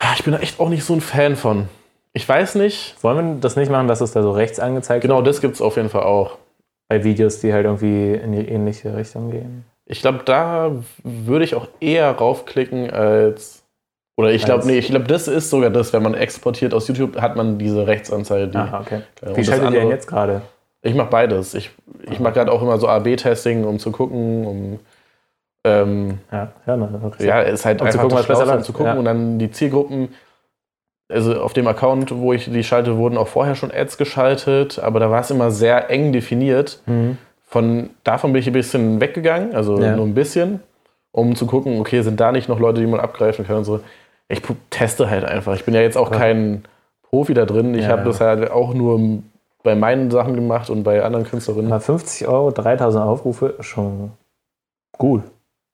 Ah, 0.00 0.14
Ich 0.16 0.24
bin 0.24 0.32
da 0.32 0.40
echt 0.40 0.58
auch 0.58 0.68
nicht 0.68 0.84
so 0.84 0.94
ein 0.94 1.00
Fan 1.00 1.36
von. 1.36 1.68
Ich 2.12 2.28
weiß 2.28 2.56
nicht. 2.56 2.96
Wollen 3.02 3.34
wir 3.34 3.40
das 3.40 3.56
nicht 3.56 3.70
machen, 3.70 3.88
dass 3.88 4.00
es 4.00 4.12
da 4.12 4.22
so 4.22 4.32
rechts 4.32 4.58
angezeigt 4.60 5.02
Genau, 5.02 5.22
das 5.22 5.40
gibt 5.40 5.54
es 5.54 5.62
auf 5.62 5.76
jeden 5.76 5.88
Fall 5.88 6.02
auch. 6.02 6.30
wird? 6.30 6.38
Bei 6.88 7.04
Videos, 7.04 7.40
die 7.40 7.52
halt 7.54 7.64
irgendwie 7.64 8.12
in 8.12 8.32
die 8.32 8.46
ähnliche 8.48 8.94
Richtung 8.96 9.30
gehen. 9.30 9.64
Ich 9.86 10.00
glaube, 10.02 10.20
da 10.24 10.72
würde 11.04 11.44
ich 11.44 11.54
auch 11.54 11.68
eher 11.80 12.10
raufklicken 12.10 12.90
als. 12.90 13.64
Oder 14.18 14.32
ich 14.32 14.44
glaube, 14.44 14.66
nee, 14.66 14.78
ich 14.78 14.88
glaube, 14.88 15.06
das 15.06 15.26
ist 15.26 15.48
sogar 15.48 15.70
das, 15.70 15.92
wenn 15.94 16.02
man 16.02 16.12
exportiert 16.14 16.74
aus 16.74 16.86
YouTube, 16.86 17.18
hat 17.20 17.34
man 17.36 17.58
diese 17.58 17.86
Rechtsanzeige. 17.86 18.48
Die, 18.48 18.58
Aha, 18.58 18.80
okay. 18.80 19.02
Wie 19.34 19.42
schaltet 19.44 19.70
ihr 19.72 19.80
denn 19.80 19.88
jetzt 19.88 20.06
gerade? 20.06 20.42
Ich 20.82 20.94
mache 20.94 21.10
beides. 21.10 21.54
Ich, 21.54 21.70
ich 22.10 22.18
mache 22.20 22.34
gerade 22.34 22.50
auch 22.52 22.60
immer 22.62 22.78
so 22.78 22.88
AB-Testing, 22.88 23.64
um 23.64 23.78
zu 23.78 23.92
gucken, 23.92 24.46
um. 24.46 24.78
Ähm, 25.64 26.18
Ja, 26.32 26.50
ja, 26.66 26.76
na, 26.76 26.88
okay. 27.04 27.24
ja, 27.26 27.40
ist 27.40 27.64
halt 27.64 27.80
Um 27.80 27.86
zu 27.88 27.98
einfach 27.98 28.02
gucken, 28.02 28.16
das 28.16 28.28
was 28.28 28.38
besser 28.38 28.42
Schlauste, 28.44 28.50
um 28.52 28.56
läuft. 28.56 28.66
zu 28.66 28.72
gucken 28.72 28.92
Ja. 28.92 28.98
und 28.98 29.04
dann 29.04 29.38
die 29.38 29.50
Zielgruppen. 29.50 30.08
Also 31.08 31.40
auf 31.40 31.52
dem 31.52 31.66
Account, 31.66 32.10
wo 32.16 32.32
ich 32.32 32.50
die 32.50 32.64
schalte, 32.64 32.96
wurden 32.96 33.16
auch 33.18 33.28
vorher 33.28 33.54
schon 33.54 33.70
Ads 33.70 33.96
geschaltet, 33.98 34.78
aber 34.78 34.98
da 34.98 35.10
war 35.10 35.20
es 35.20 35.30
immer 35.30 35.50
sehr 35.50 35.90
eng 35.90 36.12
definiert. 36.12 36.80
Mhm. 36.86 37.18
Von, 37.46 37.90
davon 38.02 38.32
bin 38.32 38.40
ich 38.40 38.46
ein 38.48 38.54
bisschen 38.54 39.00
weggegangen, 39.00 39.54
also 39.54 39.78
Ja. 39.78 39.94
nur 39.94 40.06
ein 40.06 40.14
bisschen, 40.14 40.60
um 41.12 41.36
zu 41.36 41.46
gucken, 41.46 41.78
okay, 41.80 42.00
sind 42.00 42.18
da 42.18 42.32
nicht 42.32 42.48
noch 42.48 42.58
Leute, 42.58 42.80
die 42.80 42.86
man 42.86 42.98
abgreifen 42.98 43.46
kann 43.46 43.56
und 43.58 43.64
so. 43.64 43.80
Ich 44.28 44.40
teste 44.70 45.10
halt 45.10 45.24
einfach. 45.26 45.54
Ich 45.54 45.64
bin 45.64 45.74
ja 45.74 45.82
jetzt 45.82 45.98
auch 45.98 46.10
kein 46.10 46.64
Profi 47.02 47.34
da 47.34 47.44
drin. 47.44 47.74
Ich 47.74 47.86
habe 47.86 48.02
das 48.04 48.20
halt 48.20 48.50
auch 48.50 48.72
nur 48.72 48.98
bei 49.62 49.74
meinen 49.74 50.10
Sachen 50.10 50.34
gemacht 50.34 50.70
und 50.70 50.82
bei 50.82 51.02
anderen 51.02 51.24
Künstlerinnen. 51.24 51.72
Aber 51.72 51.80
50 51.80 52.28
Euro, 52.28 52.50
3000 52.50 53.04
Aufrufe, 53.04 53.54
schon 53.60 54.12
gut. 54.98 55.22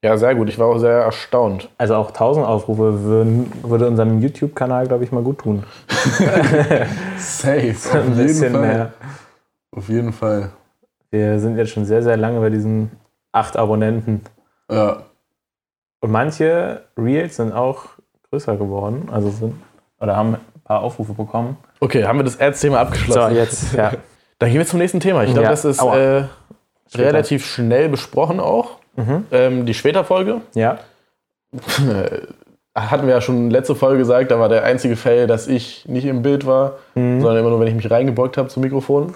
Ja, 0.04 0.16
sehr 0.16 0.34
gut. 0.34 0.48
Ich 0.48 0.58
war 0.58 0.68
auch 0.68 0.78
sehr 0.78 1.00
erstaunt. 1.00 1.68
Also 1.76 1.96
auch 1.96 2.08
1000 2.08 2.46
Aufrufe 2.46 3.02
würden, 3.02 3.52
würde 3.62 3.88
unserem 3.88 4.20
YouTube-Kanal, 4.20 4.86
glaube 4.86 5.04
ich, 5.04 5.10
mal 5.10 5.22
gut 5.22 5.38
tun. 5.38 5.64
Safe. 7.18 7.74
Ein 7.94 8.16
bisschen 8.16 8.52
mehr. 8.60 8.92
Auf 9.74 9.88
jeden 9.88 10.12
Fall. 10.12 10.50
Wir 11.10 11.40
sind 11.40 11.56
jetzt 11.56 11.70
schon 11.70 11.84
sehr, 11.84 12.02
sehr 12.02 12.16
lange 12.16 12.38
bei 12.38 12.50
diesen 12.50 12.90
acht 13.32 13.56
Abonnenten. 13.56 14.22
Ja. 14.70 15.02
Und 16.00 16.10
manche 16.12 16.82
Reels 16.96 17.36
sind 17.36 17.52
auch 17.52 17.86
größer 18.30 18.56
geworden, 18.56 19.08
also 19.10 19.30
sind 19.30 19.54
oder 20.00 20.16
haben 20.16 20.34
ein 20.34 20.60
paar 20.62 20.82
Aufrufe 20.82 21.12
bekommen. 21.12 21.56
Okay, 21.80 22.04
haben 22.04 22.18
wir 22.18 22.24
das 22.24 22.40
Ads-Thema 22.40 22.80
abgeschlossen. 22.80 23.30
So, 23.30 23.36
jetzt, 23.36 23.74
ja. 23.74 23.92
Dann 24.38 24.50
gehen 24.50 24.58
wir 24.58 24.66
zum 24.66 24.78
nächsten 24.78 25.00
Thema. 25.00 25.22
Ich 25.24 25.30
glaube, 25.32 25.44
Ja. 25.44 25.50
das 25.50 25.64
ist 25.64 25.82
äh, 25.82 26.24
relativ 26.96 27.44
schnell 27.46 27.88
besprochen 27.88 28.40
auch. 28.40 28.76
Mhm. 28.96 29.24
Ähm, 29.32 29.66
die 29.66 29.74
Später-Folge. 29.74 30.40
Ja. 30.54 30.78
Äh, 31.52 32.20
hatten 32.74 33.06
wir 33.06 33.14
ja 33.14 33.20
schon 33.20 33.50
letzte 33.50 33.74
Folge 33.74 33.98
gesagt, 33.98 34.30
da 34.30 34.38
war 34.38 34.48
der 34.48 34.62
einzige 34.64 34.94
Fail, 34.96 35.26
dass 35.26 35.48
ich 35.48 35.84
nicht 35.88 36.04
im 36.04 36.22
Bild 36.22 36.46
war, 36.46 36.74
Mhm. 36.94 37.20
sondern 37.20 37.38
immer 37.40 37.50
nur, 37.50 37.60
wenn 37.60 37.66
ich 37.68 37.74
mich 37.74 37.90
reingebeugt 37.90 38.36
habe 38.36 38.48
zum 38.48 38.62
Mikrofon. 38.62 39.14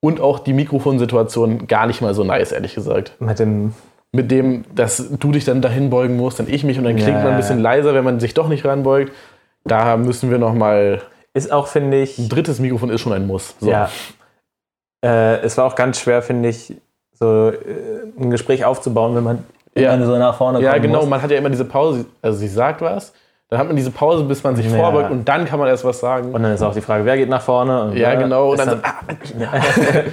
Und 0.00 0.20
auch 0.20 0.38
die 0.38 0.52
Mikrofonsituation 0.54 1.66
gar 1.66 1.86
nicht 1.86 2.00
mal 2.00 2.14
so 2.14 2.24
nice, 2.24 2.52
ehrlich 2.52 2.74
gesagt. 2.74 3.12
Mit 3.18 3.38
dem, 3.38 3.74
Mit 4.12 4.30
dem, 4.30 4.64
dass 4.74 5.08
du 5.10 5.30
dich 5.30 5.44
dann 5.44 5.60
dahin 5.62 5.88
beugen 5.90 6.16
musst, 6.16 6.38
dann 6.40 6.48
ich 6.48 6.64
mich 6.64 6.78
und 6.78 6.84
dann 6.84 6.96
klingt 6.96 7.10
Ja, 7.18 7.22
man 7.22 7.32
ein 7.32 7.36
bisschen 7.36 7.60
leiser, 7.60 7.94
wenn 7.94 8.02
man 8.04 8.18
sich 8.18 8.34
doch 8.34 8.48
nicht 8.48 8.64
ranbeugt. 8.64 9.12
Da 9.64 9.96
müssen 9.96 10.30
wir 10.30 10.38
noch 10.38 10.54
mal. 10.54 11.00
Ist 11.34 11.52
auch, 11.52 11.66
finde 11.68 12.00
ich, 12.02 12.18
Ein 12.18 12.28
drittes 12.28 12.58
Mikrofon 12.58 12.90
ist 12.90 13.00
schon 13.00 13.12
ein 13.12 13.26
Muss. 13.26 13.54
So. 13.60 13.70
ja. 13.70 13.88
Äh, 15.04 15.40
es 15.42 15.56
war 15.56 15.64
auch 15.66 15.74
ganz 15.76 16.00
schwer, 16.00 16.22
finde 16.22 16.48
ich, 16.50 16.74
so 17.12 17.48
äh, 17.50 17.54
ein 18.18 18.30
Gespräch 18.30 18.64
aufzubauen, 18.64 19.14
wenn 19.16 19.24
man 19.24 19.44
Ja. 19.74 19.94
immer 19.94 20.04
so 20.06 20.18
nach 20.18 20.36
vorne 20.36 20.60
Ja, 20.60 20.72
kommen 20.72 20.82
genau. 20.82 21.00
muss. 21.00 21.08
Man 21.08 21.22
hat 21.22 21.30
ja 21.30 21.38
immer 21.38 21.50
diese 21.50 21.64
Pause. 21.64 22.04
Also, 22.20 22.38
sie 22.38 22.48
sagt 22.48 22.80
was, 22.82 23.12
dann 23.48 23.58
hat 23.58 23.66
man 23.66 23.76
diese 23.76 23.90
Pause, 23.90 24.24
bis 24.24 24.42
man 24.44 24.56
sich 24.56 24.66
Ja. 24.70 24.76
vorbeugt 24.76 25.10
und 25.10 25.26
dann 25.28 25.44
kann 25.46 25.58
man 25.58 25.68
erst 25.68 25.84
was 25.84 26.00
sagen. 26.00 26.32
Und 26.34 26.42
dann 26.42 26.52
ist 26.52 26.62
auch 26.62 26.74
die 26.74 26.80
Frage, 26.80 27.04
wer 27.04 27.16
geht 27.16 27.28
nach 27.28 27.42
vorne? 27.42 27.92
Ja, 27.94 28.10
wer 28.10 28.16
genau. 28.16 28.50
Und 28.52 28.58
ist 28.58 28.66
dann 28.66 28.78
so, 28.78 28.84
ah, 29.46 29.60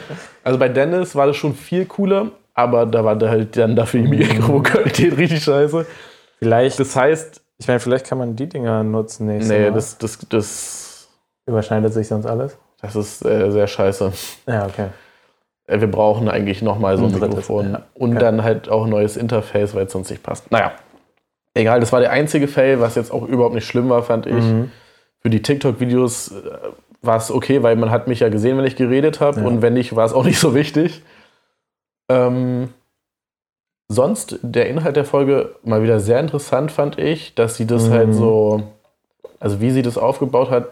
Also 0.44 0.58
bei 0.60 0.70
Dennis 0.70 1.16
war 1.16 1.28
das 1.28 1.36
schon 1.36 1.54
viel 1.54 1.86
cooler, 1.86 2.28
aber 2.54 2.86
da 2.86 3.04
war 3.04 3.16
da 3.16 3.28
halt 3.30 3.58
dann 3.58 3.76
dafür 3.76 4.02
die 4.02 4.08
Mikrofonqualität 4.08 5.18
richtig 5.18 5.44
scheiße. 5.44 5.86
Vielleicht 6.40 6.80
Das 6.80 6.96
heißt, 6.96 7.42
Ich 7.60 7.68
meine, 7.68 7.80
vielleicht 7.80 8.08
kann 8.08 8.18
man 8.20 8.36
die 8.36 8.48
Dinger 8.48 8.84
nutzen 8.84 9.26
Nee, 9.28 9.40
Mal. 9.64 9.72
das, 9.74 9.98
das, 9.98 10.20
das, 10.30 10.87
Überschneidet 11.48 11.94
sich 11.94 12.08
sonst 12.08 12.26
alles? 12.28 12.58
das 12.82 12.96
ist 12.96 13.26
äh, 13.26 13.50
sehr 13.52 13.66
scheiße. 13.66 14.12
Ja, 14.48 14.68
okay. 14.68 14.88
Äh, 15.66 15.80
Wir 15.82 15.90
brauchen 15.90 16.30
eigentlich 16.30 16.62
nochmal 16.62 16.98
so 16.98 17.06
ein 17.06 17.14
Ein 17.16 17.20
Mikrofon. 17.20 17.72
ja. 17.72 17.82
Und 17.96 18.12
Okay. 18.12 18.20
dann 18.20 18.44
halt 18.44 18.70
auch 18.70 18.84
ein 18.84 18.90
neues 18.92 19.18
Interface, 19.18 19.74
weil 19.74 19.86
es 19.88 19.92
sonst 19.94 20.12
nicht 20.12 20.22
passt. 20.22 20.52
Naja. 20.52 20.74
Egal, 21.56 21.80
das 21.80 21.92
war 21.92 22.02
der 22.02 22.12
einzige 22.12 22.48
Fail, 22.48 22.80
was 22.80 22.94
jetzt 22.94 23.12
auch 23.12 23.28
überhaupt 23.28 23.56
nicht 23.56 23.66
schlimm 23.66 23.90
war, 23.90 24.04
fand 24.04 24.28
ich. 24.28 24.34
Mhm. 24.44 24.72
Für 25.22 25.32
die 25.32 25.42
TikTok-Videos 25.42 26.32
äh, 26.34 26.34
war 27.02 27.18
es 27.18 27.32
okay, 27.32 27.64
weil 27.64 27.76
man 27.78 27.90
hat 27.90 28.08
mich 28.08 28.20
ja 28.20 28.30
gesehen, 28.30 28.58
wenn 28.60 28.66
ich 28.66 28.76
geredet 28.76 29.20
habe. 29.22 29.40
Ja. 29.40 29.48
Und 29.48 29.64
wenn 29.64 29.74
nicht, 29.74 29.96
war 29.96 30.06
es 30.06 30.14
auch 30.14 30.24
nicht 30.26 30.40
so 30.40 30.54
wichtig. 30.54 31.02
Ähm, 32.10 32.70
sonst, 33.88 34.38
der 34.44 34.68
Inhalt 34.70 34.96
der 34.98 35.06
Folge 35.06 35.56
mal 35.64 35.82
wieder 35.82 36.00
sehr 36.00 36.20
interessant, 36.20 36.72
fand 36.72 37.00
ich, 37.00 37.34
dass 37.36 37.56
sie 37.56 37.66
das 37.66 37.88
Mhm. 37.90 37.94
halt 37.94 38.14
so, 38.14 38.64
also 39.40 39.60
wie 39.62 39.72
sie 39.72 39.82
das 39.82 39.98
aufgebaut 39.98 40.52
hat, 40.52 40.68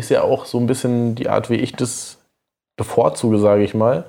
ist 0.00 0.10
ja 0.10 0.22
auch 0.22 0.46
so 0.46 0.58
ein 0.58 0.66
bisschen 0.66 1.14
die 1.14 1.28
Art, 1.28 1.50
wie 1.50 1.56
ich 1.56 1.72
das 1.72 2.18
bevorzuge, 2.76 3.38
sage 3.38 3.62
ich 3.62 3.74
mal. 3.74 4.04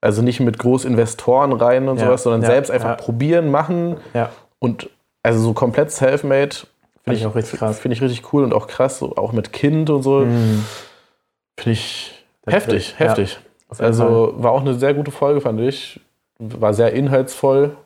Also 0.00 0.22
nicht 0.22 0.40
mit 0.40 0.58
Großinvestoren 0.58 1.52
rein 1.52 1.88
und 1.88 1.98
Ja, 1.98 2.06
sowas, 2.06 2.22
sondern 2.22 2.42
ja, 2.42 2.48
selbst 2.48 2.70
einfach 2.70 2.90
ja. 2.90 2.94
probieren, 2.94 3.50
machen 3.50 3.96
Ja, 4.14 4.30
und 4.58 4.88
also 5.22 5.40
so 5.40 5.52
komplett 5.52 5.90
self-made. 5.90 6.56
Finde 7.02 7.18
ich 7.18 7.26
auch 7.26 7.34
richtig 7.34 7.58
krass. 7.58 7.78
Finde 7.80 7.96
ich 7.96 8.02
richtig 8.02 8.32
cool 8.32 8.44
und 8.44 8.54
auch 8.54 8.66
krass, 8.66 8.98
so, 8.98 9.16
auch 9.16 9.32
mit 9.32 9.52
Kind 9.52 9.90
und 9.90 10.02
so. 10.02 10.20
Mhm. 10.20 10.64
Finde 11.58 11.72
ich 11.72 12.24
Das 12.44 12.54
heftig, 12.54 12.98
heftig. 12.98 13.38
Also 13.78 14.34
war 14.36 14.52
auch 14.52 14.60
eine 14.60 14.74
sehr 14.74 14.94
gute 14.94 15.10
Folge, 15.10 15.40
fand 15.40 15.60
ich. 15.60 16.00
War 16.38 16.74
sehr 16.74 16.92
inhaltsvoll. 16.92 17.76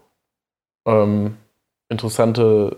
Ähm, 0.87 1.37
interessante. 1.89 2.77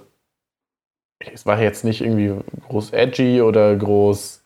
Es 1.19 1.45
war 1.45 1.61
jetzt 1.61 1.85
nicht 1.85 2.01
irgendwie 2.01 2.35
groß 2.69 2.93
edgy 2.93 3.43
oder 3.43 3.75
groß 3.77 4.40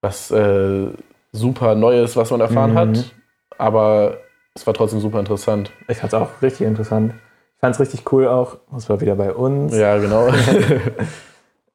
was 0.00 0.30
äh, 0.30 0.88
super 1.32 1.74
Neues, 1.74 2.16
was 2.16 2.30
man 2.30 2.40
erfahren 2.40 2.72
Mhm. 2.72 2.76
hat. 2.78 3.14
Aber 3.58 4.18
es 4.54 4.66
war 4.66 4.74
trotzdem 4.74 5.00
super 5.00 5.18
interessant. 5.20 5.70
Ich 5.88 5.98
fand 5.98 6.12
es 6.12 6.18
auch 6.18 6.28
richtig 6.42 6.66
interessant. 6.66 7.14
Ich 7.54 7.60
fand 7.60 7.74
es 7.74 7.80
richtig 7.80 8.10
cool 8.12 8.28
auch. 8.28 8.56
Das 8.72 8.88
war 8.88 9.00
wieder 9.00 9.16
bei 9.16 9.32
uns. 9.32 9.74
Ja, 9.76 9.98
genau. 9.98 10.28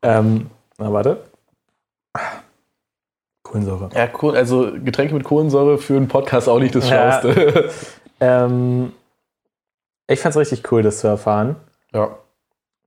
Ähm, 0.06 0.50
na, 0.78 0.92
warte. 0.92 1.24
Kohlensäure. 3.44 3.90
ja, 3.94 4.10
cool. 4.22 4.36
Also 4.36 4.72
Getränke 4.84 5.14
mit 5.14 5.24
Kohlensäure 5.24 5.78
für 5.78 5.96
einen 5.96 6.08
Podcast 6.08 6.50
auch 6.50 6.60
nicht 6.60 6.76
das 6.76 6.90
Ja. 6.90 7.20
Schlauste. 7.22 7.70
Ähm, 8.20 8.94
ich 10.08 10.22
fand 10.22 10.34
es 10.36 10.40
richtig 10.40 10.72
cool, 10.72 10.82
das 10.82 11.00
zu 11.00 11.08
erfahren, 11.08 11.58
ja. 11.94 12.16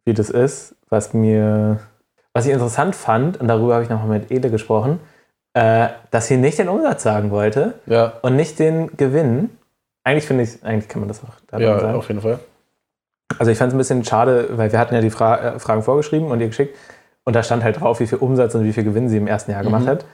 wie 0.07 0.15
das 0.15 0.31
ist. 0.31 0.75
Was 0.89 1.13
mir, 1.13 1.81
was 2.33 2.47
ich 2.47 2.53
interessant 2.53 2.95
fand, 2.97 3.39
und 3.39 3.49
darüber 3.49 3.75
habe 3.75 3.85
ich 3.85 3.91
nochmal 3.91 4.19
mit 4.19 4.31
Ele 4.31 4.51
gesprochen, 4.51 4.99
äh, 5.57 5.89
dass 6.11 6.27
sie 6.27 6.37
nicht 6.37 6.59
den 6.59 6.69
Umsatz 6.69 7.03
sagen 7.03 7.31
wollte 7.31 7.75
Ja, 7.87 8.13
und 8.21 8.37
nicht 8.37 8.59
den 8.59 8.95
Gewinn. 8.99 9.49
Eigentlich 10.05 10.27
finde 10.27 10.43
ich, 10.45 10.63
eigentlich 10.63 10.87
kann 10.89 11.01
man 11.01 11.09
das 11.09 11.23
auch 11.25 11.59
ja, 11.59 11.81
sagen. 11.81 11.97
auf 11.97 12.09
jeden 12.09 12.21
Fall. 12.21 12.39
Also 13.39 13.51
ich 13.51 13.57
fand 13.59 13.71
es 13.71 13.75
ein 13.75 13.79
bisschen 13.79 14.05
schade, 14.05 14.51
weil 14.59 14.71
wir 14.71 14.79
hatten 14.79 14.95
ja 14.95 15.01
die 15.01 15.09
Fra 15.11 15.55
äh, 15.55 15.59
Fragen 15.59 15.83
vorgeschrieben 15.83 16.31
und 16.31 16.41
ihr 16.41 16.49
geschickt 16.49 16.77
und 17.25 17.35
da 17.35 17.43
stand 17.43 17.65
halt 17.65 17.81
drauf, 17.81 18.01
wie 18.01 18.07
viel 18.07 18.19
Umsatz 18.19 18.55
und 18.55 18.65
wie 18.65 18.73
viel 18.75 18.85
Gewinn 18.85 19.09
sie 19.09 19.17
im 19.17 19.27
ersten 19.27 19.51
Jahr 19.51 19.63
gemacht 19.63 19.85
Mhm. 19.85 19.89
hat. 19.89 20.05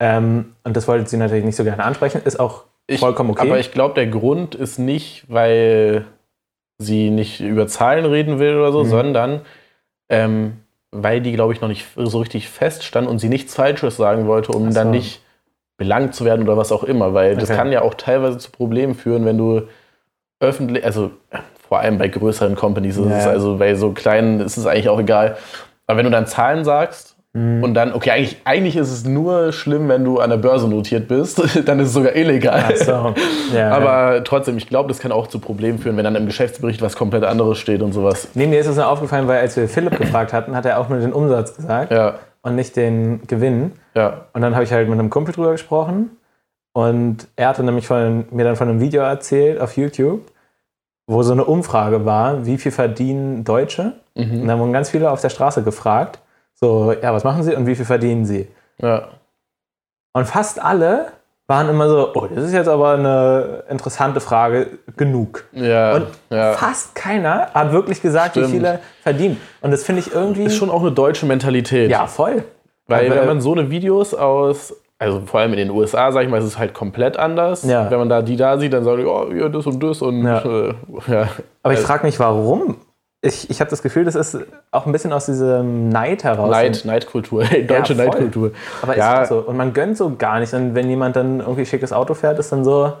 Ähm, 0.00 0.54
und 0.64 0.76
das 0.76 0.88
wollte 0.88 1.08
sie 1.10 1.18
natürlich 1.18 1.44
nicht 1.44 1.56
so 1.56 1.64
gerne 1.64 1.84
ansprechen. 1.84 2.22
Ist 2.24 2.40
auch 2.40 2.64
Ich, 2.86 3.00
vollkommen 3.00 3.30
okay. 3.30 3.42
Aber 3.46 3.58
ich 3.58 3.72
glaube, 3.72 3.94
der 3.94 4.06
Grund 4.06 4.54
ist 4.54 4.78
nicht, 4.78 5.26
weil 5.28 6.06
sie 6.78 7.10
nicht 7.10 7.40
über 7.42 7.66
Zahlen 7.66 8.06
reden 8.06 8.38
will 8.38 8.56
oder 8.56 8.72
so, 8.72 8.82
Mhm. 8.84 8.88
sondern 8.88 9.40
ähm, 10.08 10.54
weil 10.92 11.20
die, 11.20 11.32
glaube 11.32 11.52
ich, 11.52 11.60
noch 11.60 11.68
nicht 11.68 11.86
so 11.96 12.18
richtig 12.18 12.48
feststand 12.48 13.08
und 13.08 13.18
sie 13.18 13.28
nichts 13.28 13.54
Falsches 13.54 13.96
sagen 13.96 14.26
wollte, 14.26 14.52
um 14.52 14.68
so. 14.70 14.74
dann 14.74 14.90
nicht 14.90 15.22
belangt 15.76 16.14
zu 16.14 16.24
werden 16.24 16.42
oder 16.42 16.56
was 16.56 16.72
auch 16.72 16.84
immer. 16.84 17.14
Weil 17.14 17.36
das 17.36 17.48
Okay. 17.50 17.56
kann 17.58 17.72
ja 17.72 17.82
auch 17.82 17.94
teilweise 17.94 18.38
zu 18.38 18.50
Problemen 18.50 18.94
führen, 18.94 19.24
wenn 19.24 19.38
du 19.38 19.62
öffentlich, 20.40 20.84
also 20.84 21.10
äh, 21.30 21.38
vor 21.68 21.80
allem 21.80 21.98
bei 21.98 22.08
größeren 22.08 22.56
Companies 22.56 22.96
ist 22.96 23.06
Ja, 23.08 23.18
es, 23.18 23.24
ja. 23.24 23.30
also 23.30 23.56
bei 23.58 23.74
so 23.74 23.92
kleinen 23.92 24.40
ist 24.40 24.56
es 24.56 24.66
eigentlich 24.66 24.88
auch 24.88 24.98
egal. 25.00 25.36
Aber 25.86 25.98
wenn 25.98 26.04
du 26.04 26.10
dann 26.10 26.26
Zahlen 26.26 26.64
sagst 26.64 27.09
Mhm. 27.32 27.62
und 27.62 27.74
dann, 27.74 27.92
okay, 27.92 28.10
eigentlich, 28.10 28.38
eigentlich 28.44 28.76
ist 28.76 28.90
es 28.90 29.04
nur 29.04 29.52
schlimm, 29.52 29.88
wenn 29.88 30.04
du 30.04 30.18
an 30.18 30.30
der 30.30 30.36
Börse 30.36 30.66
notiert 30.68 31.06
bist, 31.06 31.40
dann 31.68 31.78
ist 31.78 31.88
es 31.88 31.92
sogar 31.94 32.16
illegal. 32.16 32.64
Ach 32.72 32.76
so. 32.76 32.92
Ja, 33.54 33.58
ja. 33.58 33.70
Aber 33.70 34.24
trotzdem, 34.24 34.56
ich 34.56 34.68
glaube, 34.68 34.88
das 34.88 34.98
kann 34.98 35.12
auch 35.12 35.28
zu 35.28 35.38
Problemen 35.38 35.78
führen, 35.78 35.96
wenn 35.96 36.02
dann 36.04 36.16
im 36.16 36.26
Geschäftsbericht 36.26 36.82
was 36.82 36.96
komplett 36.96 37.22
anderes 37.22 37.58
steht 37.58 37.82
und 37.82 37.92
sowas. 37.92 38.26
Nee, 38.34 38.48
mir 38.48 38.58
ist 38.58 38.66
es 38.66 38.74
nur 38.76 38.88
aufgefallen, 38.88 39.28
weil 39.28 39.38
als 39.38 39.56
wir 39.56 39.68
Philipp 39.68 39.96
gefragt 39.96 40.32
hatten, 40.32 40.56
hat 40.56 40.66
er 40.66 40.80
auch 40.80 40.88
nur 40.88 40.98
den 40.98 41.12
Umsatz 41.12 41.54
gesagt 41.54 41.92
Ja, 41.92 42.14
und 42.42 42.56
nicht 42.56 42.74
den 42.74 43.24
Gewinn. 43.28 43.72
ja. 43.94 44.24
Und 44.32 44.40
dann 44.42 44.54
habe 44.54 44.64
ich 44.64 44.72
halt 44.72 44.88
mit 44.88 44.98
einem 44.98 45.10
Kumpel 45.10 45.32
drüber 45.32 45.52
gesprochen 45.52 46.10
und 46.72 47.28
er 47.36 47.48
hatte 47.48 47.62
nämlich 47.62 47.86
von, 47.86 48.24
mir 48.32 48.44
dann 48.44 48.56
von 48.56 48.68
einem 48.68 48.80
Video 48.80 49.02
erzählt 49.02 49.60
auf 49.60 49.76
YouTube, 49.76 50.22
wo 51.06 51.22
so 51.22 51.32
eine 51.32 51.44
Umfrage 51.44 52.04
war, 52.04 52.44
wie 52.46 52.58
viel 52.58 52.72
verdienen 52.72 53.44
Deutsche? 53.44 53.92
Und 54.16 54.42
Mhm. 54.42 54.46
dann 54.48 54.58
wurden 54.58 54.72
ganz 54.72 54.90
viele 54.90 55.10
auf 55.12 55.20
der 55.20 55.28
Straße 55.30 55.62
gefragt, 55.62 56.18
so, 56.60 56.92
ja, 56.92 57.12
was 57.12 57.24
machen 57.24 57.42
sie 57.42 57.54
und 57.54 57.66
wie 57.66 57.74
viel 57.74 57.84
verdienen 57.86 58.24
sie? 58.24 58.48
ja. 58.78 59.08
Und 60.12 60.26
fast 60.26 60.60
alle 60.60 61.06
waren 61.46 61.68
immer 61.68 61.88
so, 61.88 62.10
oh, 62.14 62.26
das 62.34 62.44
ist 62.44 62.52
jetzt 62.52 62.66
aber 62.68 62.94
eine 62.94 63.62
interessante 63.70 64.18
Frage, 64.20 64.66
genug. 64.96 65.44
Ja, 65.52 65.94
Und 65.94 66.06
ja. 66.30 66.52
Fast 66.54 66.96
keiner 66.96 67.48
hat 67.54 67.70
wirklich 67.72 68.02
gesagt, 68.02 68.30
Stimmt. 68.32 68.48
wie 68.48 68.50
viele 68.52 68.80
verdienen. 69.04 69.40
Und 69.60 69.70
das 69.70 69.84
finde 69.84 70.00
ich 70.00 70.12
irgendwie. 70.12 70.44
Ist 70.44 70.56
schon 70.56 70.68
auch 70.70 70.80
eine 70.80 70.90
deutsche 70.90 71.26
Mentalität. 71.26 71.88
ja, 71.90 72.08
voll. 72.08 72.42
Weil 72.88 73.06
Aber- 73.06 73.20
wenn 73.20 73.26
man 73.26 73.40
so 73.40 73.52
eine 73.52 73.70
Videos 73.70 74.14
aus, 74.14 74.74
also 74.98 75.20
vor 75.26 75.38
allem 75.40 75.52
in 75.52 75.58
den 75.58 75.70
USA, 75.70 76.10
sag 76.10 76.24
ich 76.24 76.28
mal, 76.28 76.38
ist 76.40 76.44
es 76.46 76.58
halt 76.58 76.74
komplett 76.74 77.16
anders. 77.16 77.62
Ja. 77.62 77.88
Wenn 77.88 78.00
man 78.00 78.08
da 78.08 78.20
die 78.22 78.34
da 78.36 78.58
sieht, 78.58 78.72
dann 78.72 78.82
sagen 78.82 78.98
die, 78.98 79.06
oh, 79.06 79.30
ja, 79.32 79.48
das 79.48 79.64
und 79.66 79.80
das 79.80 80.02
und 80.02 80.24
Ja. 80.24 80.38
äh, 80.44 80.74
ja. 81.06 81.28
Aber 81.62 81.72
ich 81.72 81.78
Also- 81.78 81.86
frage 81.86 82.04
mich, 82.04 82.18
warum? 82.18 82.76
Ich, 83.22 83.50
ich 83.50 83.60
habe 83.60 83.68
das 83.70 83.82
Gefühl, 83.82 84.04
das 84.06 84.14
ist 84.14 84.38
auch 84.70 84.86
ein 84.86 84.92
bisschen 84.92 85.12
aus 85.12 85.26
diesem 85.26 85.90
Neid 85.90 86.24
heraus. 86.24 86.50
Neid, 86.50 86.82
Neidkultur, 86.86 87.44
deutsche 87.66 87.94
voll. 87.94 88.04
Neidkultur. 88.06 88.52
Aber 88.80 88.96
Ja. 88.96 89.22
ist 89.22 89.28
so. 89.28 89.40
Und 89.40 89.56
man 89.58 89.74
gönnt 89.74 89.96
so 89.98 90.16
gar 90.16 90.40
nicht. 90.40 90.54
Und 90.54 90.74
wenn 90.74 90.88
jemand 90.88 91.16
dann 91.16 91.40
irgendwie 91.40 91.66
schickes 91.66 91.92
Auto 91.92 92.14
fährt, 92.14 92.38
ist 92.38 92.50
dann 92.50 92.64
so, 92.64 92.94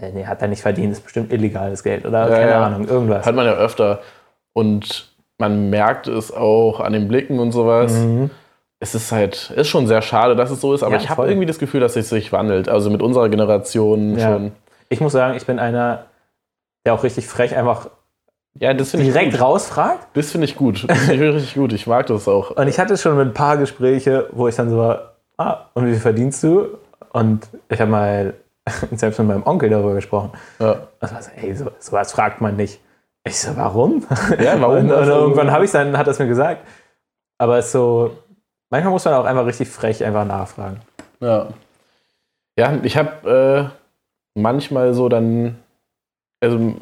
äh, 0.00 0.12
nee, 0.12 0.24
hat 0.24 0.40
er 0.40 0.46
nicht 0.48 0.62
verdient, 0.62 0.92
ist 0.92 1.02
bestimmt 1.02 1.32
illegales 1.32 1.82
Geld 1.82 2.06
oder 2.06 2.28
Ja, 2.28 2.36
keine 2.36 2.50
ja. 2.52 2.64
Ahnung, 2.64 2.86
irgendwas. 2.86 3.26
Hat 3.26 3.34
man 3.34 3.46
ja 3.46 3.54
öfter. 3.54 4.00
Und 4.52 5.12
man 5.38 5.68
merkt 5.68 6.06
es 6.06 6.32
auch 6.32 6.78
an 6.78 6.92
den 6.92 7.08
Blicken 7.08 7.40
und 7.40 7.50
sowas. 7.50 7.92
Mhm. 7.92 8.30
Es 8.78 8.94
ist 8.94 9.10
halt, 9.10 9.50
ist 9.56 9.66
schon 9.68 9.88
sehr 9.88 10.02
schade, 10.02 10.36
dass 10.36 10.50
es 10.52 10.60
so 10.60 10.74
ist, 10.74 10.84
aber 10.84 10.94
Ja, 10.94 11.00
ich 11.00 11.10
habe 11.10 11.26
irgendwie 11.26 11.46
das 11.46 11.58
Gefühl, 11.58 11.80
dass 11.80 11.96
es 11.96 12.08
sich 12.08 12.32
wandelt. 12.32 12.68
Also 12.68 12.88
mit 12.88 13.02
unserer 13.02 13.28
Generation 13.28 14.16
Ja. 14.16 14.28
schon. 14.34 14.52
Ich 14.90 15.00
muss 15.00 15.12
sagen, 15.12 15.36
ich 15.36 15.44
bin 15.46 15.58
einer, 15.58 16.04
der 16.86 16.94
auch 16.94 17.02
richtig 17.02 17.26
frech 17.26 17.56
einfach 17.56 17.88
Ja, 18.60 18.72
das 18.72 18.90
finde 18.92 19.06
ich 19.06 19.12
direkt 19.12 19.32
gut. 19.32 19.40
rausfragt. 19.40 20.06
Das 20.14 20.30
finde 20.30 20.44
ich 20.46 20.54
gut. 20.56 20.88
Das 20.88 20.98
finde 20.98 21.28
ich 21.28 21.34
richtig 21.34 21.54
gut. 21.54 21.72
Ich 21.72 21.86
mag 21.86 22.06
das 22.06 22.28
auch. 22.28 22.52
Und 22.52 22.68
ich 22.68 22.78
hatte 22.78 22.96
schon 22.96 23.18
ein 23.18 23.32
paar 23.34 23.56
Gespräche, 23.56 24.28
wo 24.32 24.46
ich 24.48 24.54
dann 24.54 24.70
so 24.70 24.78
war, 24.78 25.14
ah, 25.38 25.66
und 25.74 25.86
wie 25.86 25.90
viel 25.92 26.00
verdienst 26.00 26.42
du? 26.44 26.68
Und 27.12 27.48
ich 27.68 27.80
habe 27.80 27.90
mal 27.90 28.34
selbst 28.92 29.18
mit 29.18 29.28
meinem 29.28 29.42
Onkel 29.44 29.70
darüber 29.70 29.94
gesprochen. 29.94 30.30
Ja. 30.60 30.72
Und 31.00 31.12
war 31.12 31.22
so, 31.22 31.30
ey, 31.36 31.54
so, 31.54 31.70
sowas 31.80 32.12
fragt 32.12 32.40
man 32.40 32.56
nicht. 32.56 32.80
Ich 33.26 33.40
so, 33.40 33.56
warum? 33.56 34.04
Ja, 34.40 34.60
warum? 34.60 34.76
Und, 34.78 34.84
und 34.90 34.92
Also- 34.92 35.12
irgendwann 35.12 35.50
habe 35.50 35.64
ich 35.64 35.70
dann, 35.70 35.96
hat 35.98 36.06
es 36.08 36.18
mir 36.18 36.26
gesagt. 36.28 36.66
Aber 37.38 37.58
es 37.58 37.66
ist 37.66 37.72
so, 37.72 38.16
manchmal 38.70 38.92
muss 38.92 39.04
man 39.04 39.14
auch 39.14 39.24
einfach 39.24 39.46
richtig 39.46 39.68
frech 39.68 40.04
einfach 40.04 40.24
nachfragen. 40.24 40.80
Ja. 41.20 41.48
Ja, 42.56 42.78
ich 42.84 42.96
habe 42.96 43.70
äh, 44.36 44.38
manchmal 44.40 44.94
so 44.94 45.08
dann, 45.08 45.56
also 46.40 46.74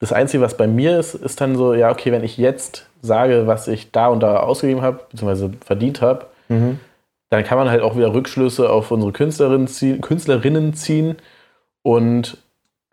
das 0.00 0.12
Einzige, 0.12 0.42
was 0.42 0.56
bei 0.56 0.66
mir 0.66 0.98
ist, 0.98 1.14
ist 1.14 1.40
dann 1.40 1.56
so, 1.56 1.74
ja, 1.74 1.90
okay, 1.90 2.12
wenn 2.12 2.24
ich 2.24 2.36
jetzt 2.38 2.86
sage, 3.02 3.46
was 3.46 3.68
ich 3.68 3.90
da 3.90 4.08
und 4.08 4.20
da 4.20 4.40
ausgegeben 4.40 4.82
habe, 4.82 5.00
beziehungsweise 5.10 5.50
verdient 5.64 6.00
habe, 6.00 6.26
dann 7.30 7.44
kann 7.44 7.58
man 7.58 7.68
halt 7.68 7.82
auch 7.82 7.96
wieder 7.96 8.12
Rückschlüsse 8.14 8.70
auf 8.70 8.90
unsere 8.90 9.12
Künstlerinnen 9.12 9.68
ziehen, 9.68 10.00
Künstlerinnen 10.00 10.74
ziehen 10.74 11.16
und 11.82 12.38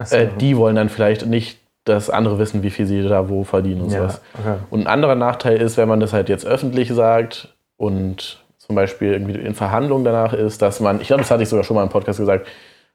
so. 0.03 0.15
äh, 0.15 0.27
die 0.39 0.57
wollen 0.57 0.75
dann 0.75 0.89
vielleicht 0.89 1.25
nicht, 1.25 1.59
dass 1.85 2.09
andere 2.09 2.39
wissen, 2.39 2.63
wie 2.63 2.71
viel 2.71 2.87
sie 2.87 3.07
da 3.07 3.29
wo 3.29 3.43
verdienen 3.43 3.81
und 3.81 3.91
ja, 3.91 3.99
sowas. 3.99 4.21
okay. 4.33 4.55
Und 4.71 4.81
ein 4.81 4.87
anderer 4.87 5.15
Nachteil 5.15 5.61
ist, 5.61 5.77
wenn 5.77 5.87
man 5.87 5.99
das 5.99 6.13
halt 6.13 6.29
jetzt 6.29 6.45
öffentlich 6.45 6.91
sagt 6.91 7.55
und 7.77 8.43
zum 8.57 8.75
Beispiel 8.75 9.13
irgendwie 9.13 9.39
in 9.39 9.53
Verhandlungen 9.53 10.03
danach 10.03 10.33
ist, 10.33 10.61
dass 10.61 10.79
man, 10.79 10.99
ich 10.99 11.07
glaube, 11.07 11.21
das 11.21 11.29
hatte 11.29 11.43
ich 11.43 11.49
sogar 11.49 11.63
schon 11.63 11.75
mal 11.75 11.83
im 11.83 11.89
Podcast 11.89 12.19
gesagt, 12.19 12.47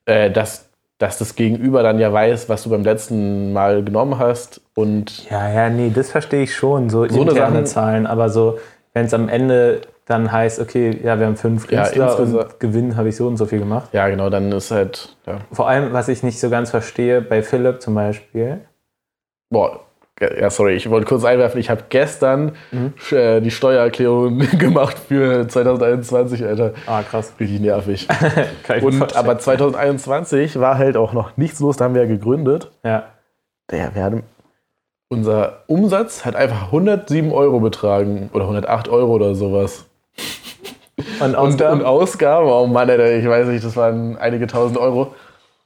äh, 0.04 0.30
dass, 0.30 0.68
dass 1.00 1.18
das 1.18 1.34
Gegenüber 1.34 1.82
dann 1.82 1.98
ja 1.98 2.12
weiß, 2.12 2.48
was 2.48 2.62
du 2.62 2.70
beim 2.70 2.84
letzten 2.84 3.52
Mal 3.52 3.82
genommen 3.82 4.18
hast 4.18 4.60
und 4.74 5.28
ja, 5.30 5.50
ja, 5.50 5.68
nee, 5.70 5.90
das 5.92 6.10
verstehe 6.10 6.42
ich 6.42 6.54
schon, 6.54 6.88
so, 6.90 7.08
So 7.08 7.22
interne 7.22 7.34
Sachen- 7.52 7.66
Zahlen, 7.66 8.06
aber 8.06 8.28
so, 8.28 8.58
wenn 8.94 9.06
es 9.06 9.14
am 9.14 9.28
Ende 9.28 9.80
dann 10.06 10.30
heißt, 10.30 10.60
okay, 10.60 11.00
ja, 11.02 11.18
wir 11.18 11.26
haben 11.26 11.36
fünf 11.36 11.70
Ja, 11.70 11.82
Künstler 11.84 12.08
insgesa- 12.18 12.42
und 12.44 12.60
Gewinn 12.60 12.96
habe 12.96 13.08
ich 13.08 13.16
so 13.16 13.26
und 13.28 13.36
so 13.38 13.46
viel 13.46 13.60
gemacht. 13.60 13.88
ja, 13.92 14.08
genau, 14.08 14.28
dann 14.28 14.52
ist 14.52 14.70
halt, 14.70 15.16
ja, 15.26 15.38
Vor 15.52 15.68
allem, 15.68 15.92
was 15.92 16.08
ich 16.08 16.22
nicht 16.22 16.38
so 16.38 16.50
ganz 16.50 16.70
verstehe, 16.70 17.22
bei 17.22 17.42
Philipp 17.42 17.80
zum 17.80 17.94
Beispiel, 17.94 18.60
boah, 19.50 19.80
ja, 20.20 20.50
sorry, 20.50 20.74
ich 20.74 20.88
wollte 20.90 21.06
kurz 21.06 21.24
einwerfen, 21.24 21.58
ich 21.60 21.70
habe 21.70 21.84
gestern 21.88 22.52
Mhm. 22.70 22.92
äh, 23.12 23.40
die 23.40 23.50
Steuererklärung 23.50 24.38
gemacht 24.58 24.96
für 25.08 25.48
2021, 25.48 26.44
Alter. 26.44 26.72
Ah, 26.86 27.02
krass. 27.02 27.32
Richtig 27.40 27.60
nervig. 27.60 28.06
Und, 28.82 28.94
vorstellen. 28.94 29.10
aber 29.14 29.38
2021 29.38 30.60
war 30.60 30.76
halt 30.78 30.96
auch 30.96 31.12
noch 31.12 31.36
nichts 31.36 31.60
los, 31.60 31.76
da 31.76 31.86
haben 31.86 31.94
wir 31.94 32.02
ja 32.02 32.08
gegründet. 32.08 32.70
ja. 32.84 33.04
Der, 33.70 33.94
wir 33.94 34.02
hatten, 34.02 34.22
unser 35.08 35.62
Umsatz 35.68 36.24
hat 36.24 36.34
einfach 36.34 36.66
107 36.66 37.30
Euro 37.32 37.60
betragen 37.60 38.30
oder 38.32 38.42
108 38.44 38.88
Euro 38.88 39.12
oder 39.14 39.34
sowas. 39.36 39.84
Und 41.20 41.28
Und, 41.28 41.34
Ausgaben? 41.36 41.80
und 41.80 41.86
Ausgaben, 41.86 42.46
oh 42.48 42.66
Mann, 42.66 42.90
Alter, 42.90 43.10
ich 43.16 43.26
weiß 43.26 43.46
nicht, 43.46 43.64
das 43.64 43.74
waren 43.76 44.18
einige 44.18 44.46
tausend 44.46 44.76
Euro. 44.78 45.14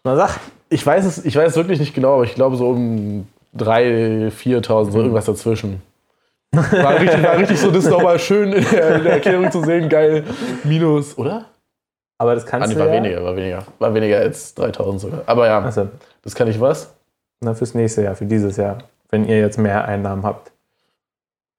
Na 0.05 0.14
sag. 0.16 0.38
Ich 0.68 0.84
weiß 0.86 1.05
es, 1.05 1.24
ich 1.24 1.34
weiß 1.34 1.50
es 1.50 1.57
wirklich 1.57 1.80
nicht 1.80 1.94
genau, 1.94 2.14
aber 2.14 2.24
ich 2.24 2.34
glaube 2.34 2.57
so 2.57 2.68
um 2.70 3.26
3.000, 3.57 4.30
4.000, 4.30 4.84
Mhm. 4.86 4.92
so 4.92 4.98
irgendwas 5.00 5.24
dazwischen. 5.26 5.82
War 6.55 7.00
richtig, 7.00 7.22
war 7.22 7.36
richtig 7.38 7.59
so, 7.59 7.70
das 7.70 7.84
ist 7.84 7.90
nochmal 7.90 8.18
schön 8.18 8.52
in 8.52 8.64
der, 8.70 8.96
in 8.96 9.02
der 9.05 9.12
Erklärung 9.14 9.50
zu 9.50 9.62
sehen, 9.64 9.88
geil. 9.88 10.22
Minus, 10.62 11.18
oder? 11.18 11.46
Aber 12.18 12.34
das 12.36 12.44
Ah, 12.44 12.48
kannst 12.50 12.68
nee, 12.68 12.74
du 12.74 12.80
war 12.80 12.86
ja. 12.86 12.92
weniger, 12.92 13.24
war 13.24 13.34
weniger. 13.36 13.64
War 13.80 13.92
weniger 13.92 14.18
als 14.18 14.57
3.000 14.57 14.98
sogar. 15.00 15.22
Aber 15.26 15.46
ja, 15.46 15.59
Achso, 15.59 15.88
das 16.22 16.34
kann 16.34 16.46
ich 16.48 16.61
was? 16.61 16.94
na 17.40 17.52
fürs 17.55 17.74
nächste 17.74 18.02
Jahr, 18.02 18.14
für 18.14 18.24
dieses 18.24 18.57
Jahr, 18.57 18.78
wenn 19.11 19.26
ihr 19.28 19.38
jetzt 19.40 19.59
mehr 19.59 19.84
Einnahmen 19.84 20.22
habt. 20.24 20.52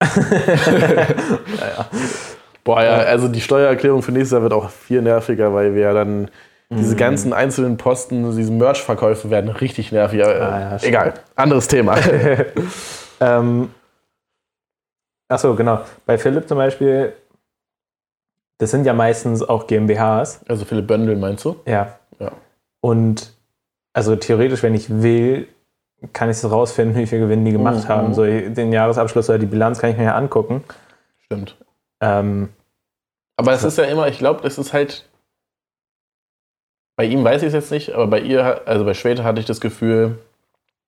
ja, 0.00 1.86
Boah, 2.64 2.82
ja, 2.82 3.02
Ja. 3.02 3.04
also 3.06 3.28
die 3.28 3.40
Steuererklärung 3.40 4.02
für 4.02 4.12
nächstes 4.12 4.32
Jahr 4.32 4.42
wird 4.42 4.52
auch 4.52 4.68
viel 4.70 5.02
nerviger, 5.02 5.52
weil 5.54 5.74
wir 5.74 5.82
ja 5.82 5.92
dann 5.92 6.28
diese 6.70 6.94
Mhm. 6.94 6.98
ganzen 6.98 7.32
einzelnen 7.32 7.76
Posten, 7.76 8.34
diese 8.36 8.50
Merch-Verkäufe 8.52 9.30
werden 9.30 9.50
richtig 9.50 9.92
nervig. 9.92 10.20
Äh, 10.20 10.24
Ah, 10.24 10.60
ja, 10.60 10.78
stimmt. 10.78 10.88
egal, 10.94 11.14
anderes 11.36 11.68
Thema. 11.68 11.96
ähm, 13.20 13.70
Achso, 15.28 15.54
genau. 15.56 15.80
Bei 16.06 16.18
Philipp 16.18 16.46
zum 16.48 16.56
Beispiel, 16.58 17.12
das 18.58 18.70
sind 18.70 18.84
ja 18.86 18.92
meistens 18.94 19.42
auch 19.42 19.66
GmbHs. 19.66 20.40
also 20.48 20.64
Philipp 20.64 20.86
Böndel 20.86 21.16
meinst 21.16 21.44
du? 21.44 21.56
Ja. 21.66 21.98
Ja. 22.20 22.30
Und 22.80 23.32
also 23.92 24.14
theoretisch, 24.16 24.62
wenn 24.62 24.74
ich 24.74 25.02
will, 25.02 25.48
kann 26.12 26.30
ich 26.30 26.36
es 26.36 26.48
rausfinden, 26.50 26.96
wie 27.00 27.06
viel 27.06 27.18
Gewinn 27.18 27.44
die 27.44 27.52
gemacht 27.52 27.84
Mhm. 27.84 27.88
haben. 27.88 28.14
So 28.14 28.24
den 28.24 28.72
Jahresabschluss 28.72 29.28
oder 29.28 29.38
die 29.38 29.46
Bilanz 29.46 29.78
kann 29.80 29.90
ich 29.90 29.96
mir 29.96 30.04
ja 30.04 30.14
angucken. 30.14 30.62
Stimmt. 31.24 31.56
Ähm, 32.00 32.50
Aber 33.36 33.52
es 33.52 33.64
ist 33.64 33.78
ja 33.78 33.84
immer, 33.84 34.06
ich 34.08 34.18
glaube, 34.18 34.42
das 34.42 34.58
ist 34.58 34.72
halt. 34.72 35.08
Bei 36.96 37.04
ihm 37.04 37.22
weiß 37.22 37.42
ich 37.42 37.48
es 37.48 37.54
jetzt 37.54 37.70
nicht, 37.70 37.92
aber 37.92 38.06
bei 38.06 38.20
ihr, 38.20 38.62
also 38.66 38.84
bei 38.84 38.94
Schwede 38.94 39.22
hatte 39.22 39.38
ich 39.38 39.46
das 39.46 39.60
Gefühl, 39.60 40.18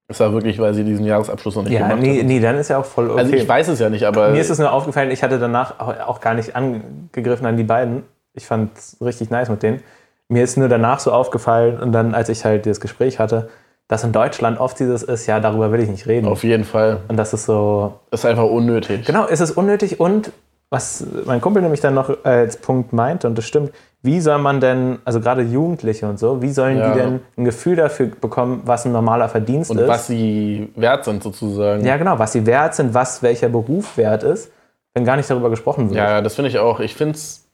es 0.08 0.20
war 0.20 0.32
wirklich, 0.32 0.58
weil 0.58 0.72
sie 0.72 0.84
diesen 0.84 1.04
Jahresabschluss 1.04 1.54
noch 1.54 1.64
nicht 1.64 1.74
ja, 1.74 1.80
gemacht 1.80 2.00
nee, 2.00 2.20
hat. 2.20 2.26
nee, 2.26 2.40
dann 2.40 2.56
ist 2.56 2.68
ja 2.68 2.78
auch 2.78 2.84
voll 2.86 3.10
okay. 3.10 3.20
Also 3.20 3.34
ich 3.34 3.46
weiß 3.46 3.68
es 3.68 3.78
ja 3.78 3.90
nicht, 3.90 4.04
aber 4.04 4.30
Mir 4.30 4.40
ist 4.40 4.48
es 4.48 4.58
nur 4.58 4.72
aufgefallen, 4.72 5.10
ich 5.10 5.22
hatte 5.22 5.38
danach 5.38 5.78
auch 5.78 6.20
gar 6.20 6.32
nicht 6.32 6.56
angegriffen 6.56 7.46
an 7.46 7.58
die 7.58 7.64
beiden. 7.64 8.04
Ich 8.32 8.46
fand 8.46 8.76
es 8.76 8.96
richtig 9.02 9.28
nice 9.28 9.50
mit 9.50 9.62
denen. 9.62 9.82
Mir 10.28 10.44
ist 10.44 10.56
nur 10.56 10.68
danach 10.68 11.00
so 11.00 11.12
aufgefallen 11.12 11.78
und 11.78 11.92
dann, 11.92 12.14
als 12.14 12.30
ich 12.30 12.44
halt 12.44 12.64
das 12.64 12.80
Gespräch 12.80 13.18
hatte, 13.18 13.50
dass 13.86 14.04
in 14.04 14.12
Deutschland 14.12 14.60
oft 14.60 14.78
dieses 14.78 15.02
ist, 15.02 15.26
ja, 15.26 15.40
darüber 15.40 15.72
will 15.72 15.80
ich 15.80 15.88
nicht 15.88 16.06
reden. 16.06 16.26
auf 16.26 16.42
jeden 16.42 16.64
Fall. 16.64 17.00
Und 17.08 17.16
das 17.18 17.34
ist 17.34 17.44
so, 17.44 17.94
ist 18.10 18.24
einfach 18.24 18.44
unnötig. 18.44 19.04
genau, 19.04 19.26
ist 19.26 19.40
es 19.40 19.50
unnötig 19.50 20.00
und 20.00 20.32
was 20.70 21.04
mein 21.24 21.40
Kumpel 21.40 21.62
nämlich 21.62 21.80
dann 21.80 21.94
noch 21.94 22.24
als 22.24 22.58
Punkt 22.58 22.92
meinte, 22.92 23.26
und 23.26 23.36
das 23.36 23.46
stimmt, 23.46 23.72
wie 24.02 24.20
soll 24.20 24.38
man 24.38 24.60
denn, 24.60 24.98
also 25.04 25.20
gerade 25.20 25.42
Jugendliche 25.42 26.08
und 26.08 26.18
so, 26.18 26.40
wie 26.40 26.50
sollen 26.50 26.78
Ja. 26.78 26.92
die 26.92 26.98
denn 27.00 27.20
ein 27.36 27.44
Gefühl 27.44 27.74
dafür 27.76 28.06
bekommen, 28.06 28.62
was 28.64 28.84
ein 28.86 28.92
normaler 28.92 29.28
Verdienst 29.28 29.70
Und 29.70 29.78
ist? 29.78 29.88
was 29.88 30.06
sie 30.06 30.70
wert 30.76 31.04
sind, 31.04 31.22
sozusagen. 31.22 31.84
ja, 31.84 31.96
genau, 31.96 32.18
was 32.18 32.32
sie 32.32 32.46
wert 32.46 32.74
sind, 32.74 32.94
was 32.94 33.22
welcher 33.22 33.48
Beruf 33.48 33.96
wert 33.96 34.22
ist, 34.22 34.52
wenn 34.94 35.04
gar 35.04 35.16
nicht 35.16 35.28
darüber 35.28 35.50
gesprochen 35.50 35.88
wird. 35.90 35.96
Ja, 35.98 36.20
das 36.20 36.34
finde 36.36 36.50
ich 36.50 36.58
auch. 36.58 36.78
Ich 36.80 36.94
finde 36.94 37.14
es 37.14 37.44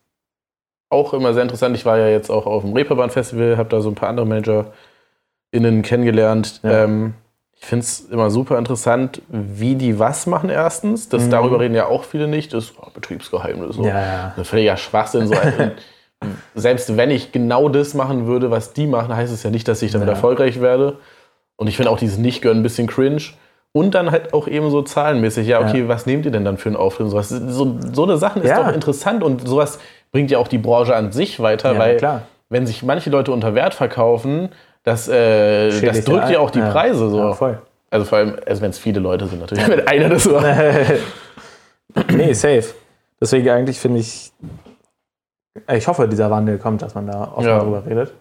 auch 0.90 1.14
immer 1.14 1.32
sehr 1.34 1.42
interessant. 1.42 1.74
Ich 1.76 1.86
war 1.86 1.98
ja 1.98 2.08
jetzt 2.08 2.30
auch 2.30 2.46
auf 2.46 2.62
dem 2.62 2.72
Reeperbahn-Festival, 2.74 3.56
habe 3.56 3.68
da 3.70 3.80
so 3.80 3.88
ein 3.88 3.94
paar 3.94 4.10
andere 4.10 4.26
ManagerInnen 4.26 5.82
kennengelernt. 5.82 6.60
Ja. 6.62 6.84
Ähm, 6.84 7.14
ich 7.56 7.66
finde 7.66 7.84
es 7.84 8.00
immer 8.00 8.30
super 8.30 8.58
interessant, 8.58 9.22
wie 9.28 9.74
die 9.76 9.98
was 9.98 10.26
machen 10.26 10.50
erstens. 10.50 11.08
Das, 11.08 11.24
Mhm. 11.24 11.30
Darüber 11.30 11.58
reden 11.60 11.74
ja 11.74 11.86
auch 11.86 12.04
viele 12.04 12.28
nicht. 12.28 12.52
Das 12.52 12.64
ist 12.64 12.74
oh, 12.80 12.88
Betriebsgeheimnis. 12.92 13.76
So. 13.76 13.84
Ja, 13.84 14.00
ja. 14.00 14.34
Ein 14.36 14.44
völliger 14.44 14.76
Schwachsinn. 14.76 15.26
So. 15.28 15.34
Und 16.54 16.60
Selbst 16.60 16.96
wenn 16.96 17.10
ich 17.10 17.32
genau 17.32 17.68
das 17.68 17.94
machen 17.94 18.26
würde, 18.26 18.50
was 18.50 18.72
die 18.72 18.86
machen, 18.86 19.14
heißt 19.14 19.32
es 19.32 19.42
ja 19.42 19.50
nicht, 19.50 19.66
dass 19.68 19.82
ich 19.82 19.92
damit 19.92 20.08
Ja. 20.08 20.14
erfolgreich 20.14 20.60
werde. 20.60 20.96
Und 21.56 21.68
ich 21.68 21.76
finde 21.76 21.90
auch 21.90 21.98
dieses 21.98 22.18
Nicht-Gönnen 22.18 22.60
ein 22.60 22.62
bisschen 22.62 22.86
cringe. 22.86 23.22
Und 23.72 23.94
dann 23.94 24.10
halt 24.12 24.32
auch 24.34 24.46
eben 24.46 24.70
so 24.70 24.82
zahlenmäßig. 24.82 25.48
Ja, 25.48 25.60
okay, 25.60 25.80
Ja. 25.82 25.88
was 25.88 26.06
nehmt 26.06 26.24
ihr 26.26 26.30
denn 26.30 26.44
dann 26.44 26.58
für 26.58 26.68
einen 26.68 26.76
Auftritt? 26.76 27.06
und 27.06 27.10
Sowas. 27.10 27.28
So, 27.28 27.76
so 27.92 28.04
eine 28.04 28.16
Sachen 28.18 28.42
ist 28.42 28.48
Ja. 28.48 28.62
doch 28.62 28.72
interessant 28.72 29.22
und 29.24 29.46
sowas 29.48 29.78
bringt 30.12 30.30
ja 30.30 30.38
auch 30.38 30.46
die 30.48 30.58
Branche 30.58 30.94
an 30.94 31.10
sich 31.10 31.40
weiter, 31.40 31.76
weil 31.76 31.96
klar. 31.96 32.22
wenn 32.50 32.66
sich 32.68 32.84
manche 32.84 33.10
Leute 33.10 33.32
unter 33.32 33.54
Wert 33.56 33.74
verkaufen, 33.74 34.50
das, 34.84 35.08
äh, 35.08 35.80
das 35.80 36.04
drückt 36.04 36.30
ja 36.30 36.38
auch 36.38 36.50
die. 36.50 36.60
Preise 36.60 37.10
so. 37.10 37.32
Voll. 37.34 37.58
Also 37.90 38.04
vor 38.06 38.18
allem, 38.18 38.36
also 38.46 38.60
wenn 38.62 38.70
es 38.70 38.78
viele 38.78 39.00
Leute 39.00 39.26
sind 39.26 39.40
natürlich. 39.40 39.66
Wenn 39.68 39.86
einer 39.88 40.08
das 40.08 40.24
so. 40.24 40.40
nee, 42.12 42.32
safe. 42.32 42.64
Deswegen 43.20 43.48
eigentlich 43.50 43.78
finde 43.78 44.00
ich, 44.00 44.30
ich 45.72 45.86
hoffe, 45.88 46.08
dieser 46.08 46.30
Wandel 46.30 46.58
kommt, 46.58 46.82
dass 46.82 46.94
man 46.94 47.06
da 47.06 47.32
offen 47.34 47.46
Ja. 47.48 47.58
darüber 47.58 47.84
redet. 47.86 48.12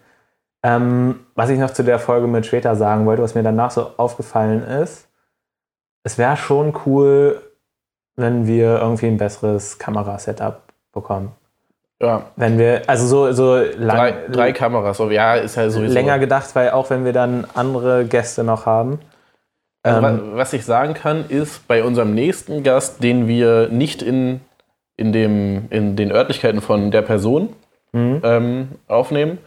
Ähm, 0.62 1.20
was 1.34 1.50
ich 1.50 1.58
noch 1.58 1.72
zu 1.72 1.82
der 1.84 1.98
Folge 1.98 2.26
mit 2.26 2.46
Schweta 2.46 2.74
sagen 2.74 3.04
wollte, 3.06 3.22
was 3.22 3.34
mir 3.34 3.42
danach 3.42 3.70
so 3.70 3.90
aufgefallen 3.96 4.62
ist, 4.62 5.08
es 6.04 6.16
wäre 6.18 6.36
schon 6.36 6.74
cool, 6.86 7.40
wenn 8.16 8.46
wir 8.46 8.78
irgendwie 8.80 9.06
ein 9.06 9.18
besseres 9.18 9.78
Kamerasetup 9.78 10.60
bekommen. 10.92 11.32
Ja, 12.00 12.26
Wenn 12.36 12.58
wir, 12.58 12.82
also 12.86 13.06
so, 13.06 13.32
so 13.32 13.56
lang, 13.56 13.96
drei, 13.96 14.14
drei 14.30 14.52
Kameras. 14.52 14.96
So, 14.96 15.10
ja, 15.10 15.34
ist 15.36 15.56
halt 15.56 15.72
sowieso. 15.72 15.94
länger 15.94 16.18
gedacht, 16.18 16.54
weil 16.54 16.70
auch 16.70 16.90
wenn 16.90 17.04
wir 17.04 17.12
dann 17.12 17.46
andere 17.54 18.04
Gäste 18.04 18.42
noch 18.44 18.66
haben. 18.66 18.98
Also, 19.82 19.98
ähm, 20.06 20.32
wa- 20.32 20.36
was 20.38 20.52
ich 20.52 20.64
sagen 20.64 20.94
kann, 20.94 21.24
ist 21.28 21.66
bei 21.68 21.84
unserem 21.84 22.14
nächsten 22.14 22.62
Gast, 22.62 23.02
den 23.02 23.26
wir 23.28 23.68
nicht 23.68 24.02
in, 24.02 24.40
in, 24.96 25.12
dem, 25.12 25.66
in 25.70 25.96
den 25.96 26.12
Örtlichkeiten 26.12 26.60
von 26.60 26.90
der 26.90 27.02
Person 27.02 27.50
mhm. 27.92 28.20
ähm, 28.22 28.68
aufnehmen, 28.88 29.38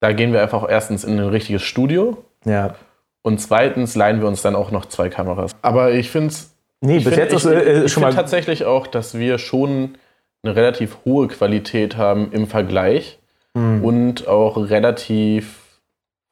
da 0.00 0.12
gehen 0.12 0.32
wir 0.32 0.42
einfach 0.42 0.68
erstens 0.68 1.04
in 1.04 1.18
ein 1.18 1.28
richtiges 1.28 1.62
Studio 1.62 2.18
Ja. 2.44 2.74
und 3.22 3.40
zweitens 3.40 3.94
leihen 3.94 4.20
wir 4.20 4.28
uns 4.28 4.42
dann 4.42 4.56
auch 4.56 4.70
noch 4.70 4.86
zwei 4.86 5.08
Kameras. 5.08 5.52
Aber 5.62 5.92
ich 5.92 6.10
finde 6.10 6.28
es 6.28 6.48
Nee, 6.84 6.98
bis 6.98 7.14
jetzt 7.16 7.30
ich, 7.32 7.36
ist 7.36 7.46
äh, 7.46 7.84
ich 7.84 7.92
schon 7.92 8.02
mal. 8.02 8.12
tatsächlich 8.12 8.64
auch, 8.64 8.88
dass 8.88 9.16
wir 9.16 9.38
schon 9.38 9.94
eine 10.42 10.56
relativ 10.56 10.98
hohe 11.04 11.28
Qualität 11.28 11.96
haben 11.96 12.32
im 12.32 12.46
Vergleich 12.46 13.18
Mhm. 13.54 13.84
und 13.84 14.28
auch 14.28 14.56
relativ 14.56 15.58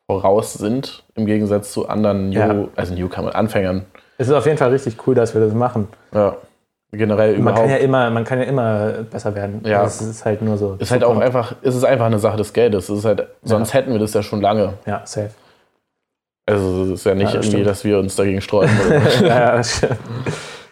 voraus 0.07 0.55
sind 0.55 1.05
im 1.14 1.26
Gegensatz 1.26 1.70
zu 1.72 1.88
anderen 1.88 2.30
New, 2.30 2.38
Ja. 2.38 2.68
also 2.76 2.95
Newcomer, 2.95 3.34
Anfängern. 3.34 3.84
Es 4.18 4.28
ist 4.28 4.34
auf 4.34 4.47
jeden 4.47 4.57
Fall 4.59 4.70
richtig 4.70 4.97
cool, 5.07 5.14
dass 5.14 5.34
wir 5.34 5.41
das 5.41 5.53
machen. 5.55 5.88
Ja, 6.12 6.36
generell 6.93 7.38
Man 7.38 7.55
kann, 7.55 7.64
überhaupt. 7.64 7.70
ja 7.70 7.76
immer, 7.76 8.11
man 8.11 8.24
kann 8.24 8.38
ja 8.38 8.45
immer 8.47 8.88
besser 9.11 9.34
werden. 9.34 9.61
Ja. 9.64 9.84
Es 9.84 10.01
ist 10.01 10.24
halt 10.24 10.43
nur 10.43 10.57
so. 10.59 10.76
ist 10.78 10.91
halt 10.91 11.05
auch 11.05 11.18
einfach, 11.18 11.55
ist 11.62 11.74
es 11.74 11.84
einfach 11.84 12.07
eine 12.07 12.18
Sache 12.18 12.36
des 12.36 12.53
Geldes. 12.53 12.88
Es 12.88 12.99
ist 12.99 13.05
halt, 13.05 13.26
sonst 13.43 13.72
Ja. 13.72 13.80
hätten 13.80 13.93
wir 13.93 13.99
das 14.01 14.12
ja 14.14 14.22
schon 14.22 14.41
lange. 14.41 14.74
Ja, 14.86 15.03
safe. 15.05 15.30
Also 16.47 16.84
es 16.84 16.91
ist 16.91 17.05
ja 17.07 17.14
nicht 17.14 17.28
Ja, 17.28 17.36
das 17.36 17.47
irgendwie, 17.47 17.49
stimmt. 17.51 17.66
dass 17.66 17.84
wir 17.84 17.99
uns 17.99 18.16
dagegen 18.16 18.41
sträuben. 18.41 18.70
So. 19.18 19.24
ja, 19.24 19.57
das 19.57 19.76
stimmt. 19.76 19.97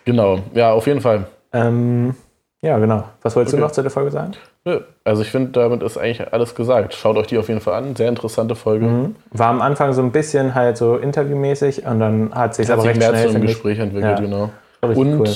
genau, 0.05 0.41
ja, 0.55 0.73
auf 0.73 0.87
jeden 0.87 1.01
Fall. 1.01 1.25
ähm, 1.53 2.15
ja, 2.61 2.77
genau. 2.79 3.05
Was 3.23 3.37
wolltest 3.37 3.55
Okay. 3.55 3.61
du 3.61 3.67
noch 3.67 3.71
zu 3.73 3.83
der 3.83 3.91
Folge 3.93 4.11
sagen? 4.11 4.33
Nö, 4.65 4.81
Also 5.05 5.23
ich 5.23 5.31
finde, 5.31 5.53
damit 5.53 5.81
ist 5.85 5.97
eigentlich 5.97 6.33
alles 6.33 6.57
gesagt. 6.57 6.93
Schaut 6.95 7.17
euch 7.17 7.29
die 7.29 7.39
auf 7.39 7.47
jeden 7.49 7.61
Fall 7.61 7.75
an. 7.75 7.95
Sehr 7.95 8.09
interessante 8.09 8.57
Folge. 8.57 8.87
Mhm. 8.87 9.17
War 9.31 9.47
am 9.51 9.63
Anfang 9.63 9.93
so 9.93 10.03
ein 10.03 10.11
bisschen 10.11 10.57
halt 10.57 10.77
so 10.77 10.97
interviewmäßig 10.97 11.87
und 11.87 12.01
dann 12.01 12.35
hat 12.35 12.57
sich 12.57 12.69
aber 12.73 12.83
sich 12.83 12.91
recht 12.91 12.99
mehr 12.99 13.11
schnell 13.11 13.29
zu 13.29 13.37
einem 13.37 13.47
Gespräch 13.47 13.79
entwickelt, 13.79 14.19
genau. 14.19 14.51
Und 14.81 14.97
cool. 14.97 15.29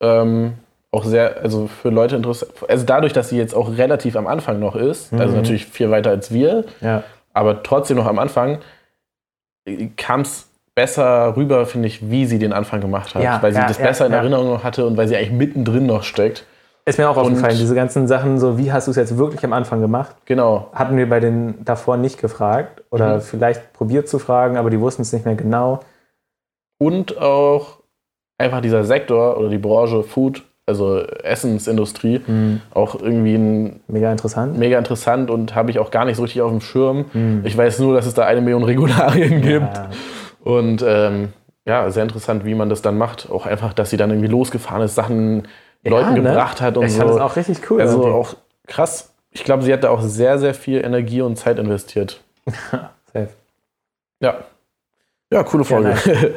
Ähm, 0.00 0.54
auch 0.92 1.04
sehr, 1.04 1.38
also 1.42 1.66
für 1.66 1.90
Leute 1.90 2.16
interessant, 2.16 2.52
also 2.68 2.84
dadurch, 2.86 3.12
dass 3.12 3.28
sie 3.28 3.36
jetzt 3.38 3.54
auch 3.54 3.76
relativ 3.76 4.16
am 4.16 4.26
Anfang 4.26 4.58
noch 4.60 4.76
ist, 4.76 5.12
also 5.12 5.30
Mhm. 5.34 5.42
natürlich 5.42 5.66
viel 5.66 5.90
weiter 5.90 6.10
als 6.10 6.32
wir, 6.32 6.64
Ja, 6.80 7.02
aber 7.34 7.62
trotzdem 7.62 7.96
noch 7.98 8.06
am 8.06 8.18
Anfang, 8.18 8.58
kam 9.96 10.20
es 10.22 10.48
besser 10.74 11.36
rüber, 11.36 11.66
finde 11.66 11.88
ich, 11.88 12.10
wie 12.10 12.26
sie 12.26 12.38
den 12.38 12.52
Anfang 12.52 12.80
gemacht 12.80 13.14
hat. 13.14 13.22
Ja, 13.22 13.42
weil 13.42 13.52
sie 13.52 13.58
ja, 13.60 13.66
das 13.66 13.78
besser 13.78 14.06
in. 14.06 14.12
Erinnerung 14.12 14.48
noch 14.48 14.62
hatte 14.64 14.86
und 14.86 14.96
weil 14.96 15.08
sie 15.08 15.16
eigentlich 15.16 15.32
mittendrin 15.32 15.86
noch 15.86 16.02
steckt. 16.02 16.44
ist 16.84 16.98
mir 16.98 17.10
auch 17.10 17.16
aufgefallen, 17.16 17.56
diese 17.58 17.74
ganzen 17.74 18.06
Sachen, 18.06 18.38
so 18.38 18.58
wie 18.58 18.70
hast 18.72 18.86
du 18.86 18.90
es 18.92 18.96
jetzt 18.96 19.18
wirklich 19.18 19.42
am 19.44 19.52
Anfang 19.52 19.80
gemacht? 19.80 20.14
Genau. 20.26 20.68
Hatten 20.72 20.96
wir 20.96 21.08
bei 21.08 21.18
den 21.18 21.64
davor 21.64 21.96
nicht 21.96 22.20
gefragt 22.20 22.84
oder 22.90 23.16
Mhm. 23.16 23.20
vielleicht 23.22 23.72
probiert 23.72 24.08
zu 24.08 24.18
fragen, 24.20 24.56
aber 24.56 24.70
die 24.70 24.78
wussten 24.80 25.02
es 25.02 25.12
nicht 25.12 25.24
mehr 25.24 25.34
genau. 25.34 25.80
Und 26.78 27.18
auch 27.18 27.75
einfach 28.38 28.60
dieser 28.60 28.84
Sektor 28.84 29.38
oder 29.38 29.48
die 29.48 29.58
Branche 29.58 30.02
Food, 30.02 30.42
also 30.66 30.98
Essensindustrie, 31.00 32.20
Mhm. 32.26 32.60
auch 32.74 32.94
irgendwie 33.00 33.34
ein 33.36 33.80
Mega 33.88 34.10
interessant. 34.10 34.58
mega 34.58 34.78
interessant 34.78 35.30
und 35.30 35.54
habe 35.54 35.70
ich 35.70 35.78
auch 35.78 35.90
gar 35.90 36.04
nicht 36.04 36.16
so 36.16 36.22
richtig 36.22 36.42
auf 36.42 36.50
dem 36.50 36.60
Schirm. 36.60 37.04
Mhm. 37.12 37.42
Ich 37.44 37.56
weiß 37.56 37.78
nur, 37.78 37.94
dass 37.94 38.06
es 38.06 38.14
da 38.14 38.24
eine 38.24 38.40
Million 38.40 38.64
Regularien 38.64 39.40
gibt. 39.42 39.76
Ja, 39.76 39.90
Und 40.44 40.84
ähm, 40.86 41.28
ja, 41.64 41.90
sehr 41.90 42.02
interessant, 42.04 42.44
wie 42.44 42.54
man 42.54 42.68
das 42.68 42.82
dann 42.82 42.98
macht. 42.98 43.28
Auch 43.30 43.46
einfach, 43.46 43.72
dass 43.72 43.90
sie 43.90 43.96
dann 43.96 44.10
irgendwie 44.10 44.28
losgefahren 44.28 44.82
ist, 44.82 44.94
Sachen 44.94 45.46
Ja, 45.82 45.90
Leuten 45.92 46.14
ne? 46.14 46.22
gebracht 46.22 46.60
hat 46.60 46.76
und 46.76 46.84
ich 46.86 46.92
so. 46.92 46.98
fand 46.98 47.10
das 47.10 47.20
auch 47.20 47.36
richtig 47.36 47.58
cool. 47.70 47.80
also 47.80 47.98
irgendwie. 48.02 48.12
auch 48.18 48.34
krass. 48.66 49.12
Ich 49.30 49.44
glaube, 49.44 49.62
sie 49.62 49.72
hat 49.72 49.84
da 49.84 49.90
auch 49.90 50.00
sehr, 50.02 50.38
sehr 50.38 50.54
viel 50.54 50.84
Energie 50.84 51.20
und 51.22 51.36
Zeit 51.36 51.58
investiert. 51.58 52.20
Safe. 53.12 53.28
Ja. 54.20 54.34
Ja, 55.32 55.42
coole 55.44 55.62
Ja, 55.64 55.68
Folge. 55.68 55.94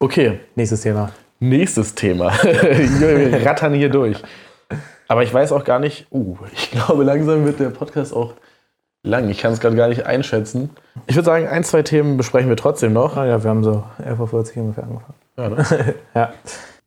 okay, 0.00 0.40
Nächstes 0.54 0.82
Thema. 0.82 1.10
Nächstes 1.40 1.94
Thema. 1.94 2.32
Wir 2.42 3.44
rattern 3.44 3.74
hier 3.74 3.88
durch. 3.88 4.22
Aber 5.08 5.22
ich 5.22 5.32
weiß 5.32 5.52
auch 5.52 5.64
gar 5.64 5.78
nicht, 5.78 6.06
uh, 6.10 6.36
ich 6.52 6.70
glaube, 6.72 7.04
langsam 7.04 7.44
wird 7.44 7.60
der 7.60 7.70
Podcast 7.70 8.12
auch 8.12 8.34
lang. 9.02 9.28
Ich 9.28 9.38
kann 9.38 9.52
es 9.52 9.60
gerade 9.60 9.76
gar 9.76 9.88
nicht 9.88 10.04
einschätzen. 10.04 10.70
Ich 11.06 11.14
würde 11.14 11.26
sagen, 11.26 11.46
ein, 11.46 11.64
zwei 11.64 11.82
Themen 11.82 12.16
besprechen 12.16 12.48
wir 12.48 12.56
trotzdem 12.56 12.92
noch. 12.92 13.16
Ah 13.16 13.26
ja, 13.26 13.42
wir 13.42 13.50
haben 13.50 13.62
so 13.62 13.84
11.40 14.04 14.56
Uhr 14.56 14.62
ungefähr 14.62 14.84
angefangen. 14.84 15.14
Ja, 15.36 15.48
ne? 15.48 15.94
Ja. 16.14 16.32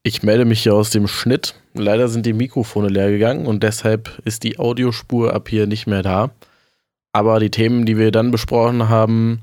Ich 0.03 0.23
melde 0.23 0.45
mich 0.45 0.63
hier 0.63 0.73
aus 0.73 0.91
dem 0.91 1.07
Schnitt. 1.07 1.55
Leider 1.73 2.07
sind 2.07 2.25
die 2.25 2.33
Mikrofone 2.33 2.87
leer 2.87 3.11
gegangen 3.11 3.45
und 3.45 3.63
deshalb 3.63 4.19
ist 4.25 4.43
die 4.43 4.57
Audiospur 4.57 5.33
ab 5.33 5.49
hier 5.49 5.67
nicht 5.67 5.87
mehr 5.87 6.03
da. 6.03 6.31
Aber 7.11 7.39
die 7.39 7.51
Themen, 7.51 7.85
die 7.85 7.97
wir 7.97 8.11
dann 8.11 8.31
besprochen 8.31 8.87
haben, 8.87 9.41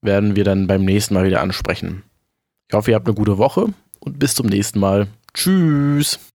werden 0.00 0.34
wir 0.34 0.44
dann 0.44 0.66
beim 0.66 0.84
nächsten 0.84 1.14
Mal 1.14 1.24
wieder 1.24 1.40
ansprechen. 1.40 2.04
Ich 2.68 2.76
hoffe, 2.76 2.90
ihr 2.90 2.94
habt 2.94 3.06
eine 3.06 3.14
gute 3.14 3.38
Woche 3.38 3.66
und 4.00 4.18
bis 4.18 4.34
zum 4.34 4.46
nächsten 4.46 4.78
Mal. 4.78 5.08
Tschüss. 5.34 6.18